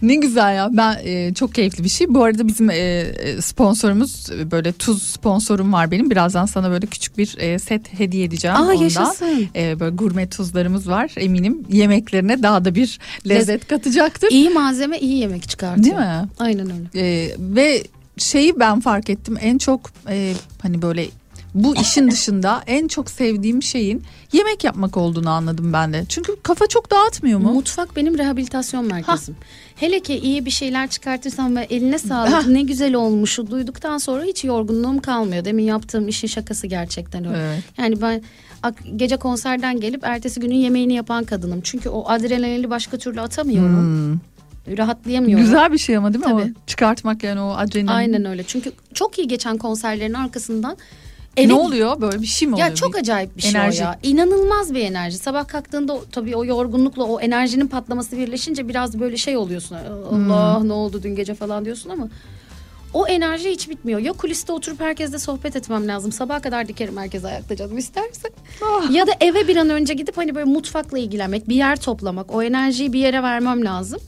ne 0.02 0.14
güzel 0.14 0.56
ya. 0.56 0.68
Ben 0.72 0.98
e, 1.04 1.34
çok 1.34 1.54
keyifli 1.54 1.84
bir 1.84 1.88
şey. 1.88 2.14
Bu 2.14 2.24
arada 2.24 2.46
bizim 2.46 2.70
e, 2.70 2.74
e, 2.76 3.40
sponsorumuz 3.40 4.28
böyle 4.50 4.72
tuz 4.72 5.02
sponsorum 5.02 5.72
var 5.72 5.90
benim. 5.90 6.10
Birazdan 6.10 6.46
sana 6.46 6.70
böyle 6.70 6.86
küçük 6.86 7.18
bir 7.18 7.36
e, 7.38 7.58
set 7.58 8.00
hediye 8.00 8.24
edeceğim. 8.24 8.56
Aa, 8.56 8.62
ondan. 8.62 8.72
yaşasın. 8.72 9.48
E, 9.56 9.80
böyle 9.80 9.96
gurme 9.96 10.28
tuzlarımız 10.28 10.88
var. 10.88 11.10
Eminim 11.16 11.62
yemeklerine 11.70 12.42
daha 12.42 12.64
da 12.64 12.74
bir 12.74 12.98
lezzet 13.28 13.68
katacaktır. 13.68 14.28
İyi 14.30 14.50
malzeme 14.50 14.98
iyi 14.98 15.18
yemek 15.18 15.48
çıkartıyor. 15.48 15.84
Değil 15.84 15.96
mi? 15.96 16.28
Aynen 16.38 16.70
öyle. 16.70 17.06
E, 17.06 17.30
ve 17.38 17.82
şeyi 18.18 18.60
ben 18.60 18.80
fark 18.80 19.10
ettim. 19.10 19.38
En 19.40 19.58
çok 19.58 19.90
e, 20.08 20.34
hani 20.62 20.82
böyle 20.82 21.08
bu 21.54 21.76
işin 21.76 22.10
dışında 22.10 22.62
en 22.66 22.88
çok 22.88 23.10
sevdiğim 23.10 23.62
şeyin 23.62 24.02
yemek 24.32 24.64
yapmak 24.64 24.96
olduğunu 24.96 25.30
anladım 25.30 25.72
ben 25.72 25.92
de. 25.92 26.04
Çünkü 26.08 26.36
kafa 26.42 26.66
çok 26.66 26.90
dağıtmıyor 26.90 27.38
mu? 27.38 27.52
Mutfak 27.52 27.96
benim 27.96 28.18
rehabilitasyon 28.18 28.84
merkezim. 28.84 29.36
Hele 29.76 30.00
ki 30.00 30.14
iyi 30.14 30.44
bir 30.44 30.50
şeyler 30.50 30.88
çıkartırsam 30.88 31.56
ve 31.56 31.66
eline 31.70 31.98
sağlık 31.98 32.46
ne 32.46 32.62
güzel 32.62 32.94
olmuşu 32.94 33.50
duyduktan 33.50 33.98
sonra 33.98 34.24
hiç 34.24 34.44
yorgunluğum 34.44 35.00
kalmıyor. 35.00 35.44
Demin 35.44 35.64
yaptığım 35.64 36.08
işin 36.08 36.28
şakası 36.28 36.66
gerçekten 36.66 37.24
öyle. 37.24 37.38
Evet. 37.38 37.62
Yani 37.78 38.02
ben 38.02 38.22
gece 38.96 39.16
konserden 39.16 39.80
gelip 39.80 40.04
ertesi 40.04 40.40
günün 40.40 40.54
yemeğini 40.54 40.94
yapan 40.94 41.24
kadınım. 41.24 41.60
Çünkü 41.60 41.88
o 41.88 42.08
adrenalini 42.08 42.70
başka 42.70 42.98
türlü 42.98 43.20
atamıyorum. 43.20 44.20
Rahatlayamıyorum. 44.78 45.44
Güzel 45.44 45.72
bir 45.72 45.78
şey 45.78 45.96
ama 45.96 46.12
değil 46.14 46.24
mi 46.24 46.30
Tabii. 46.30 46.42
o? 46.42 46.66
Çıkartmak 46.66 47.22
yani 47.22 47.40
o 47.40 47.50
adrenalin. 47.56 47.86
Aynen 47.96 48.24
öyle. 48.24 48.42
Çünkü 48.46 48.72
çok 48.94 49.18
iyi 49.18 49.28
geçen 49.28 49.58
konserlerin 49.58 50.14
arkasından 50.14 50.76
Ne 51.36 51.42
eve- 51.42 51.52
oluyor 51.52 52.00
böyle 52.00 52.22
bir 52.22 52.26
şey 52.26 52.48
mi 52.48 52.54
oluyor? 52.54 52.68
Ya 52.68 52.74
çok 52.74 52.96
acayip 52.96 53.36
bir 53.36 53.42
şey 53.42 53.50
enerji. 53.50 53.82
o 53.82 53.84
ya. 53.86 53.98
İnanılmaz 54.02 54.74
bir 54.74 54.80
enerji. 54.80 55.18
Sabah 55.18 55.48
kalktığında 55.48 55.98
tabii 56.12 56.36
o 56.36 56.44
yorgunlukla 56.44 57.04
o 57.04 57.20
enerjinin 57.20 57.66
patlaması 57.66 58.18
birleşince 58.18 58.68
biraz 58.68 59.00
böyle 59.00 59.16
şey 59.16 59.36
oluyorsun. 59.36 59.76
Allah 60.10 60.60
Hmm. 60.60 60.68
ne 60.68 60.72
oldu 60.72 61.02
dün 61.02 61.14
gece 61.16 61.34
falan 61.34 61.64
diyorsun 61.64 61.90
ama 61.90 62.08
o 62.94 63.06
enerji 63.06 63.50
hiç 63.50 63.68
bitmiyor. 63.70 64.00
Ya 64.00 64.12
kuliste 64.12 64.52
oturup 64.52 64.80
herkesle 64.80 65.18
sohbet 65.18 65.56
etmem 65.56 65.88
lazım. 65.88 66.12
Sabaha 66.12 66.40
kadar 66.40 66.68
dikerim 66.68 66.96
herkes 66.96 67.24
ayakta 67.24 67.56
canım 67.56 67.78
isterse. 67.78 68.28
Ah. 68.64 68.90
Ya 68.94 69.06
da 69.06 69.12
eve 69.20 69.48
bir 69.48 69.56
an 69.56 69.70
önce 69.70 69.94
gidip 69.94 70.16
hani 70.16 70.34
böyle 70.34 70.44
mutfakla 70.50 70.98
ilgilenmek, 70.98 71.48
bir 71.48 71.54
yer 71.54 71.80
toplamak, 71.80 72.34
o 72.34 72.42
enerjiyi 72.42 72.92
bir 72.92 73.00
yere 73.00 73.22
vermem 73.22 73.64
lazım. 73.64 74.00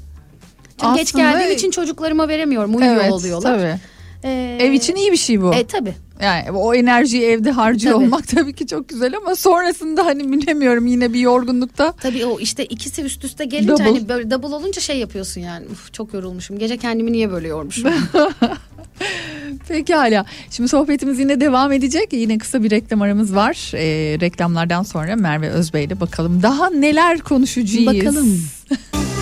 Çünkü 0.80 0.94
geç 0.96 1.08
Aslında- 1.08 1.30
geldiğim 1.30 1.52
için 1.56 1.70
çocuklarıma 1.70 2.28
veremiyorum. 2.28 2.74
Uyuyor 2.76 2.96
Evet 2.96 3.12
oluyorlar. 3.12 3.58
tabii. 3.58 3.78
Ee, 4.24 4.58
Ev 4.60 4.72
için 4.72 4.96
iyi 4.96 5.12
bir 5.12 5.16
şey 5.16 5.42
bu. 5.42 5.54
E 5.54 5.66
tabi. 5.66 5.94
Yani 6.22 6.50
o 6.50 6.74
enerjiyi 6.74 7.22
evde 7.22 7.50
harcıyor 7.50 7.94
Tabii. 7.94 8.04
olmak 8.04 8.28
tabii 8.36 8.52
ki 8.54 8.66
çok 8.66 8.88
güzel 8.88 9.16
ama 9.16 9.36
sonrasında 9.36 10.06
hani 10.06 10.32
bilemiyorum 10.32 10.86
yine 10.86 11.12
bir 11.12 11.20
yorgunlukta. 11.20 11.92
Tabii 11.92 12.26
o 12.26 12.40
işte 12.40 12.64
ikisi 12.64 13.02
üst 13.02 13.24
üste 13.24 13.44
gelince 13.44 13.72
Double. 13.72 13.84
hani 13.84 14.08
böyle 14.08 14.30
double 14.30 14.46
olunca 14.54 14.80
şey 14.80 14.98
yapıyorsun 14.98 15.40
yani. 15.40 15.66
Uf, 15.72 15.92
çok 15.92 16.14
yorulmuşum. 16.14 16.58
Gece 16.58 16.76
kendimi 16.76 17.12
niye 17.12 17.30
böyle 17.30 17.48
yormuşum? 17.48 17.90
Pekala. 19.68 20.24
Şimdi 20.50 20.68
sohbetimiz 20.68 21.18
yine 21.18 21.40
devam 21.40 21.72
edecek. 21.72 22.12
Yine 22.12 22.38
kısa 22.38 22.62
bir 22.62 22.70
reklam 22.70 23.02
aramız 23.02 23.34
var. 23.34 23.70
Ee, 23.74 24.20
reklamlardan 24.20 24.82
sonra 24.82 25.16
Merve 25.16 25.48
Özbey 25.50 25.84
ile 25.84 26.00
bakalım 26.00 26.42
daha 26.42 26.70
neler 26.70 27.18
konuşacağız. 27.18 27.86
Bakalım. 27.86 28.40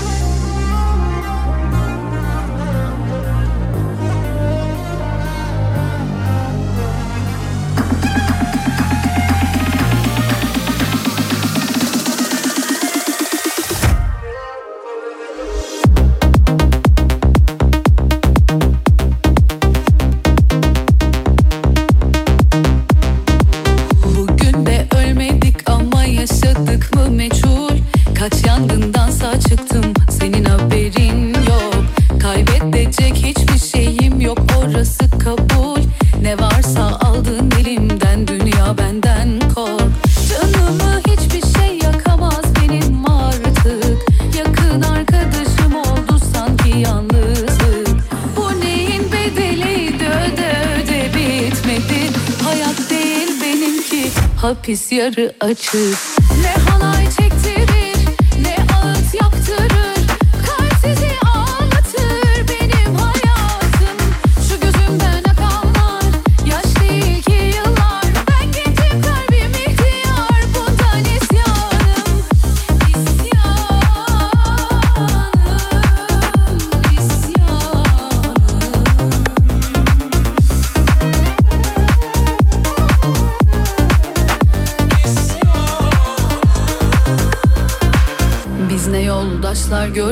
hapis 54.73 54.93
yarı 54.93 55.33
açık 55.41 56.32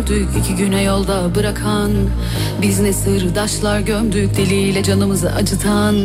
gördük 0.01 0.29
iki 0.39 0.55
güne 0.55 0.83
yolda 0.83 1.35
bırakan. 1.35 1.91
Biz 2.63 2.81
ne 2.81 2.93
sırdaşlar 2.93 3.81
gömdük 3.81 4.37
diliyle 4.37 4.83
canımızı 4.83 5.33
acıtan. 5.33 5.97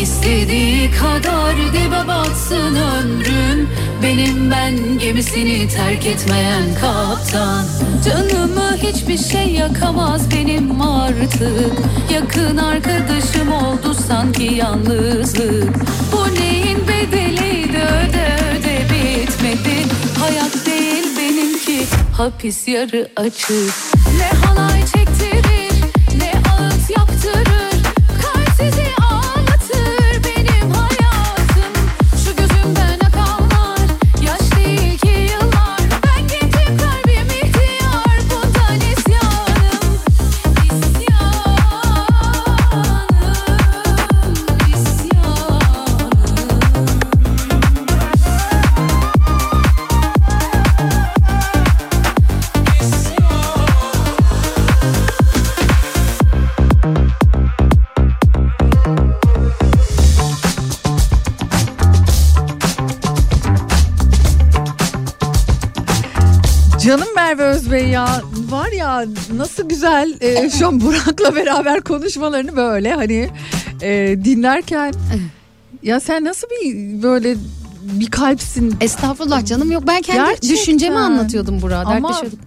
İstediği 0.00 0.90
kadar 0.90 1.56
dibe 1.56 2.08
batsın 2.08 2.76
ömrüm 2.76 3.68
Benim 4.02 4.50
ben 4.50 4.98
gemisini 4.98 5.68
terk 5.68 6.06
etmeyen 6.06 6.62
kaptan. 6.80 7.64
Canımı 8.04 8.76
hiçbir 8.76 9.18
şey 9.18 9.46
yakamaz 9.46 10.30
benim 10.30 10.80
artık. 10.80 11.72
Yakın 12.12 12.56
arkadaşım 12.56 13.52
oldu 13.52 13.94
sanki 14.08 14.54
yalnızlık. 14.54 15.74
Bu 16.12 16.34
neyin 16.40 16.78
bedeliydi 16.88 17.78
öde 17.78 18.36
öde 18.58 18.82
bitmedi. 18.90 19.76
Hayat 20.18 20.73
hapis 22.16 22.68
yarı 22.68 23.08
açık 23.16 24.03
ya 69.04 69.38
nasıl 69.38 69.68
güzel 69.68 70.14
e, 70.20 70.50
şu 70.50 70.66
an 70.68 70.80
Burak'la 70.80 71.34
beraber 71.34 71.80
konuşmalarını 71.80 72.56
böyle 72.56 72.92
hani 72.92 73.28
e, 73.82 74.16
dinlerken 74.24 74.92
ya 75.82 76.00
sen 76.00 76.24
nasıl 76.24 76.46
bir 76.50 77.02
böyle 77.02 77.36
bir 77.82 78.06
kalpsin. 78.10 78.76
Estağfurullah 78.80 79.44
canım 79.46 79.72
yok 79.72 79.82
ben 79.86 80.02
kendi 80.02 80.18
Gerçekten. 80.30 80.50
düşüncemi 80.50 80.98
anlatıyordum 80.98 81.62
Burak'a 81.62 81.90
Ama- 81.90 82.08
dertleşiyorduk. 82.08 82.38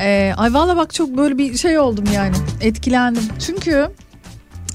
E, 0.00 0.32
ay 0.36 0.54
valla 0.54 0.76
bak 0.76 0.94
çok 0.94 1.16
böyle 1.16 1.38
bir 1.38 1.58
şey 1.58 1.78
oldum 1.78 2.04
yani 2.14 2.34
etkilendim. 2.60 3.22
Çünkü 3.46 3.88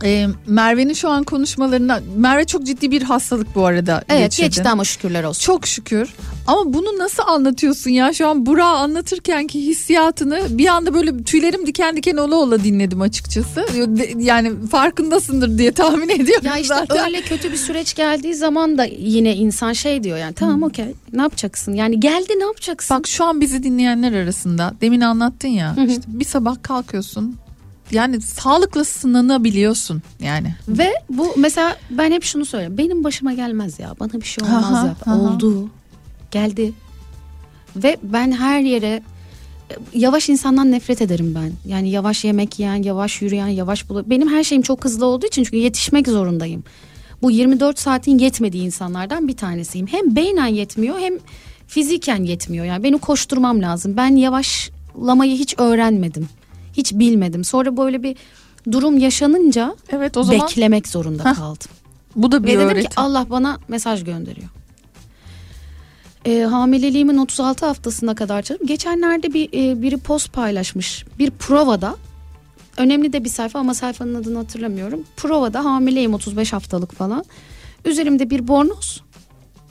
e, 0.04 0.28
Merve'nin 0.48 0.94
şu 0.94 1.10
an 1.10 1.24
konuşmalarında 1.24 2.00
Merve 2.18 2.46
çok 2.46 2.64
ciddi 2.66 2.92
bir 2.92 3.02
hastalık 3.02 3.56
bu 3.56 3.66
arada 3.66 4.04
Evet 4.10 4.22
geçirdi. 4.32 4.46
geçti 4.46 4.70
ama 4.70 4.84
şükürler 4.84 5.24
olsun. 5.24 5.42
Çok 5.42 5.68
şükür. 5.68 6.10
Ama 6.48 6.74
bunu 6.74 6.98
nasıl 7.00 7.24
anlatıyorsun 7.28 7.90
ya? 7.92 8.14
Şu 8.14 8.28
an 8.28 8.46
Burak'a 8.46 8.68
anlatırken 8.78 9.48
ki 9.48 9.62
hissiyatını 9.66 10.42
bir 10.50 10.68
anda 10.68 10.94
böyle 10.94 11.24
tüylerim 11.24 11.68
diken 11.68 11.98
diken 11.98 12.18
ola 12.18 12.36
ola 12.36 12.64
dinledim 12.64 13.02
açıkçası. 13.02 13.66
Yani 14.18 14.52
farkındasındır 14.72 15.58
diye 15.58 15.72
tahmin 15.72 16.10
ediyorum 16.20 16.46
Ya 16.46 16.58
işte 16.58 16.76
zaten. 16.76 17.06
öyle 17.06 17.22
kötü 17.22 17.52
bir 17.52 17.58
süreç 17.58 17.94
geldiği 17.94 18.34
zaman 18.36 18.78
da 18.78 18.86
yine 18.86 19.36
insan 19.36 19.74
şey 19.74 20.04
diyor 20.04 20.18
yani 20.18 20.34
tamam 20.34 20.64
okey 20.64 20.86
ne 21.14 21.22
yapacaksın? 21.22 21.74
Yani 21.74 22.00
geldi 22.00 22.34
ne 22.38 22.44
yapacaksın? 22.44 22.98
Bak 22.98 23.08
şu 23.08 23.24
an 23.26 23.42
bizi 23.42 23.64
dinleyenler 23.64 24.14
arasında 24.14 24.74
demin 24.82 25.02
anlattın 25.02 25.48
ya 25.48 25.76
işte 25.88 26.02
bir 26.08 26.26
sabah 26.26 26.56
kalkıyorsun 26.64 27.36
yani 27.94 28.22
sağlıklı 28.22 28.86
sınanabiliyorsun 28.86 30.02
yani. 30.20 30.56
Ve 30.68 30.94
bu 31.10 31.34
mesela 31.38 31.78
ben 31.90 32.12
hep 32.12 32.24
şunu 32.24 32.46
söylüyorum. 32.46 32.78
Benim 32.78 33.04
başıma 33.04 33.34
gelmez 33.34 33.80
ya. 33.80 33.96
Bana 34.00 34.14
bir 34.14 34.26
şey 34.26 34.44
olmaz 34.48 34.64
Aha, 34.64 34.86
ya. 34.86 34.96
aha. 35.06 35.20
Oldu. 35.20 35.70
Geldi. 36.32 36.74
Ve 37.76 37.98
ben 38.04 38.32
her 38.32 38.60
yere 38.60 39.04
yavaş 39.94 40.30
insandan 40.30 40.72
nefret 40.72 41.02
ederim 41.02 41.36
ben. 41.36 41.72
Yani 41.72 41.90
yavaş 41.90 42.26
yemek 42.26 42.60
yiyen, 42.60 42.84
yavaş 42.84 43.22
yürüyen, 43.22 43.48
yavaş 43.48 43.90
bulu. 43.90 44.10
Benim 44.10 44.30
her 44.30 44.44
şeyim 44.44 44.62
çok 44.62 44.86
hızlı 44.86 45.06
olduğu 45.06 45.26
için 45.26 45.44
çünkü 45.44 45.58
yetişmek 45.58 46.08
zorundayım. 46.08 46.64
Bu 47.22 47.32
24 47.32 47.80
saatin 47.80 48.18
yetmediği 48.18 48.64
insanlardan 48.64 49.28
bir 49.28 49.38
tanesiyim. 49.38 49.88
Hem 49.88 50.16
beynen 50.16 50.48
yetmiyor 50.48 51.00
hem 51.00 51.14
fiziken 51.68 52.24
yetmiyor. 52.24 52.66
Yani 52.66 52.84
benim 52.84 52.98
koşturmam 52.98 53.62
lazım. 53.62 53.98
Ben 53.98 54.16
yavaşlamayı 54.16 55.38
hiç 55.38 55.56
öğrenmedim. 55.58 56.30
Hiç 56.74 56.94
bilmedim. 56.94 57.44
Sonra 57.44 57.78
böyle 57.78 58.04
bir 58.04 58.16
durum 58.72 58.98
yaşanınca 58.98 59.76
Evet 59.90 60.18
o 60.18 60.24
zaman 60.24 60.48
beklemek 60.48 60.88
zorunda 60.88 61.26
Heh. 61.32 61.36
kaldım. 61.36 61.72
bu 62.16 62.32
da 62.32 62.44
bir 62.44 62.48
Ve 62.48 62.54
dedim 62.58 62.70
öğreti. 62.70 62.90
ki 62.90 62.94
Allah 62.98 63.26
bana 63.30 63.60
mesaj 63.68 64.04
gönderiyor. 64.04 64.50
Ee, 66.26 66.42
hamileliğimin 66.42 67.18
36 67.18 67.66
haftasına 67.66 68.16
kadar 68.16 68.42
çalıştım. 68.42 68.68
Geçenlerde 68.68 69.34
bir 69.34 69.50
e, 69.54 69.82
biri 69.82 69.98
post 69.98 70.34
paylaşmış. 70.34 71.06
Bir 71.20 71.32
provada 71.32 71.96
önemli 72.78 73.14
de 73.14 73.24
bir 73.24 73.30
sayfa 73.30 73.60
ama 73.60 73.74
sayfanın 73.74 74.16
adını 74.16 74.38
hatırlamıyorum. 74.38 75.04
Provada 75.18 75.66
hamileyim 75.66 76.14
35 76.14 76.54
haftalık 76.54 76.94
falan. 76.94 77.26
Üzerimde 77.86 78.30
bir 78.30 78.48
bornoz. 78.48 79.02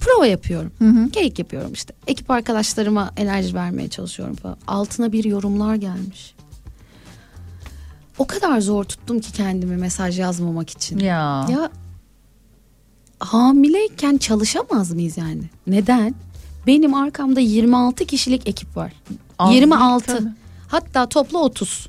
Prova 0.00 0.26
yapıyorum. 0.26 0.72
Keyik 1.12 1.38
yapıyorum 1.38 1.72
işte. 1.72 1.94
Ekip 2.06 2.30
arkadaşlarıma 2.30 3.10
enerji 3.16 3.54
vermeye 3.54 3.88
çalışıyorum 3.88 4.34
falan. 4.36 4.56
Altına 4.66 5.12
bir 5.12 5.24
yorumlar 5.24 5.74
gelmiş. 5.74 6.34
O 8.18 8.26
kadar 8.26 8.60
zor 8.60 8.84
tuttum 8.84 9.20
ki 9.20 9.32
kendimi 9.32 9.76
mesaj 9.76 10.18
yazmamak 10.18 10.70
için. 10.70 10.98
Ya. 10.98 11.46
Ya 11.50 11.70
hamileyken 13.18 14.16
çalışamaz 14.18 14.92
mıyız 14.92 15.16
yani? 15.16 15.42
Neden? 15.66 16.14
Benim 16.66 16.94
arkamda 16.94 17.40
26 17.40 18.04
kişilik 18.04 18.48
ekip 18.48 18.76
var. 18.76 18.92
Değil 19.40 19.54
26. 19.60 20.06
tabii. 20.06 20.28
Hatta 20.68 21.06
toplu 21.08 21.38
30. 21.38 21.88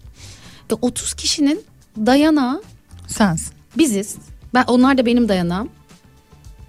E 0.71 0.73
30 0.81 1.13
kişinin 1.13 1.61
dayanağı 1.97 2.63
Sensin. 3.07 3.53
biziz. 3.77 4.15
Ben 4.53 4.63
onlar 4.67 4.97
da 4.97 5.05
benim 5.05 5.29
dayanağım. 5.29 5.69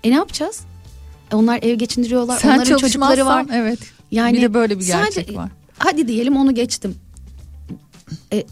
E 0.04 0.10
ne 0.10 0.14
yapacağız? 0.14 0.60
E 1.32 1.36
onlar 1.36 1.58
ev 1.62 1.74
geçindiriyorlar. 1.74 2.38
Sen 2.38 2.48
Onların 2.58 2.76
çocukları 2.78 3.26
var. 3.26 3.46
evet. 3.52 3.78
Yani 4.10 4.36
bir 4.36 4.42
de 4.42 4.54
böyle 4.54 4.78
bir 4.78 4.84
sadece- 4.84 5.20
gerçek 5.20 5.36
var. 5.36 5.50
Hadi 5.78 6.08
diyelim 6.08 6.36
onu 6.36 6.54
geçtim. 6.54 6.94
E, 8.32 8.44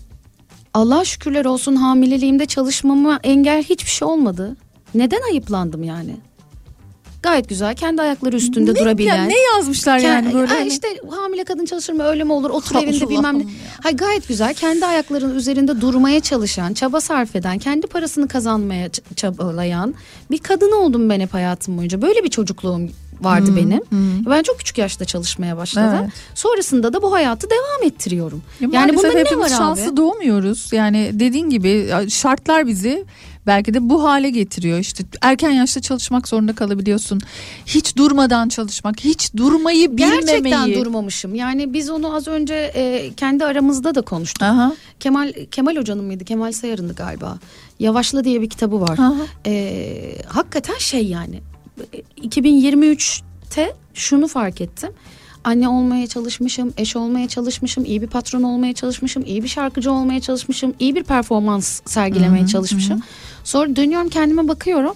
Allah 0.75 1.05
şükürler 1.05 1.45
olsun 1.45 1.77
hamileliğimde 1.77 2.47
çalışmama 2.47 3.21
engel 3.23 3.63
hiçbir 3.63 3.91
şey 3.91 4.09
olmadı. 4.09 4.57
Neden 4.95 5.21
ayıplandım 5.31 5.83
yani? 5.83 6.17
Gayet 7.23 7.49
güzel 7.49 7.75
kendi 7.77 8.03
ayakları 8.03 8.37
üstünde 8.37 8.75
Ne- 8.75 8.79
durabilen. 8.79 9.17
ya 9.17 9.25
ne 9.25 9.39
yazmışlar 9.57 9.99
yani 9.99 10.29
Ke- 10.29 10.35
böyle 10.35 10.47
Ha 10.47 10.55
hani? 10.55 10.69
işte 10.69 10.89
hamile 11.11 11.45
kadın 11.45 11.65
çalışır 11.65 11.93
mı 11.93 12.03
öyle 12.03 12.25
mi 12.25 12.33
olur 12.33 12.51
otur 12.51 12.75
Allah 12.77 12.85
evinde 12.85 13.09
bilmem 13.09 13.39
ne. 13.39 13.45
Hayır 13.83 13.97
gayet 13.97 14.29
güzel 14.29 14.55
kendi 14.55 14.87
ayaklarının 14.87 15.35
üzerinde 15.35 15.81
durmaya 15.81 16.21
çalışan, 16.21 16.75
çaba 16.75 17.01
sarf 17.01 17.37
eden, 17.37 17.59
kendi 17.59 17.87
parasını 17.87 18.29
kazanmaya 18.29 18.89
çabalayan 19.17 19.95
bir 20.31 20.39
kadın 20.39 20.73
oldum 20.73 21.09
ben 21.11 21.21
hep 21.21 21.35
hayatım 21.35 21.79
boyunca. 21.79 22.03
Böyle 22.03 22.25
bir 22.25 22.31
çocukluğum 22.31 22.91
vardı 23.25 23.49
Hmm, 23.49 23.57
benim. 23.57 23.81
hmm. 23.89 24.27
Ben 24.27 24.43
çok 24.43 24.59
küçük 24.59 24.79
yaşta 24.79 25.05
çalışmaya 25.05 25.57
başladım. 25.57 25.99
Evet. 26.03 26.11
Sonrasında 26.35 26.93
da 26.93 27.03
bu 27.03 27.13
hayatı 27.13 27.51
devam 27.51 27.89
ettiriyorum. 27.93 28.43
Ya 28.61 28.69
yani 28.73 28.97
bunda 28.97 29.13
ne 29.13 29.39
var 29.39 29.49
şanslı 29.49 29.89
abi? 29.89 29.97
doğmuyoruz. 29.97 30.73
Yani 30.73 31.11
dediğin 31.13 31.51
gibi 31.51 31.89
şartlar 32.09 32.67
bizi 32.67 33.05
belki 33.47 33.75
de 33.75 33.89
bu 33.89 34.05
hale 34.05 34.31
getiriyor. 34.31 34.79
İşte 34.79 35.05
erken 35.21 35.51
yaşta 35.51 35.81
çalışmak 35.81 36.29
zorunda 36.29 36.55
kalabiliyorsun. 36.55 37.21
Hiç 37.67 37.97
durmadan 37.97 38.49
çalışmak, 38.49 39.01
hiç 39.01 39.35
durmayı 39.37 39.97
bilmemeyi. 39.97 40.21
Gerçekten 40.21 40.75
durmamışım. 40.75 41.35
Yani 41.35 41.73
biz 41.75 41.91
onu 41.91 42.15
az 42.15 42.29
önce 42.29 42.55
e, 42.55 43.13
kendi 43.17 43.45
aramızda 43.45 43.95
da 43.95 44.03
konuştuk. 44.03 44.43
Aha. 44.43 44.73
Kemal 45.01 45.33
Kemal 45.51 45.77
Hoca'nın 45.77 46.05
mıydı? 46.05 46.25
Kemal 46.25 46.53
Sayar'ındı 46.53 46.95
galiba. 46.95 47.39
Yavaşla 47.79 48.25
diye 48.25 48.41
bir 48.43 48.51
kitabı 48.51 48.81
var. 48.81 48.99
E, 49.47 50.17
hakikaten 50.27 50.79
şey 50.79 51.07
yani. 51.07 51.41
E, 51.93 52.03
2023'te 52.29 53.75
şunu 53.95 54.29
fark 54.29 54.61
ettim. 54.61 54.91
Anne 55.45 55.69
olmaya 55.69 56.07
çalışmışım, 56.07 56.73
eş 56.77 56.97
olmaya 56.97 57.29
çalışmışım, 57.29 57.85
iyi 57.85 58.03
bir 58.03 58.07
patron 58.07 58.43
olmaya 58.43 58.73
çalışmışım, 58.73 59.25
iyi 59.27 59.43
bir 59.43 59.49
şarkıcı 59.49 59.93
olmaya 59.93 60.21
çalışmışım, 60.21 60.75
iyi 60.79 60.95
bir 60.95 61.03
performans 61.03 61.81
sergilemeye 61.85 62.43
Hı 62.43 62.47
hı, 62.47 62.51
çalışmışım. 62.51 63.03
Sonra 63.45 63.77
dönüyorum 63.77 64.09
kendime 64.09 64.49
bakıyorum. 64.49 64.95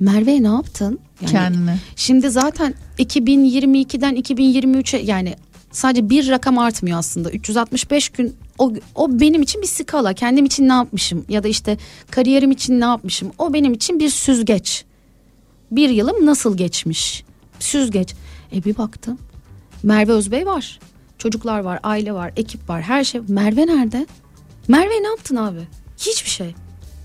Merve 0.00 0.42
ne 0.42 0.46
yaptın? 0.46 0.98
Yani 1.20 1.32
Kendine. 1.32 1.78
Şimdi 1.96 2.30
zaten 2.30 2.74
2022'den 2.98 4.16
2023'e 4.16 5.00
yani 5.02 5.34
sadece 5.72 6.10
bir 6.10 6.28
rakam 6.28 6.58
artmıyor 6.58 6.98
aslında. 6.98 7.30
365 7.30 8.08
gün 8.08 8.36
o, 8.58 8.72
o 8.94 9.20
benim 9.20 9.42
için 9.42 9.62
bir 9.62 9.66
skala. 9.66 10.14
Kendim 10.14 10.44
için 10.44 10.68
ne 10.68 10.72
yapmışım 10.72 11.24
ya 11.28 11.42
da 11.42 11.48
işte 11.48 11.78
kariyerim 12.10 12.50
için 12.50 12.80
ne 12.80 12.84
yapmışım. 12.84 13.32
O 13.38 13.52
benim 13.52 13.72
için 13.72 14.00
bir 14.00 14.10
süzgeç. 14.10 14.84
Bir 15.74 15.88
yılım 15.88 16.26
nasıl 16.26 16.56
geçmiş? 16.56 17.24
Süzgeç. 17.58 18.14
E 18.52 18.64
bir 18.64 18.76
baktım. 18.76 19.18
Merve 19.82 20.12
Özbey 20.12 20.46
var. 20.46 20.80
Çocuklar 21.18 21.60
var, 21.60 21.80
aile 21.82 22.12
var, 22.12 22.32
ekip 22.36 22.68
var, 22.68 22.82
her 22.82 23.04
şey. 23.04 23.20
Merve 23.28 23.66
nerede? 23.66 24.06
Merve 24.68 25.02
ne 25.02 25.06
yaptın 25.06 25.36
abi? 25.36 25.60
Hiçbir 25.98 26.30
şey. 26.30 26.54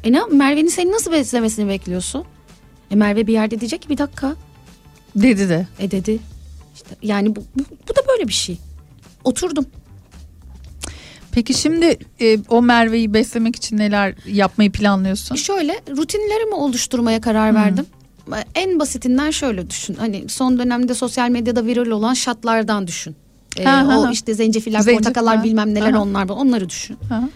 E 0.04 0.12
ne 0.12 0.26
Merve'nin 0.32 0.70
seni 0.70 0.92
nasıl 0.92 1.12
beslemesini 1.12 1.70
bekliyorsun? 1.70 2.24
E 2.92 2.96
Merve 2.96 3.28
bir 3.28 3.34
yerde 3.34 3.60
diyecek 3.60 3.82
ki 3.82 3.90
bir 3.90 3.98
dakika. 3.98 4.36
Dedi 5.16 5.50
de. 5.50 5.68
E 5.80 5.92
dedi. 5.92 6.20
İşte 6.76 6.96
yani 7.02 7.36
bu, 7.36 7.40
bu, 7.40 7.64
bu 7.90 7.96
da 7.96 8.08
böyle 8.08 8.28
bir 8.28 8.34
şey. 8.34 8.58
Oturdum. 9.24 9.66
Peki 11.32 11.54
şimdi 11.54 12.00
e, 12.22 12.38
o 12.50 12.62
Merve'yi 12.62 13.14
beslemek 13.14 13.56
için 13.56 13.78
neler 13.78 14.16
yapmayı 14.28 14.72
planlıyorsun? 14.72 15.36
Şöyle 15.36 15.82
rutinlerimi 15.98 16.56
oluşturmaya 16.56 17.22
karar 17.22 17.56
verdim. 17.56 17.86
En 18.56 18.80
basitinden 18.80 19.32
şöyle 19.32 19.70
düşün. 19.70 19.96
Hani 19.96 20.30
son 20.30 20.60
dönemde 20.60 20.94
sosyal 20.94 21.30
medyada 21.30 21.66
viral 21.66 21.92
olan 21.92 22.14
şatlardan 22.14 22.88
düşün. 22.88 23.16
Ee, 23.58 23.64
Ha, 23.64 23.88
ha, 23.88 24.00
o 24.00 24.06
ha. 24.06 24.12
işte 24.12 24.34
zencefiller, 24.34 24.80
Zencefil, 24.80 24.98
portakallar 24.98 25.38
ha. 25.38 25.44
bilmem 25.44 25.74
neler 25.74 25.94
Aha. 25.94 26.02
onlar 26.02 26.30
onları 26.30 26.70
düşün. 26.70 26.98
Aha. 27.12 27.30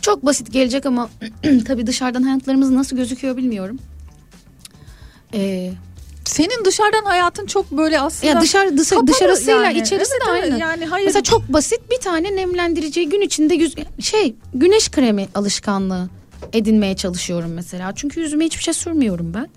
Çok 0.00 0.26
basit 0.26 0.52
gelecek 0.52 0.86
ama 0.86 1.08
tabii 1.66 1.86
dışarıdan 1.86 2.22
hayatlarımız 2.22 2.70
nasıl 2.70 2.96
gözüküyor 2.96 3.36
bilmiyorum. 3.36 3.78
Ee, 5.34 5.72
Senin 6.24 6.64
dışarıdan 6.64 7.04
hayatın 7.04 7.46
çok 7.46 7.70
böyle 7.70 8.00
aslında 8.00 8.32
ya 8.32 8.40
dışarı 8.40 8.78
dışarı 8.78 9.00
kapalı 9.00 9.14
dışarısıyla 9.16 9.62
yani. 9.64 9.78
içerisi 9.78 10.12
Evet, 10.26 10.26
de 10.26 10.30
aynı. 10.52 10.60
Yani 10.60 10.86
hayır. 10.86 11.06
Mesela 11.06 11.22
çok 11.22 11.48
basit 11.52 11.80
bir 11.90 11.96
tane 12.00 12.36
nemlendiriciyi 12.36 13.08
gün 13.08 13.20
içinde 13.20 13.54
yüz, 13.54 13.74
şey 14.00 14.34
güneş 14.54 14.90
kremi 14.90 15.28
alışkanlığı 15.34 16.08
edinmeye 16.52 16.96
çalışıyorum 16.96 17.52
mesela. 17.52 17.92
Çünkü 17.96 18.20
yüzüme 18.20 18.44
hiçbir 18.44 18.62
şey 18.62 18.74
sürmüyorum 18.74 19.34
ben. 19.34 19.48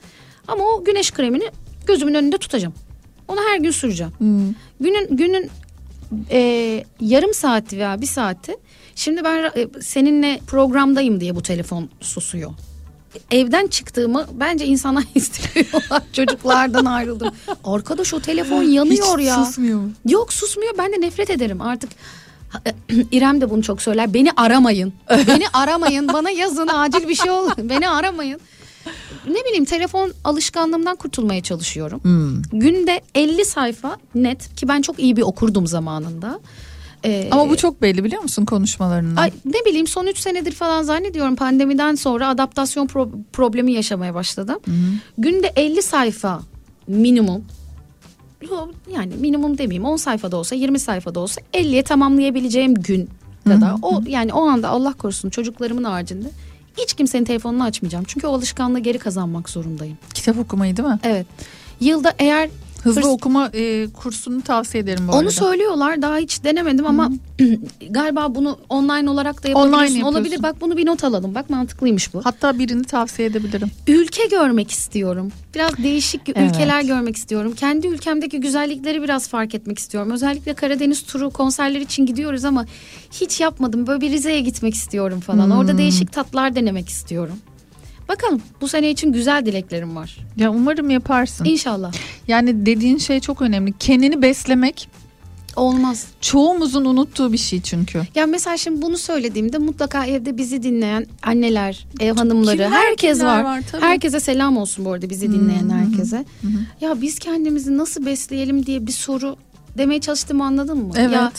Ama 0.47 0.63
o 0.63 0.83
güneş 0.83 1.11
kremini 1.11 1.51
gözümün 1.87 2.13
önünde 2.13 2.37
tutacağım. 2.37 2.73
Onu 3.27 3.39
her 3.49 3.57
gün 3.59 3.71
süreceğim. 3.71 4.13
Hmm. 4.17 4.53
Günün 4.79 5.17
günün 5.17 5.49
e, 6.31 6.39
yarım 6.99 7.33
saati 7.33 7.77
veya 7.77 8.01
bir 8.01 8.05
saati. 8.05 8.57
Şimdi 8.95 9.23
ben 9.23 9.43
e, 9.43 9.67
seninle 9.81 10.39
programdayım 10.47 11.19
diye 11.21 11.35
bu 11.35 11.41
telefon 11.41 11.89
susuyor. 12.01 12.51
Evden 13.31 13.67
çıktığımı 13.67 14.25
bence 14.33 14.65
insanlar 14.65 15.03
hissediyorlar. 15.15 16.03
Çocuklardan 16.13 16.85
ayrıldım. 16.85 17.31
Arkadaş 17.63 18.13
o 18.13 18.19
telefon 18.19 18.63
yanıyor 18.63 19.19
Hiç 19.19 19.27
ya. 19.27 19.45
susmuyor 19.45 19.79
mu? 19.79 19.91
Yok 20.09 20.33
susmuyor. 20.33 20.77
Ben 20.77 20.93
de 20.93 21.01
nefret 21.01 21.29
ederim 21.29 21.61
artık. 21.61 21.89
İrem 23.11 23.41
de 23.41 23.49
bunu 23.49 23.63
çok 23.63 23.81
söyler. 23.81 24.13
Beni 24.13 24.29
aramayın. 24.35 24.93
Beni 25.27 25.43
aramayın. 25.53 26.07
Bana 26.13 26.29
yazın 26.29 26.67
acil 26.73 27.07
bir 27.07 27.15
şey 27.15 27.31
olur. 27.31 27.51
Beni 27.57 27.89
aramayın. 27.89 28.39
Ne 29.27 29.45
bileyim 29.45 29.65
telefon 29.65 30.13
alışkanlığımdan 30.23 30.95
kurtulmaya 30.95 31.43
çalışıyorum. 31.43 32.03
Hmm. 32.03 32.41
Günde 32.59 33.01
50 33.15 33.45
sayfa 33.45 33.97
net 34.15 34.55
ki 34.55 34.67
ben 34.67 34.81
çok 34.81 34.99
iyi 34.99 35.15
bir 35.15 35.21
okurdum 35.21 35.67
zamanında. 35.67 36.39
Ee, 37.05 37.27
Ama 37.31 37.49
bu 37.49 37.57
çok 37.57 37.81
belli 37.81 38.03
biliyor 38.03 38.21
musun 38.21 38.45
konuşmalarından? 38.45 39.21
Ay, 39.21 39.31
ne 39.45 39.65
bileyim 39.65 39.87
son 39.87 40.07
3 40.07 40.17
senedir 40.17 40.51
falan 40.51 40.83
zannediyorum 40.83 41.35
pandemiden 41.35 41.95
sonra 41.95 42.27
adaptasyon 42.27 42.87
pro- 42.87 43.23
problemi 43.33 43.73
yaşamaya 43.73 44.13
başladım. 44.13 44.59
Günde 45.17 45.53
50 45.55 45.81
sayfa 45.81 46.41
minimum 46.87 47.45
yani 48.93 49.13
minimum 49.15 49.57
demeyeyim 49.57 49.85
10 49.85 49.95
sayfada 49.95 50.37
olsa 50.37 50.55
20 50.55 50.79
sayfada 50.79 51.19
olsa 51.19 51.41
50'ye 51.53 51.83
tamamlayabileceğim 51.83 52.73
gün 52.73 53.09
kadar. 53.47 53.75
O 53.81 54.01
yani 54.07 54.33
o 54.33 54.41
anda 54.47 54.69
Allah 54.69 54.93
korusun 54.93 55.29
çocuklarımın 55.29 55.83
haricinde 55.83 56.27
hiç 56.77 56.93
kimsenin 56.93 57.25
telefonunu 57.25 57.63
açmayacağım. 57.63 58.05
Çünkü 58.07 58.27
o 58.27 58.33
alışkanlığı 58.33 58.79
geri 58.79 58.97
kazanmak 58.97 59.49
zorundayım. 59.49 59.97
Kitap 60.13 60.37
okumayı 60.37 60.77
değil 60.77 60.89
mi? 60.89 60.99
Evet. 61.03 61.27
Yılda 61.79 62.13
eğer 62.19 62.49
Hızlı 62.83 63.01
Hırs- 63.01 63.07
okuma 63.07 63.49
e, 63.53 63.87
kursunu 63.93 64.41
tavsiye 64.41 64.83
ederim 64.83 65.07
bu 65.07 65.11
Onu 65.11 65.17
arada. 65.19 65.31
söylüyorlar 65.31 66.01
daha 66.01 66.17
hiç 66.17 66.43
denemedim 66.43 66.85
ama 66.87 67.09
galiba 67.89 68.35
bunu 68.35 68.57
online 68.69 69.09
olarak 69.09 69.43
da 69.43 69.47
yapabiliyorsun. 69.47 69.77
Online 69.77 69.97
yapıyorsun. 69.97 70.15
Olabilir 70.17 70.43
bak 70.43 70.61
bunu 70.61 70.77
bir 70.77 70.85
not 70.85 71.03
alalım. 71.03 71.35
Bak 71.35 71.49
mantıklıymış 71.49 72.13
bu. 72.13 72.21
Hatta 72.25 72.59
birini 72.59 72.83
tavsiye 72.83 73.27
edebilirim. 73.27 73.67
Ülke 73.87 74.25
görmek 74.25 74.71
istiyorum. 74.71 75.31
Biraz 75.55 75.77
değişik 75.77 76.21
Evet. 76.35 76.51
ülkeler 76.55 76.81
görmek 76.83 77.15
istiyorum. 77.15 77.53
Kendi 77.55 77.87
ülkemdeki 77.87 78.39
güzellikleri 78.39 79.01
biraz 79.03 79.27
fark 79.27 79.55
etmek 79.55 79.79
istiyorum. 79.79 80.11
Özellikle 80.11 80.53
Karadeniz 80.53 81.03
turu 81.03 81.29
konserler 81.29 81.81
için 81.81 82.05
gidiyoruz 82.05 82.45
ama 82.45 82.65
hiç 83.11 83.39
yapmadım. 83.41 83.87
Böyle 83.87 84.01
bir 84.01 84.11
Rize'ye 84.11 84.39
gitmek 84.41 84.73
istiyorum 84.73 85.19
falan. 85.19 85.45
Hmm. 85.45 85.51
Orada 85.57 85.77
değişik 85.77 86.11
tatlar 86.11 86.55
denemek 86.55 86.89
istiyorum. 86.89 87.35
Bakalım 88.11 88.41
bu 88.61 88.67
sene 88.67 88.89
için 88.89 89.11
güzel 89.13 89.45
dileklerim 89.45 89.95
var. 89.95 90.17
Ya 90.37 90.51
umarım 90.51 90.89
yaparsın. 90.89 91.45
İnşallah. 91.45 91.93
Yani 92.27 92.65
dediğin 92.65 92.97
şey 92.97 93.19
çok 93.19 93.41
önemli. 93.41 93.73
Kendini 93.79 94.21
beslemek 94.21 94.89
Olmaz. 95.55 96.07
çoğumuzun 96.21 96.85
unuttuğu 96.85 97.33
bir 97.33 97.37
şey 97.37 97.61
çünkü. 97.61 98.01
Ya 98.15 98.25
mesela 98.27 98.57
şimdi 98.57 98.81
bunu 98.81 98.97
söylediğimde 98.97 99.57
mutlaka 99.57 100.05
evde 100.05 100.37
bizi 100.37 100.63
dinleyen 100.63 101.05
anneler, 101.23 101.87
ev 101.99 102.15
hanımları, 102.15 102.55
Kimler, 102.57 102.69
herkes 102.71 103.17
kimler 103.17 103.37
var. 103.37 103.43
var, 103.43 103.63
tabii. 103.71 103.81
herkese 103.81 104.19
selam 104.19 104.57
olsun 104.57 104.85
bu 104.85 104.91
arada 104.91 105.09
bizi 105.09 105.31
dinleyen 105.31 105.69
Hı 105.69 105.73
hı, 105.73 105.77
herkese. 105.77 106.17
hı. 106.17 106.47
Ya 106.81 107.01
biz 107.01 107.19
kendimizi 107.19 107.77
nasıl 107.77 108.05
besleyelim 108.05 108.65
diye 108.65 108.87
bir 108.87 108.91
soru 108.91 109.35
demeye 109.77 110.01
çalıştığımı 110.01 110.45
anladın 110.45 110.77
mı? 110.77 110.93
Evet. 110.97 111.11
Ya 111.13 111.31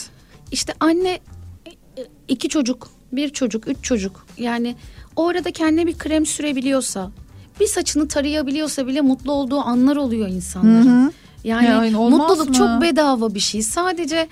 işte 0.51 0.73
anne 0.79 1.19
iki 2.27 2.49
çocuk, 2.49 2.89
bir 3.11 3.29
çocuk, 3.29 3.67
üç 3.67 3.77
çocuk. 3.83 4.25
Yani 4.37 4.75
o 5.15 5.27
arada 5.27 5.51
kendine 5.51 5.87
bir 5.87 5.97
krem 5.97 6.25
sürebiliyorsa, 6.25 7.11
bir 7.59 7.67
saçını 7.67 8.07
tarayabiliyorsa 8.07 8.87
bile 8.87 9.01
mutlu 9.01 9.31
olduğu 9.31 9.59
anlar 9.59 9.95
oluyor 9.95 10.27
insanların. 10.27 11.03
Hı 11.03 11.07
hı. 11.07 11.11
Yani 11.43 11.65
Yani 11.65 11.91
mutluluk 11.95 12.49
mı? 12.49 12.55
çok 12.55 12.81
bedava 12.81 13.35
bir 13.35 13.39
şey. 13.39 13.61
Sadece 13.61 14.27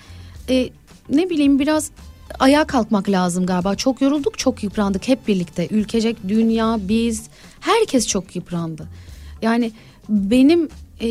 e, 0.48 0.68
ne 1.10 1.30
bileyim 1.30 1.58
biraz 1.58 1.90
ayağa 2.38 2.64
kalkmak 2.64 3.08
lazım 3.08 3.46
galiba. 3.46 3.74
Çok 3.74 4.00
yorulduk, 4.02 4.38
çok 4.38 4.62
yıprandık 4.64 5.08
hep 5.08 5.28
birlikte. 5.28 5.68
Ülkecek, 5.70 6.16
dünya, 6.28 6.78
biz, 6.80 7.26
herkes 7.60 8.06
çok 8.06 8.36
yıprandı. 8.36 8.88
Yani 9.42 9.72
benim 10.08 10.68
e, 11.00 11.08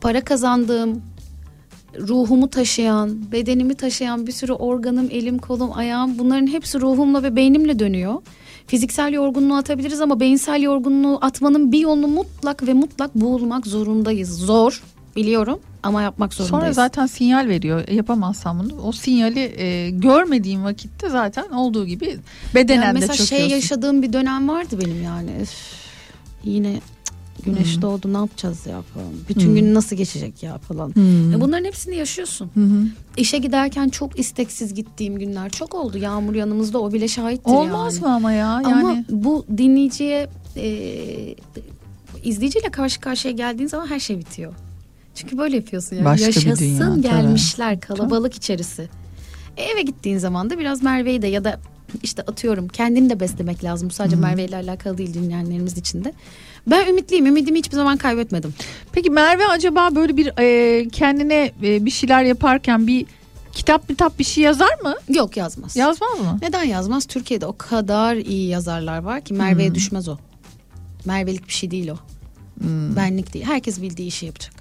para 0.00 0.20
kazandığım, 0.20 1.02
ruhumu 1.98 2.50
taşıyan, 2.50 3.32
bedenimi 3.32 3.74
taşıyan 3.74 4.26
bir 4.26 4.32
sürü 4.32 4.52
organım, 4.52 5.08
elim, 5.10 5.38
kolum, 5.38 5.70
ayağım 5.72 6.18
bunların 6.18 6.46
hepsi 6.46 6.80
ruhumla 6.80 7.22
ve 7.22 7.36
beynimle 7.36 7.78
dönüyor. 7.78 8.14
Fiziksel 8.66 9.12
yorgunluğu 9.12 9.56
atabiliriz 9.56 10.00
ama 10.00 10.20
beyinsel 10.20 10.62
yorgunluğu 10.62 11.18
atmanın 11.20 11.72
bir 11.72 11.78
yolunu 11.78 12.06
mutlak 12.08 12.66
ve 12.66 12.72
mutlak 12.74 13.14
bulmak 13.14 13.66
zorundayız. 13.66 14.38
Zor 14.38 14.82
biliyorum 15.16 15.60
ama 15.82 16.02
yapmak 16.02 16.34
zorundayız. 16.34 16.62
Sonra 16.64 16.72
zaten 16.72 17.06
sinyal 17.06 17.48
veriyor. 17.48 17.88
Yapamazsan 17.88 18.58
bunu. 18.58 18.82
O 18.82 18.92
sinyali 18.92 19.40
e, 19.62 19.90
görmediğin 19.90 20.64
vakitte 20.64 21.08
zaten 21.08 21.50
olduğu 21.50 21.86
gibi 21.86 22.16
bedenen 22.54 22.82
Yani 22.82 22.88
de 22.88 22.92
mesela 22.92 23.16
çöküyorsun. 23.16 23.48
şey 23.48 23.56
yaşadığım 23.56 24.02
bir 24.02 24.12
dönem 24.12 24.48
vardı 24.48 24.78
benim 24.84 25.02
yani. 25.02 25.30
Üf, 25.42 25.50
yine 26.44 26.80
güneş 27.44 27.74
Hmm. 27.74 27.82
doğdu 27.82 28.12
ne 28.12 28.16
yapacağız 28.16 28.66
ya 28.66 28.82
falan. 28.82 29.08
Bütün 29.28 29.46
Hmm. 29.48 29.54
gün 29.54 29.74
nasıl 29.74 29.96
geçecek 29.96 30.42
ya 30.42 30.58
falan. 30.58 30.94
Hmm. 30.94 31.32
E 31.34 31.40
bunların 31.40 31.64
hepsini 31.64 31.96
yaşıyorsun. 31.96 32.50
Hı 32.54 32.60
hı. 32.60 32.82
İşe 33.16 33.38
giderken 33.38 33.88
çok 33.88 34.18
isteksiz 34.18 34.74
gittiğim 34.74 35.18
günler 35.18 35.50
çok 35.50 35.74
oldu. 35.74 35.98
Yağmur 35.98 36.34
yanımızda 36.34 36.78
o 36.80 36.92
bile 36.92 37.08
şahittir 37.08 37.50
Olmaz 37.50 37.94
yani. 37.94 38.04
mı 38.06 38.14
ama 38.14 38.32
ya? 38.32 38.48
Ama 38.64 38.68
Yani 38.90 39.04
bu 39.10 39.44
dinleyiciye 39.58 40.28
e, 40.56 40.66
izleyiciyle 42.24 42.68
karşı 42.70 43.00
karşıya 43.00 43.34
geldiğin 43.34 43.68
zaman 43.68 43.86
her 43.86 44.00
şey 44.00 44.18
bitiyor. 44.18 44.54
Çünkü 45.14 45.38
böyle 45.38 45.56
yapıyorsun 45.56 45.96
yani. 45.96 46.04
Başka 46.04 46.26
bir 46.28 46.34
Yaşasın 46.34 46.64
dünya, 46.64 46.78
tabii. 46.88 47.00
gelmişler 47.02 47.80
kalabalık 47.80 48.34
içerisi. 48.34 48.88
E, 49.56 49.62
eve 49.62 49.82
gittiğin 49.82 50.18
zaman 50.18 50.50
da 50.50 50.58
biraz 50.58 50.82
Merve'yi 50.82 51.22
de 51.22 51.26
ya 51.26 51.44
da 51.44 51.60
işte 52.02 52.22
atıyorum 52.22 52.68
kendini 52.68 53.10
de 53.10 53.20
beslemek 53.20 53.64
lazım. 53.64 53.88
Bu 53.88 53.92
sadece. 53.94 54.16
Merve 54.16 54.44
ile 54.44 54.56
alakalı 54.56 54.98
değil 54.98 55.14
dinleyenlerimiz 55.14 55.78
için 55.78 56.04
de. 56.04 56.12
Ben 56.66 56.86
ümitliyim. 56.86 57.26
Ümidimi 57.26 57.58
hiçbir 57.58 57.76
zaman 57.76 57.96
kaybetmedim. 57.96 58.54
Peki 58.92 59.10
Merve 59.10 59.46
acaba 59.46 59.94
böyle 59.94 60.16
bir 60.16 60.32
e, 60.38 60.88
kendine 60.88 61.52
e, 61.62 61.84
bir 61.84 61.90
şeyler 61.90 62.22
yaparken 62.22 62.86
bir 62.86 63.06
kitap 63.52 63.88
kitap 63.88 64.18
bir 64.18 64.24
şey 64.24 64.44
yazar 64.44 64.80
mı? 64.82 64.94
Yok 65.08 65.36
yazmaz. 65.36 65.76
Yazmaz 65.76 66.18
mı? 66.20 66.38
Neden 66.42 66.64
yazmaz? 66.64 67.06
Türkiye'de 67.06 67.46
o 67.46 67.56
kadar 67.58 68.16
iyi 68.16 68.48
yazarlar 68.48 68.98
var 68.98 69.20
ki 69.20 69.34
Merve'ye 69.34 69.68
Hmm. 69.68 69.74
düşmez 69.74 70.08
o. 70.08 70.16
Mervelik 71.04 71.48
bir 71.48 71.52
şey 71.52 71.70
değil 71.70 71.88
o. 71.88 71.96
Hmm. 72.62 72.96
Benlik 72.96 73.34
değil. 73.34 73.44
Herkes 73.44 73.82
bildiği 73.82 74.06
işi 74.08 74.26
yapacak. 74.26 74.52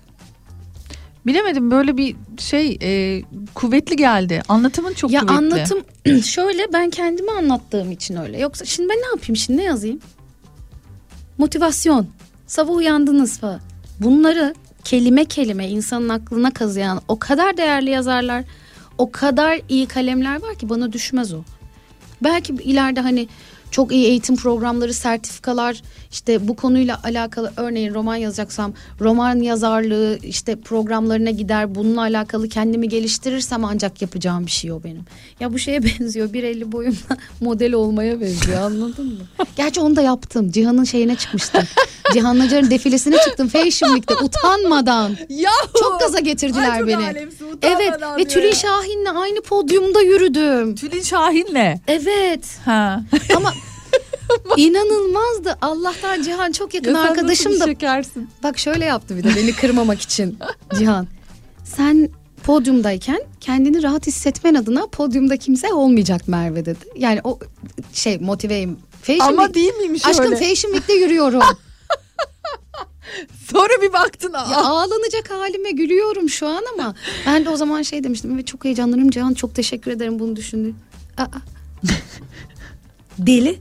Bilemedim 1.26 1.72
böyle 1.72 1.98
bir 1.98 2.16
şey 2.38 2.78
e, 2.82 3.22
kuvvetli 3.54 3.96
geldi. 3.96 4.42
Anlatımın 4.48 4.94
çok 4.94 5.12
ya 5.12 5.20
kuvvetli. 5.20 5.36
anlatım 5.38 5.80
şöyle 6.24 6.74
ben 6.74 6.90
kendimi 6.90 7.32
anlattığım 7.32 7.92
için 7.92 8.16
öyle. 8.16 8.40
Yoksa 8.40 8.66
şimdi 8.66 8.90
ben 8.90 8.98
ne 8.98 9.06
yapayım 9.08 9.36
şimdi 9.36 9.60
ne 9.60 9.64
yazayım? 9.64 10.00
Motivasyon. 11.38 12.08
Sabah 12.48 12.74
uyandınız 12.74 13.40
falan. 13.40 13.60
Bunları 14.00 14.54
kelime 14.84 15.26
kelime 15.26 15.68
insanın 15.70 16.10
aklına 16.10 16.52
kazıyan 16.52 17.02
o 17.08 17.20
kadar 17.20 17.58
değerli 17.58 17.90
yazarlar, 17.90 18.44
o 18.98 19.12
kadar 19.12 19.62
iyi 19.70 19.88
kalemler 19.88 20.42
var 20.42 20.56
ki 20.56 20.70
bana 20.70 20.94
düşmez 20.94 21.34
o. 21.34 21.44
Belki 22.24 22.54
ileride 22.54 23.02
hani 23.02 23.28
çok 23.76 23.92
iyi 23.92 24.06
eğitim 24.06 24.36
programları, 24.36 24.94
sertifikalar 24.94 25.82
işte 26.12 26.48
bu 26.48 26.56
konuyla 26.56 27.00
alakalı 27.04 27.52
örneğin 27.58 27.94
roman 27.94 28.16
yazacaksam 28.16 28.74
roman 29.02 29.40
yazarlığı 29.40 30.20
işte 30.24 30.56
programlarına 30.56 31.30
gider 31.30 31.76
bununla 31.76 32.02
alakalı 32.02 32.50
kendimi 32.50 32.90
geliştirirsem 32.90 33.66
ancak 33.66 34.02
yapacağım 34.02 34.46
bir 34.46 34.52
şey 34.52 34.72
o 34.72 34.84
benim. 34.84 35.06
Ya 35.40 35.54
bu 35.54 35.60
şeye 35.60 35.84
benziyor 36.00 36.30
1.50 36.30 36.72
boyumla 36.72 37.18
model 37.42 37.74
olmaya 37.74 38.22
benziyor 38.22 38.62
anladın 38.62 39.06
mı? 39.06 39.46
Gerçi 39.56 39.80
onu 39.80 39.96
da 39.96 40.02
yaptım. 40.02 40.52
Cihan'ın 40.52 40.84
şeyine 40.84 41.16
çıkmıştım. 41.16 41.64
Cihan 42.14 42.40
Nacar'ın 42.40 42.70
defilesine 42.70 43.18
çıktım 43.18 43.48
Fashion 43.48 43.96
Week'te 43.96 44.16
utanmadan. 44.16 45.18
Yahu! 45.30 45.80
Çok 45.80 46.00
gaza 46.00 46.20
getirdiler 46.20 46.72
Ay 46.72 46.88
beni. 46.88 46.98
alemsin, 46.98 47.60
Evet 47.62 47.94
ve 48.18 48.26
Tülin. 48.28 48.52
Şahin'le 48.52 49.16
aynı 49.16 49.42
podyumda 49.42 50.02
yürüdüm. 50.02 50.76
Tülin 50.76 51.02
Şahin'le. 51.02 51.80
Evet. 51.88 52.58
Ha. 52.66 53.02
Ama 53.36 53.54
inanılmazdı. 54.58 55.58
Allah'tan 55.62 56.22
Cihan 56.22 56.52
çok 56.52 56.74
yakın 56.74 56.94
Ya 56.96 57.02
arkadaşım 57.02 57.60
da. 57.60 57.66
şekersin. 57.66 58.30
Bak 58.44 58.60
şöyle 58.60 58.86
yaptı 58.86 59.18
bir 59.18 59.24
de 59.24 59.36
beni 59.36 59.54
kırmamak 59.56 60.02
için 60.02 60.38
Cihan. 60.80 61.08
Sen 61.64 62.10
podyumdayken 62.44 63.22
kendini 63.42 63.84
rahat 63.84 64.08
hissetmen 64.08 64.56
adına 64.56 64.88
podyumda 64.88 65.38
kimse 65.38 65.74
olmayacak 65.74 66.28
Merve 66.28 66.66
dedi. 66.66 66.80
Yani 66.96 67.20
o 67.24 67.40
şey 67.94 68.18
motiveyim. 68.18 68.78
Fashion 69.02 69.28
Ama 69.28 69.44
Week- 69.46 69.54
değil 69.54 69.74
miymiş 69.74 70.06
Aşkım 70.06 70.26
öyle? 70.26 70.36
Fashion 70.36 70.72
Week'te 70.72 70.94
yürüyorum. 70.94 71.42
Sonra 73.52 73.82
bir 73.82 73.94
baktın. 73.94 74.34
Ya 74.34 74.40
aa, 74.40 74.66
ağlanacak 74.82 75.32
halime 75.32 75.72
gülüyorum 75.72 76.30
şu 76.30 76.48
an 76.48 76.64
ama 76.74 76.96
ben 77.26 77.46
de 77.46 77.50
o 77.50 77.56
zaman 77.58 77.82
şey 77.82 78.04
demiştim. 78.04 78.32
Evet 78.36 78.48
çok 78.48 78.66
heyecanlanırım 78.66 79.10
Cihan 79.10 79.34
çok 79.34 79.56
teşekkür 79.56 79.92
ederim 79.92 80.20
bunu 80.20 80.36
düşündüğün. 80.36 80.76
Aa. 81.18 81.26
Deli. 83.18 83.60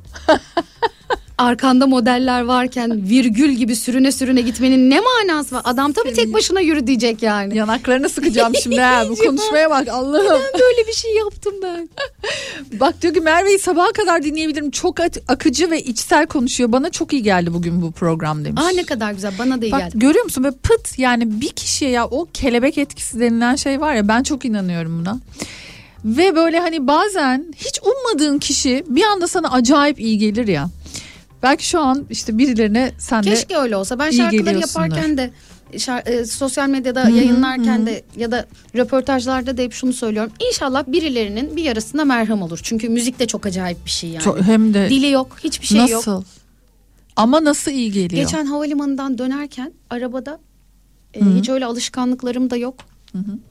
Arkanda 1.38 1.86
modeller 1.86 2.40
varken 2.42 3.08
virgül 3.08 3.50
gibi 3.52 3.76
sürüne 3.76 4.12
sürüne 4.12 4.40
gitmenin 4.40 4.90
ne 4.90 5.00
manası 5.00 5.54
var? 5.54 5.62
Adam 5.64 5.92
tabii 5.92 6.12
tek 6.12 6.32
başına 6.32 6.60
yürü 6.60 6.86
diyecek 6.86 7.22
yani. 7.22 7.56
Yanaklarını 7.56 8.08
sıkacağım 8.08 8.52
şimdi 8.62 8.80
ha. 8.80 9.04
Bu 9.08 9.16
konuşmaya 9.26 9.70
bak 9.70 9.88
Allah'ım. 9.88 10.24
Neden 10.24 10.60
böyle 10.60 10.88
bir 10.88 10.92
şey 10.92 11.14
yaptım 11.14 11.54
ben? 11.62 11.88
Bak 12.80 13.02
diyor 13.02 13.14
ki 13.14 13.20
Merve'yi 13.20 13.58
sabaha 13.58 13.92
kadar 13.92 14.22
dinleyebilirim. 14.22 14.70
Çok 14.70 15.00
akıcı 15.28 15.70
ve 15.70 15.82
içsel 15.82 16.26
konuşuyor. 16.26 16.72
Bana 16.72 16.90
çok 16.90 17.12
iyi 17.12 17.22
geldi 17.22 17.54
bugün 17.54 17.82
bu 17.82 17.92
program 17.92 18.44
demiş. 18.44 18.62
Aa 18.62 18.68
ne 18.68 18.84
kadar 18.84 19.12
güzel 19.12 19.32
bana 19.38 19.62
da 19.62 19.66
iyi 19.66 19.72
Bak 19.72 19.80
geldi. 19.80 19.98
görüyor 19.98 20.24
musun 20.24 20.44
böyle 20.44 20.56
pıt 20.56 20.98
yani 20.98 21.40
bir 21.40 21.50
kişiye 21.50 21.90
ya 21.90 22.06
o 22.06 22.28
kelebek 22.34 22.78
etkisi 22.78 23.20
denilen 23.20 23.56
şey 23.56 23.80
var 23.80 23.94
ya 23.94 24.08
ben 24.08 24.22
çok 24.22 24.44
inanıyorum 24.44 24.98
buna. 25.00 25.20
Ve 26.04 26.36
böyle 26.36 26.60
hani 26.60 26.86
bazen 26.86 27.54
hiç 27.56 27.80
ummadığın 27.82 28.38
kişi 28.38 28.84
bir 28.88 29.02
anda 29.02 29.28
sana 29.28 29.52
acayip 29.52 30.00
iyi 30.00 30.18
gelir 30.18 30.48
ya. 30.48 30.70
Belki 31.42 31.66
şu 31.68 31.80
an 31.80 32.06
işte 32.10 32.38
birilerine 32.38 32.92
sen 32.98 33.24
de 33.24 33.30
Keşke 33.30 33.56
öyle 33.56 33.76
olsa. 33.76 33.98
Ben 33.98 34.10
şarkıları 34.10 34.58
yaparken 34.58 35.16
de 35.16 35.30
şar- 35.72 36.08
e, 36.10 36.24
sosyal 36.26 36.68
medyada 36.68 37.04
hı, 37.04 37.10
yayınlarken 37.10 37.78
hı. 37.78 37.86
de 37.86 38.02
ya 38.16 38.30
da 38.30 38.46
röportajlarda 38.76 39.56
da 39.56 39.62
hep 39.62 39.72
şunu 39.72 39.92
söylüyorum. 39.92 40.32
İnşallah 40.48 40.84
birilerinin 40.86 41.56
bir 41.56 41.62
yarısına 41.62 42.04
merhem 42.04 42.42
olur. 42.42 42.60
Çünkü 42.62 42.88
müzik 42.88 43.18
de 43.18 43.26
çok 43.26 43.46
acayip 43.46 43.84
bir 43.84 43.90
şey 43.90 44.10
yani. 44.10 44.24
Çok- 44.24 44.40
hem 44.42 44.74
de 44.74 44.90
Dili 44.90 45.10
yok, 45.10 45.36
hiçbir 45.44 45.66
şey 45.66 45.78
yok. 45.78 45.90
nasıl? 45.90 46.22
Ama 47.16 47.44
nasıl 47.44 47.70
iyi 47.70 47.92
geliyor? 47.92 48.22
Geçen 48.22 48.46
havalimanından 48.46 49.18
dönerken 49.18 49.72
arabada 49.90 50.40
e, 51.14 51.20
hiç 51.20 51.48
öyle 51.48 51.64
alışkanlıklarım 51.66 52.50
da 52.50 52.56
yok. 52.56 52.74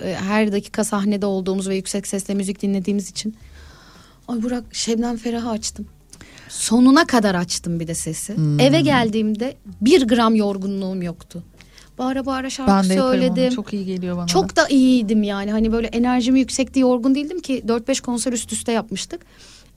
E, 0.04 0.16
her 0.16 0.52
dakika 0.52 0.84
sahnede 0.84 1.26
olduğumuz 1.26 1.70
ve 1.70 1.76
yüksek 1.76 2.08
sesle 2.08 2.34
müzik 2.34 2.62
dinlediğimiz 2.62 3.10
için. 3.10 3.36
Ay 4.28 4.44
Burak 4.44 4.64
Şebnem 4.72 5.18
Ferah'ı 5.18 5.50
açtım. 5.50 5.88
Sonuna 6.50 7.08
kadar 7.08 7.36
açtım 7.36 7.80
bir 7.80 7.88
de 7.88 7.96
sesi. 7.96 8.36
Hmm. 8.36 8.60
Eve 8.60 8.82
geldiğimde 8.82 9.56
bir 9.82 10.08
gram 10.08 10.36
yorgunluğum 10.36 11.02
yoktu. 11.02 11.44
Bağıra 11.98 12.26
bağıra 12.26 12.50
şarkı 12.50 12.72
ben 12.72 12.90
de 12.90 12.94
söyledim. 12.98 13.44
onu. 13.44 13.52
Çok 13.56 13.74
iyi 13.74 13.86
geliyor 13.86 14.18
bana. 14.18 14.28
Çok 14.28 14.56
da 14.56 14.68
iyiydim 14.68 15.24
yani. 15.24 15.52
Hani 15.52 15.72
böyle 15.72 15.88
enerjimi 15.88 16.40
yüksekti, 16.40 16.80
yorgun 16.80 17.16
değildim 17.16 17.40
ki 17.40 17.64
4-5 17.68 18.02
konser 18.02 18.34
üst 18.34 18.54
üste 18.54 18.72
yapmıştık. 18.72 19.22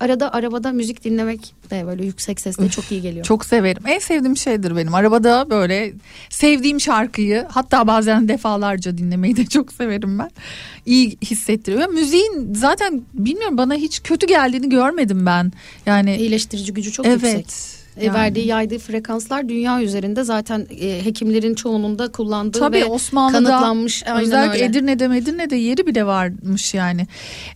Arada 0.01 0.32
arabada 0.32 0.73
müzik 0.73 1.05
dinlemek 1.05 1.55
de 1.70 1.86
böyle 1.86 2.05
yüksek 2.05 2.40
sesle 2.40 2.68
çok 2.68 2.93
iyi 2.93 3.02
geliyor. 3.02 3.24
Çok 3.24 3.44
severim. 3.44 3.82
En 3.86 3.98
sevdiğim 3.98 4.36
şeydir 4.36 4.77
benim. 4.77 4.94
Arabada 4.94 5.51
böyle 5.51 5.93
sevdiğim 6.31 6.81
şarkıyı 6.81 7.47
hatta 7.51 7.86
bazen 7.86 8.28
defalarca 8.28 8.98
dinlemeyi 8.98 9.36
de 9.36 9.47
çok 9.47 9.73
severim 9.73 10.18
ben. 10.18 10.31
İyi 10.86 11.16
hissettiriyor. 11.24 11.89
Müziğin 11.89 12.55
zaten 12.55 13.02
bilmiyorum 13.14 13.59
bana 13.59 13.74
hiç 13.74 14.02
kötü 14.02 14.27
geldiğini 14.27 14.68
görmedim 14.68 15.27
ben. 15.27 15.52
Yani 15.86 16.16
iyileştirici 16.16 16.74
gücü 16.74 16.93
çok 16.93 17.06
evet. 17.06 17.23
yüksek. 17.23 17.47
E, 17.97 18.05
Yani. 18.05 18.16
Verdiği 18.16 18.47
yaydığı 18.47 18.78
frekanslar 18.78 19.48
dünya 19.48 19.82
üzerinde 19.82 20.24
zaten 20.24 20.66
e, 20.81 21.05
hekimlerin 21.05 21.55
çoğunun 21.55 21.98
da 21.98 22.12
kullandığı 22.12 22.59
Tabii 22.59 22.77
ve 22.77 22.85
Osmanlı'da 22.85 23.48
kanıtlanmış. 23.48 24.06
Aynen 24.06 24.23
özellikle 24.23 24.55
öyle. 24.55 24.64
Edirne'de 24.64 25.05
Edirne'de 25.05 25.56
yeri 25.56 25.86
bile 25.86 26.06
varmış 26.06 26.74
yani. 26.74 27.06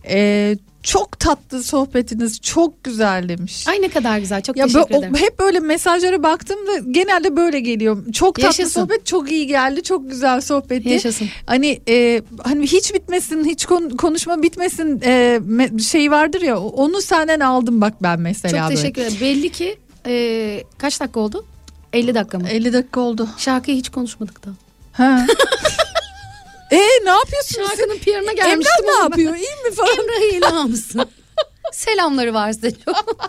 Ee, 0.09 0.57
çok 0.83 1.19
tatlı 1.19 1.63
sohbetiniz 1.63 2.41
çok 2.41 2.83
güzel 2.83 3.29
demiş. 3.29 3.67
Ay 3.67 3.81
ne 3.81 3.87
kadar 3.89 4.19
güzel 4.19 4.41
çok 4.41 4.57
Ya 4.57 4.65
teşekkür 4.65 4.95
ederim. 4.95 5.15
hep 5.15 5.39
böyle 5.39 5.59
mesajlara 5.59 6.23
baktığımda 6.23 6.77
genelde 6.91 7.35
böyle 7.35 7.59
geliyor. 7.59 8.11
Çok 8.13 8.35
tatlı 8.35 8.45
Yaşasın. 8.47 8.81
sohbet, 8.81 9.05
çok 9.05 9.31
iyi 9.31 9.47
geldi, 9.47 9.83
çok 9.83 10.09
güzel 10.09 10.41
sohbetti. 10.41 10.89
Yaşasın. 10.89 11.27
Hani 11.45 11.79
e, 11.87 12.21
hani 12.43 12.63
hiç 12.67 12.93
bitmesin, 12.93 13.45
hiç 13.45 13.65
kon- 13.65 13.89
konuşma 13.97 14.41
bitmesin 14.43 15.01
e, 15.03 15.39
me- 15.47 15.79
şey 15.81 16.11
vardır 16.11 16.41
ya. 16.41 16.59
Onu 16.59 17.01
senden 17.01 17.39
aldım 17.39 17.81
bak 17.81 17.93
ben 18.03 18.19
mesela 18.19 18.59
Çok 18.67 18.69
teşekkür 18.77 19.01
ederim. 19.01 19.17
Belli 19.21 19.49
ki 19.51 19.77
e, 20.07 20.63
kaç 20.77 20.99
dakika 20.99 21.19
oldu? 21.19 21.45
50 21.93 22.15
dakika 22.15 22.39
mı? 22.39 22.49
50 22.49 22.73
dakika 22.73 22.99
oldu. 22.99 23.29
Şarkıyı 23.37 23.77
hiç 23.77 23.89
konuşmadık 23.89 24.45
da. 24.45 24.49
Ha. 24.91 25.25
e 26.71 26.77
ne 27.05 27.09
yapıyorsunuz? 27.09 27.67
Şarkının 27.69 27.97
Emrah 27.97 28.35
gelmiştim. 28.35 28.85
ne 28.85 28.91
ama 28.91 28.97
ben. 29.17 29.23
yapıyor? 29.23 29.35
İyi 29.35 29.69
mi 29.69 29.75
falan? 29.75 29.97
Emrah 29.97 30.33
ilah 30.33 30.65
mısın? 30.65 31.09
Selamları 31.71 32.33
var 32.33 32.51
size 32.53 32.71
çok. 32.85 33.27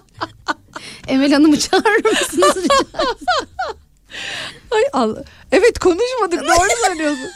Emel 1.09 1.33
Hanım'ı 1.33 1.59
çağırır 1.59 2.05
mısınız? 2.05 2.57
rica 2.57 2.75
Ay 4.71 4.85
Allah. 4.93 5.25
Evet 5.53 5.79
konuşmadık 5.79 6.41
doğru 6.41 6.69
söylüyorsun. 6.87 7.31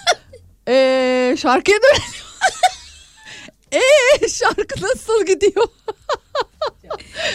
Ee, 0.69 1.37
şarkıya 1.43 1.79
dönelim. 1.83 2.03
Ee, 3.73 4.29
şarkı 4.29 4.83
nasıl 4.83 5.27
gidiyor? 5.27 5.67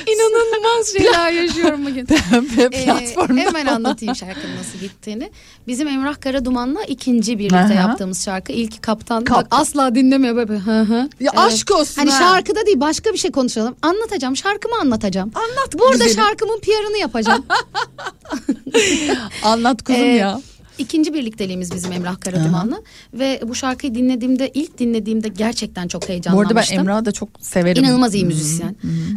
İnanılmaz 0.08 0.88
şeyler 0.98 1.32
yaşıyorum 1.32 1.86
bugün. 1.86 2.08
Ee, 2.62 2.70
Platformda. 2.86 3.42
hemen 3.42 3.66
anlatayım 3.66 4.16
şarkının 4.16 4.56
nasıl 4.58 4.80
gittiğini. 4.80 5.32
Bizim 5.68 5.88
Emrah 5.88 6.22
Karaduman'la 6.22 6.84
ikinci 6.84 7.40
birlikte 7.40 7.74
yaptığımız 7.74 8.26
şarkı. 8.26 8.52
İlki 8.54 8.82
kaptan. 8.82 9.22
Bak 9.22 9.28
Kaptan. 9.28 9.60
asla 9.62 9.96
dinlemiyor 9.96 10.36
böyle. 10.36 10.60
Hı 10.60 10.82
hı. 10.82 11.10
Ya 11.20 11.32
aşk 11.36 11.72
olsun 11.72 11.96
Hani 12.02 12.12
ha. 12.12 12.20
şarkıda 12.20 12.66
değil 12.66 12.80
başka 12.80 13.14
bir 13.14 13.18
şey 13.18 13.32
konuşalım. 13.32 13.76
Anlatacağım 13.82 14.36
şarkımı 14.38 14.76
anlatacağım. 14.82 15.32
Anlat 15.36 15.74
Burada 15.80 15.92
güzelim. 15.92 16.16
şarkımın 16.16 16.60
PR'ını 16.60 16.98
yapacağım. 16.98 17.46
Anlat 19.44 19.84
kuzum 19.84 20.02
Ee, 20.04 20.06
ya. 20.08 20.42
İkinci 20.82 21.14
birlikteliğimiz 21.14 21.74
bizim 21.76 21.92
Emrah 21.92 22.20
Karaduman'la. 22.20 22.82
Ve 23.14 23.42
bu 23.48 23.56
şarkıyı 23.56 23.96
dinlediğimde 23.96 24.52
ilk 24.54 24.78
dinlediğimde 24.78 25.28
gerçekten 25.28 25.88
çok 25.88 26.02
Bu 26.02 26.06
arada 26.06 26.12
heyecanlanmıştım. 26.14 26.78
ben 26.78 26.82
Emrah'ı 26.82 27.06
da 27.06 27.12
çok 27.12 27.30
severim. 27.42 27.84
İnanılmaz 27.84 28.16
iyi 28.16 28.26
müzisyen. 28.26 28.76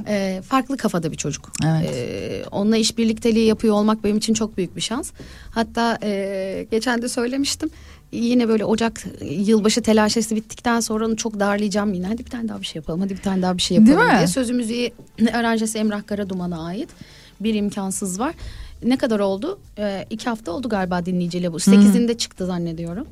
Ee, 0.09 0.43
farklı 0.49 0.77
kafada 0.77 1.13
bir 1.13 1.17
çocuk. 1.17 1.53
Evet. 1.67 1.91
Ee, 1.95 2.43
onunla 2.51 2.77
iş 2.77 2.99
birlikteliği 2.99 3.47
yapıyor 3.47 3.75
olmak 3.75 4.05
benim 4.05 4.17
için 4.17 4.35
çok 4.35 4.57
büyük 4.57 4.77
bir 4.77 4.81
şans. 4.81 5.13
Hatta 5.51 5.99
e, 6.03 6.67
geçen 6.71 7.03
de 7.03 7.09
söylemiştim. 7.09 7.71
Yine 8.13 8.49
böyle 8.49 8.65
Ocak 8.65 9.05
yılbaşı 9.31 9.83
telaşesi 9.83 10.37
bittikten 10.37 10.81
sonra 10.81 11.07
onu 11.07 11.17
çok 11.17 11.41
darlayacağım 11.41 11.95
yine. 11.95 12.07
Hadi 12.07 12.25
bir 12.25 12.31
tane 12.31 12.49
daha 12.49 12.61
bir 12.61 12.67
şey 12.67 12.81
yapalım. 12.81 13.01
Hadi 13.01 13.13
bir 13.17 13.23
tane 13.23 13.43
daha 13.43 13.57
bir 13.57 13.63
şey 13.63 13.77
Değil 13.79 13.89
yapalım 13.89 14.11
mi? 14.13 14.17
diye. 14.19 14.27
Sözü 14.27 14.53
müziği 14.53 14.93
aranjesi 15.33 15.79
Emrah 15.85 16.07
Karaduman'a 16.07 16.67
ait. 16.67 16.89
Bir 17.41 17.55
imkansız 17.55 18.21
var. 18.21 18.35
Ne 18.85 18.97
kadar 18.97 19.21
oldu? 19.21 19.61
Ee, 19.79 20.07
iki 20.11 20.29
hafta 20.29 20.53
oldu 20.53 20.69
galiba 20.69 21.07
dinleyiciyle 21.07 21.53
bu. 21.53 21.61
Sekizinde 21.61 22.19
çıktı 22.19 22.47
zannediyorum. 22.47 23.07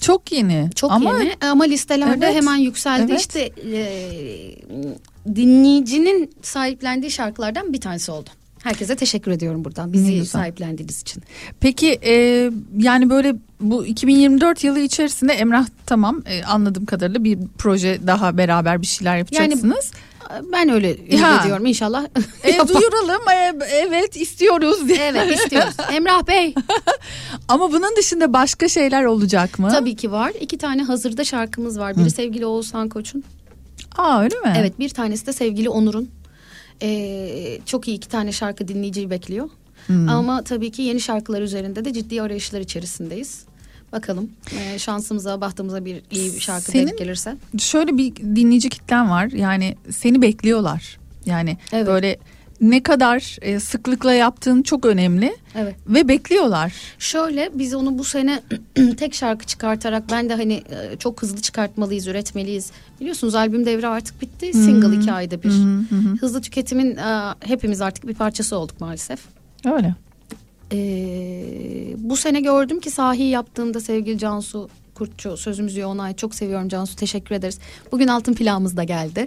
Çok 0.00 0.32
yeni. 0.32 0.70
Çok 0.74 0.92
Ama 0.92 1.18
yeni 1.18 1.32
ama 1.40 1.64
listelerde 1.64 2.26
Evet. 2.26 2.36
hemen 2.36 2.56
yükseldi. 2.56 3.06
Evet. 3.12 3.20
İşte 3.20 3.50
e, 3.72 3.82
dinleyicinin 5.34 6.30
sahiplendiği 6.42 7.10
şarkılardan 7.10 7.72
bir 7.72 7.80
tanesi 7.80 8.12
oldu. 8.12 8.30
Herkese 8.62 8.96
teşekkür 8.96 9.30
ediyorum 9.30 9.64
buradan 9.64 9.92
bizi 9.92 10.26
sahiplendiğiniz 10.26 11.00
için. 11.00 11.22
Peki 11.60 11.98
e, 12.04 12.14
yani 12.78 13.10
böyle 13.10 13.34
bu 13.60 13.86
2024 13.86 14.64
yılı 14.64 14.80
içerisinde 14.80 15.32
Emrah 15.32 15.66
tamam 15.86 16.22
e, 16.26 16.44
anladığım 16.44 16.84
kadarıyla 16.86 17.24
bir 17.24 17.38
proje 17.58 18.00
daha 18.06 18.36
beraber 18.38 18.82
bir 18.82 18.86
şeyler 18.86 19.16
yapacaksınız. 19.16 19.90
Ben 20.52 20.68
öyle 20.68 20.96
ümit 20.96 21.40
ediyorum 21.40 21.66
inşallah. 21.66 22.04
E, 22.44 22.68
duyuralım 22.68 23.28
e, 23.28 23.52
evet 23.72 24.16
istiyoruz 24.16 24.88
diye. 24.88 24.98
Evet 25.04 25.40
istiyoruz. 25.40 25.74
Emrah 25.92 26.26
Bey. 26.26 26.54
Ama 27.48 27.72
bunun 27.72 27.96
dışında 27.96 28.32
başka 28.32 28.68
şeyler 28.68 29.04
olacak 29.04 29.58
mı? 29.58 29.68
Tabii 29.68 29.96
ki 29.96 30.12
var. 30.12 30.32
İki 30.40 30.58
tane 30.58 30.82
hazırda 30.82 31.24
şarkımız 31.24 31.78
var. 31.78 31.96
Biri 31.96 32.10
sevgili 32.10 32.46
Oğuzhan 32.46 32.88
Koç'un. 32.88 33.24
Aa 33.98 34.22
öyle 34.22 34.34
mi? 34.40 34.54
Evet 34.58 34.78
bir 34.78 34.88
tanesi 34.88 35.26
de 35.26 35.32
sevgili 35.32 35.68
Onur'un. 35.68 36.10
Ee, 36.82 37.58
çok 37.66 37.88
iyi 37.88 37.96
iki 37.96 38.08
tane 38.08 38.32
şarkı 38.32 38.68
dinleyiciyi 38.68 39.10
bekliyor. 39.10 39.48
Hmm. 39.86 40.08
Ama 40.08 40.42
tabii 40.44 40.72
ki 40.72 40.82
yeni 40.82 41.00
şarkılar 41.00 41.42
üzerinde 41.42 41.84
de 41.84 41.92
ciddi 41.92 42.22
arayışlar 42.22 42.60
içerisindeyiz. 42.60 43.44
Bakalım 43.92 44.30
ee, 44.58 44.78
şansımıza 44.78 45.40
bahtımıza 45.40 45.84
bir 45.84 46.02
iyi 46.10 46.34
bir 46.34 46.40
şarkı 46.40 46.70
Senin- 46.70 46.86
denk 46.86 46.98
gelirse. 46.98 47.36
Şöyle 47.58 47.98
bir 47.98 48.16
dinleyici 48.16 48.68
kitlen 48.68 49.10
var. 49.10 49.26
Yani 49.26 49.76
seni 49.90 50.22
bekliyorlar. 50.22 50.98
Yani 51.26 51.56
Evet. 51.72 51.86
böyle 51.86 52.18
ne 52.60 52.82
kadar 52.82 53.36
e, 53.42 53.60
sıklıkla 53.60 54.12
yaptığın 54.12 54.62
çok 54.62 54.86
önemli 54.86 55.36
Evet. 55.54 55.74
ve 55.86 56.08
bekliyorlar. 56.08 56.72
Şöyle 56.98 57.50
biz 57.54 57.74
onu 57.74 57.98
bu 57.98 58.04
sene 58.04 58.42
tek 58.96 59.14
şarkı 59.14 59.46
çıkartarak 59.46 60.04
ben 60.10 60.28
de 60.28 60.34
hani 60.34 60.52
e, 60.52 60.96
çok 60.98 61.22
hızlı 61.22 61.40
çıkartmalıyız, 61.42 62.06
üretmeliyiz. 62.06 62.70
Biliyorsunuz 63.00 63.34
albüm 63.34 63.66
devri 63.66 63.86
artık 63.86 64.22
bitti. 64.22 64.52
Single 64.52 64.96
iki 64.96 65.12
ayda 65.12 65.42
bir. 65.42 65.50
Hızlı 66.20 66.40
tüketimin 66.42 66.96
e, 66.96 67.34
hepimiz 67.40 67.80
artık 67.80 68.08
bir 68.08 68.14
parçası 68.14 68.56
olduk 68.56 68.80
maalesef. 68.80 69.20
Öyle. 69.64 69.94
Ee, 70.72 71.94
bu 71.98 72.16
sene 72.16 72.40
gördüm 72.40 72.80
ki 72.80 72.90
sahi 72.90 73.22
yaptığımda 73.22 73.80
sevgili 73.80 74.18
Cansu 74.18 74.68
Kurtçu 74.94 75.36
sözümüzü 75.36 75.84
ona 75.84 76.02
ait. 76.02 76.18
Çok 76.18 76.34
seviyorum 76.34 76.68
Cansu 76.68 76.96
teşekkür 76.96 77.34
ederiz. 77.34 77.58
Bugün 77.92 78.08
altın 78.08 78.34
plağımız 78.34 78.76
da 78.76 78.84
geldi. 78.84 79.26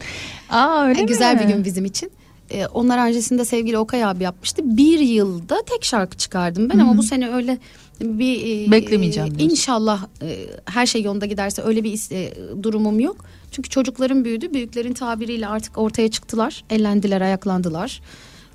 Aa 0.49 0.85
öyle 0.85 1.01
Ee, 1.01 1.03
Güzel 1.03 1.35
mi? 1.35 1.41
bir 1.41 1.53
gün 1.53 1.65
bizim 1.65 1.85
için. 1.85 2.11
Ee, 2.51 2.65
onlar 2.65 2.97
aranjesinde 2.97 3.45
sevgili 3.45 3.77
Okay 3.77 4.05
abi 4.05 4.23
yapmıştı. 4.23 4.61
Bir 4.77 4.99
yılda 4.99 5.61
tek 5.65 5.85
şarkı 5.85 6.17
çıkardım 6.17 6.69
ben 6.69 6.79
ama 6.79 6.97
bu 6.97 7.03
sene 7.03 7.29
öyle 7.29 7.57
bir 8.01 8.67
e, 8.67 8.71
Beklemeyeceğim 8.71 9.29
diyorsun. 9.29 9.49
İnşallah 9.49 10.05
e, 10.21 10.37
her 10.65 10.85
şey 10.85 11.01
yolunda 11.01 11.25
giderse 11.25 11.61
öyle 11.61 11.83
bir 11.83 12.11
e, 12.11 12.33
durumum 12.63 12.99
yok. 12.99 13.25
Çünkü 13.51 13.69
çocukların 13.69 14.25
büyüdü. 14.25 14.53
Büyüklerin 14.53 14.93
tabiriyle 14.93 15.47
artık 15.47 15.77
ortaya 15.77 16.11
çıktılar. 16.11 16.63
Ellendiler, 16.69 17.21
ayaklandılar. 17.21 18.01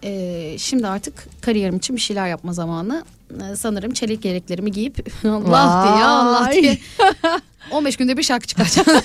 Ee, 0.05 0.57
şimdi 0.59 0.87
artık 0.87 1.27
kariyerim 1.41 1.77
için 1.77 1.97
bir 1.97 2.01
şeyler 2.01 2.29
yapma 2.29 2.53
zamanı. 2.53 3.05
Ee, 3.31 3.57
sanırım 3.57 3.93
çelik 3.93 4.25
yeleklerimi 4.25 4.73
giyip 4.73 5.07
Allah 5.25 5.85
diye 5.85 6.05
Allah 6.05 6.53
diye 6.53 6.79
15 7.71 7.97
günde 7.97 8.17
bir 8.17 8.23
şarkı 8.23 8.47
çıkaracağım. 8.47 8.89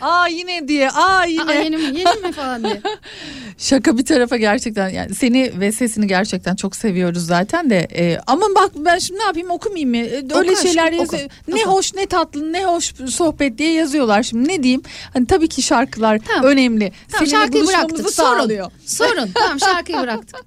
Aa 0.00 0.26
yine 0.28 0.68
diye. 0.68 0.90
Aa 0.90 1.24
yine. 1.24 1.42
Aa, 1.42 1.52
yeni 1.52 1.76
mi, 1.76 1.84
yeni 1.84 2.20
mi 2.26 2.32
falan 2.32 2.64
diye. 2.64 2.80
Şaka 3.58 3.98
bir 3.98 4.04
tarafa 4.04 4.36
gerçekten 4.36 4.88
yani 4.88 5.14
seni 5.14 5.60
ve 5.60 5.72
sesini 5.72 6.06
gerçekten 6.06 6.56
çok 6.56 6.76
seviyoruz 6.76 7.26
zaten 7.26 7.70
de 7.70 7.88
e, 7.96 8.18
ama 8.26 8.46
bak 8.56 8.70
ben 8.76 8.98
şimdi 8.98 9.20
ne 9.20 9.24
yapayım 9.24 9.50
okumayayım 9.50 9.90
mı? 9.90 9.96
E, 9.96 10.22
Öyle 10.34 10.56
şeyler 10.56 10.92
yazıyor. 10.92 11.30
Ne 11.48 11.64
hoş 11.64 11.94
ne 11.94 12.06
tatlı 12.06 12.52
ne 12.52 12.64
hoş 12.64 12.94
sohbet 13.08 13.58
diye 13.58 13.72
yazıyorlar 13.72 14.22
şimdi 14.22 14.48
ne 14.48 14.62
diyeyim? 14.62 14.82
Hani 15.14 15.26
tabii 15.26 15.48
ki 15.48 15.62
şarkılar 15.62 16.18
Tamam. 16.28 16.44
önemli. 16.50 16.92
Tamam 17.12 17.26
Seninle 17.26 17.44
şarkıyı 17.44 17.66
bıraktık. 17.66 18.10
Sorun. 18.10 18.50
Sorun. 18.86 19.30
Tamam 19.34 19.60
şarkıyı 19.60 19.98
bıraktık. 19.98 20.40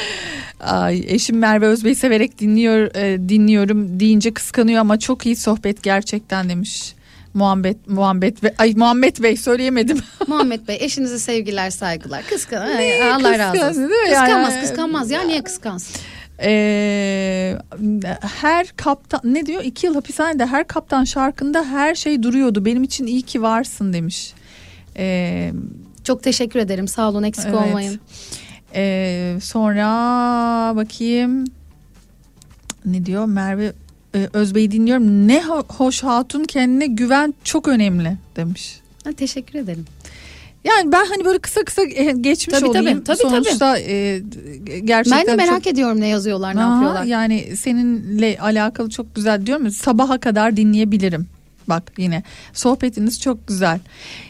Ay 0.60 1.04
eşim 1.08 1.38
Merve 1.38 1.66
Özbey 1.66 1.94
severek 1.94 2.38
dinliyor 2.38 2.94
e, 2.94 3.28
dinliyorum 3.28 4.00
deyince 4.00 4.34
kıskanıyor 4.34 4.80
ama 4.80 4.98
çok 4.98 5.26
iyi 5.26 5.36
sohbet 5.36 5.82
gerçekten 5.82 6.47
demiş. 6.48 6.94
Muhammed 7.34 7.76
Muhammed 7.86 8.42
ve 8.42 8.54
ay 8.58 8.74
Muhammed 8.76 9.16
Bey 9.22 9.36
söyleyemedim. 9.36 9.98
Muhammed 10.28 10.68
Bey 10.68 10.76
eşinize 10.80 11.18
sevgiler 11.18 11.70
saygılar. 11.70 12.22
Kıskan. 12.30 12.66
Allah 13.14 13.38
razı 13.38 13.66
olsun. 13.68 13.76
değil 13.90 14.02
mi? 14.02 14.10
Yani- 14.12 14.26
Kıskanmaz 14.26 14.60
kıskanmaz 14.60 15.10
ya 15.10 15.22
niye 15.22 15.42
kıskansın? 15.42 16.00
Ee, 16.42 17.58
her 18.40 18.66
kaptan 18.76 19.20
ne 19.24 19.46
diyor 19.46 19.62
iki 19.64 19.86
yıl 19.86 19.94
hapishanede 19.94 20.46
her 20.46 20.66
kaptan 20.66 21.04
şarkında 21.04 21.64
her 21.64 21.94
şey 21.94 22.22
duruyordu 22.22 22.64
benim 22.64 22.82
için 22.82 23.06
iyi 23.06 23.22
ki 23.22 23.42
varsın 23.42 23.92
demiş. 23.92 24.32
Ee, 24.96 25.52
Çok 26.04 26.22
teşekkür 26.22 26.60
ederim. 26.60 26.88
Sağ 26.88 27.08
olun 27.08 27.22
eksik 27.22 27.46
Evet. 27.48 27.58
olmayın. 27.66 28.00
e, 28.74 29.36
sonra 29.42 29.86
bakayım 30.76 31.44
ne 32.84 33.06
diyor 33.06 33.24
Merve 33.26 33.72
e, 34.18 34.28
Özbey'i 34.32 34.70
dinliyorum 34.70 35.28
ne 35.28 35.38
ho- 35.38 35.64
hoş 35.76 36.02
hatun 36.02 36.44
kendine 36.44 36.86
güven 36.86 37.34
çok 37.44 37.68
önemli 37.68 38.16
demiş. 38.36 38.80
Ha, 39.04 39.12
teşekkür 39.12 39.58
ederim. 39.58 39.84
Yani 40.64 40.92
ben 40.92 41.06
hani 41.06 41.24
böyle 41.24 41.38
kısa 41.38 41.64
kısa 41.64 41.82
e, 41.82 42.12
geçmiş 42.20 42.58
Tabii, 42.58 42.68
tabii, 42.72 42.78
olayım. 42.82 43.04
tabii, 43.04 43.16
Sonuçta 43.16 43.78
e, 43.78 44.22
gerçekten 44.84 45.26
ben 45.26 45.32
de 45.32 45.36
merak 45.36 45.64
çok- 45.64 45.66
ediyorum 45.66 46.00
ne 46.00 46.08
yazıyorlar 46.08 46.56
ne 46.56 46.64
Aha, 46.64 46.74
yapıyorlar. 46.74 47.04
Yani 47.04 47.56
seninle 47.56 48.38
alakalı 48.40 48.90
çok 48.90 49.14
güzel 49.14 49.46
diyorum 49.46 49.64
ya 49.64 49.70
sabaha 49.70 50.18
kadar 50.18 50.56
dinleyebilirim. 50.56 51.26
Bak 51.68 51.92
yine 51.98 52.22
sohbetiniz 52.52 53.20
çok 53.20 53.48
güzel. 53.48 53.80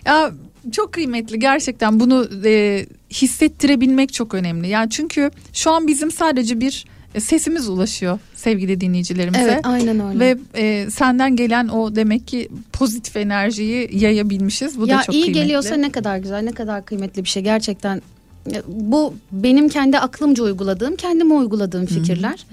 Ya 0.07 0.31
çok 0.73 0.93
kıymetli 0.93 1.39
gerçekten 1.39 2.01
bunu 2.01 2.29
e, 2.45 2.87
hissettirebilmek 3.13 4.13
çok 4.13 4.35
önemli. 4.35 4.69
Yani 4.69 4.91
çünkü 4.91 5.31
şu 5.53 5.71
an 5.71 5.87
bizim 5.87 6.11
sadece 6.11 6.61
bir 6.61 6.85
sesimiz 7.21 7.69
ulaşıyor 7.69 8.19
sevgili 8.35 8.81
dinleyicilerimize. 8.81 9.43
Evet 9.43 9.61
aynen 9.67 10.09
öyle. 10.09 10.19
Ve 10.19 10.39
e, 10.55 10.91
senden 10.91 11.37
gelen 11.37 11.69
o 11.69 11.97
demek 11.97 12.29
ki 12.29 12.49
pozitif 12.73 13.17
enerjiyi 13.17 13.89
yayabilmişiz. 13.93 14.81
Bu 14.81 14.87
ya 14.87 14.99
da 14.99 15.03
çok 15.03 15.15
iyi 15.15 15.23
kıymetli. 15.23 15.43
geliyorsa 15.43 15.77
ne 15.77 15.93
kadar 15.93 16.17
güzel 16.19 16.43
ne 16.43 16.53
kadar 16.53 16.85
kıymetli 16.85 17.25
bir 17.25 17.29
şey 17.29 17.43
gerçekten 17.43 18.03
bu 18.67 19.15
benim 19.33 19.69
kendi 19.69 19.99
aklımca 19.99 20.43
uyguladığım, 20.43 20.97
kendime 20.97 21.35
uyguladığım 21.35 21.87
fikirler. 21.87 22.47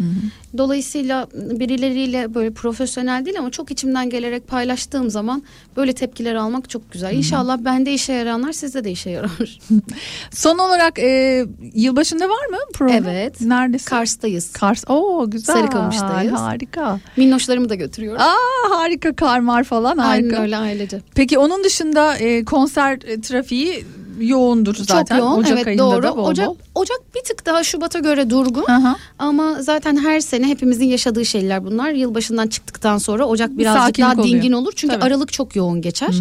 Dolayısıyla 0.58 1.28
birileriyle 1.34 2.34
böyle 2.34 2.52
profesyonel 2.52 3.26
değil 3.26 3.40
ama 3.40 3.52
çok 3.52 3.72
içimden 3.72 4.10
gelerek 4.10 4.48
paylaştığım 4.48 5.10
zaman 5.10 5.44
böyle 5.78 5.94
tepkiler 5.94 6.36
almak 6.36 6.70
çok 6.70 6.92
güzel. 6.92 7.14
İnşallah 7.14 7.58
bende 7.58 7.94
işe 7.94 8.14
yarayanlar 8.14 8.52
sizde 8.52 8.84
de 8.84 8.92
işe 8.92 9.10
yarar. 9.10 9.60
Son 10.32 10.58
olarak 10.58 11.00
e, 11.00 11.46
yılbaşında 11.74 12.30
var 12.30 12.46
mı 12.50 12.58
program? 12.74 13.04
Evet. 13.04 13.42
Neredesin? 13.42 13.90
Kars'tayız. 13.90 14.52
Kars. 14.52 14.84
Oo 14.88 15.30
güzel. 15.30 15.56
Sarıkamış'tayız. 15.56 16.34
Harika. 16.34 17.00
Minnoşlarımı 17.18 17.70
da 17.70 17.76
götürüyorum. 17.76 18.22
Aa 18.22 18.78
harika 18.78 19.16
karmar 19.16 19.64
falan 19.64 19.98
harika. 19.98 20.28
Aynen 20.28 20.42
öyle 20.42 20.58
ailece. 20.58 21.02
Peki 21.16 21.38
onun 21.38 21.64
dışında 21.64 22.18
e, 22.18 22.46
konser 22.46 23.00
trafiği 23.00 23.86
yoğundur 24.20 24.76
zaten. 24.76 25.18
Çok 25.18 25.26
yoğun 25.26 25.40
Ocak 25.40 25.52
evet 25.52 25.68
ayında 25.68 25.84
doğru. 25.84 26.04
da 26.04 26.18
bol 26.18 26.26
Ocak, 26.28 26.48
bol. 26.48 26.56
Ocak 26.76 26.98
bir 27.16 27.22
tık 27.24 27.46
daha 27.46 27.64
Şubat'a 27.64 28.00
göre 28.00 28.30
durgun. 28.30 28.66
Aha. 28.68 28.96
Ama 29.20 29.62
zaten 29.62 29.98
her 29.98 30.20
sene 30.20 30.48
hepimizin 30.48 30.86
yaşadığı 30.86 31.26
şeyler 31.26 31.66
bunlar. 31.66 31.92
Yılbaşından 31.92 32.48
çıktıktan 32.48 32.98
sonra 32.98 33.26
Ocak 33.26 33.58
birazcık 33.58 33.82
sakinlik 33.82 34.10
daha 34.10 34.22
oluyor. 34.22 34.36
dingin 34.36 34.52
olur. 34.52 34.74
Çünkü 34.76 34.96
Tabii. 34.96 35.06
Aralık 35.06 35.34
çok 35.34 35.56
yoğun 35.56 35.82
geçer. 35.82 36.16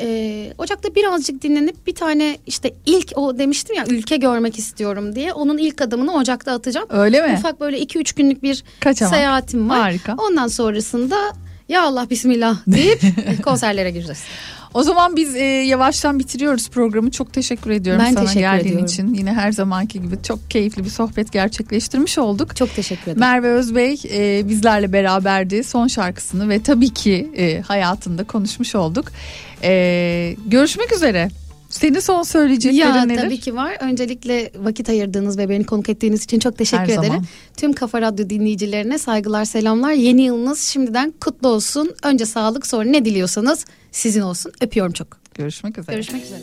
Ee, 0.00 0.52
Ocak'ta 0.58 0.94
birazcık 0.94 1.42
dinlenip 1.42 1.86
bir 1.86 1.94
tane 1.94 2.38
işte 2.46 2.74
ilk 2.86 3.12
o 3.16 3.38
demiştim 3.38 3.76
ya 3.76 3.84
ülke 3.88 4.16
görmek 4.16 4.58
istiyorum 4.58 5.14
diye. 5.14 5.32
Onun 5.32 5.58
ilk 5.58 5.80
adımını 5.80 6.14
Ocak'ta 6.14 6.52
atacağım. 6.52 6.86
Öyle 6.90 7.26
mi? 7.26 7.34
Ufak 7.38 7.60
böyle 7.60 7.78
2-3 7.82 8.16
günlük 8.16 8.42
bir 8.42 8.64
Kaçamak. 8.80 9.14
seyahatim 9.14 9.68
var. 9.70 9.78
Harika. 9.80 10.14
Ondan 10.28 10.46
sonrasında 10.46 11.16
ya 11.68 11.82
Allah 11.82 12.10
bismillah 12.10 12.56
deyip 12.66 13.00
konserlere 13.44 13.90
gireceğiz. 13.90 14.18
O 14.74 14.82
zaman 14.82 15.16
biz 15.16 15.36
e, 15.36 15.44
yavaştan 15.44 16.18
bitiriyoruz 16.18 16.68
programı. 16.70 17.10
Çok 17.10 17.32
teşekkür 17.32 17.70
ediyorum 17.70 18.02
Ben 18.06 18.12
sana 18.12 18.24
teşekkür 18.24 18.40
geldiğin 18.40 18.64
ediyorum. 18.64 18.84
için. 18.86 19.14
Yine 19.14 19.32
her 19.32 19.52
zamanki 19.52 20.02
gibi 20.02 20.14
çok 20.22 20.50
keyifli 20.50 20.84
bir 20.84 20.90
sohbet 20.90 21.32
gerçekleştirmiş 21.32 22.18
olduk. 22.18 22.56
Çok 22.56 22.74
teşekkür 22.74 23.02
ederim. 23.02 23.20
Merve 23.20 23.48
Özbey 23.48 24.00
e, 24.12 24.48
bizlerle 24.48 24.92
beraberdi. 24.92 25.64
Son 25.64 25.86
şarkısını 25.86 26.48
ve 26.48 26.62
tabii 26.62 26.90
ki 26.90 27.30
e, 27.36 27.60
hayatında 27.60 28.24
konuşmuş 28.24 28.74
olduk. 28.74 29.04
E, 29.62 30.36
görüşmek 30.46 30.92
üzere. 30.92 31.28
Senin 31.68 32.00
son 32.00 32.22
söyleyeceklerin 32.22 32.94
Ya 32.94 33.04
nedir? 33.04 33.20
tabii 33.22 33.40
ki 33.40 33.54
var. 33.56 33.76
Öncelikle 33.80 34.50
vakit 34.58 34.88
ayırdığınız 34.88 35.38
ve 35.38 35.48
beni 35.48 35.64
konuk 35.66 35.88
ettiğiniz 35.88 36.24
için 36.24 36.38
çok 36.38 36.58
teşekkür 36.58 36.82
Her 36.82 36.88
ederim. 36.88 37.02
zaman. 37.06 37.24
Tüm 37.56 37.72
Kafa 37.72 38.00
Radyo 38.02 38.30
dinleyicilerine 38.30 38.98
saygılar, 38.98 39.44
selamlar. 39.44 39.92
Yeni 39.92 40.22
yılınız 40.22 40.60
şimdiden 40.60 41.14
kutlu 41.20 41.48
olsun. 41.48 41.90
Önce 42.02 42.26
sağlık, 42.26 42.66
sonra 42.66 42.84
ne 42.84 43.04
diliyorsanız 43.04 43.64
sizin 43.92 44.20
olsun. 44.20 44.52
Öpüyorum 44.60 44.92
çok. 44.92 45.20
Görüşmek 45.34 45.78
üzere. 45.78 45.96
Görüşmek 45.96 46.24
üzere. 46.24 46.42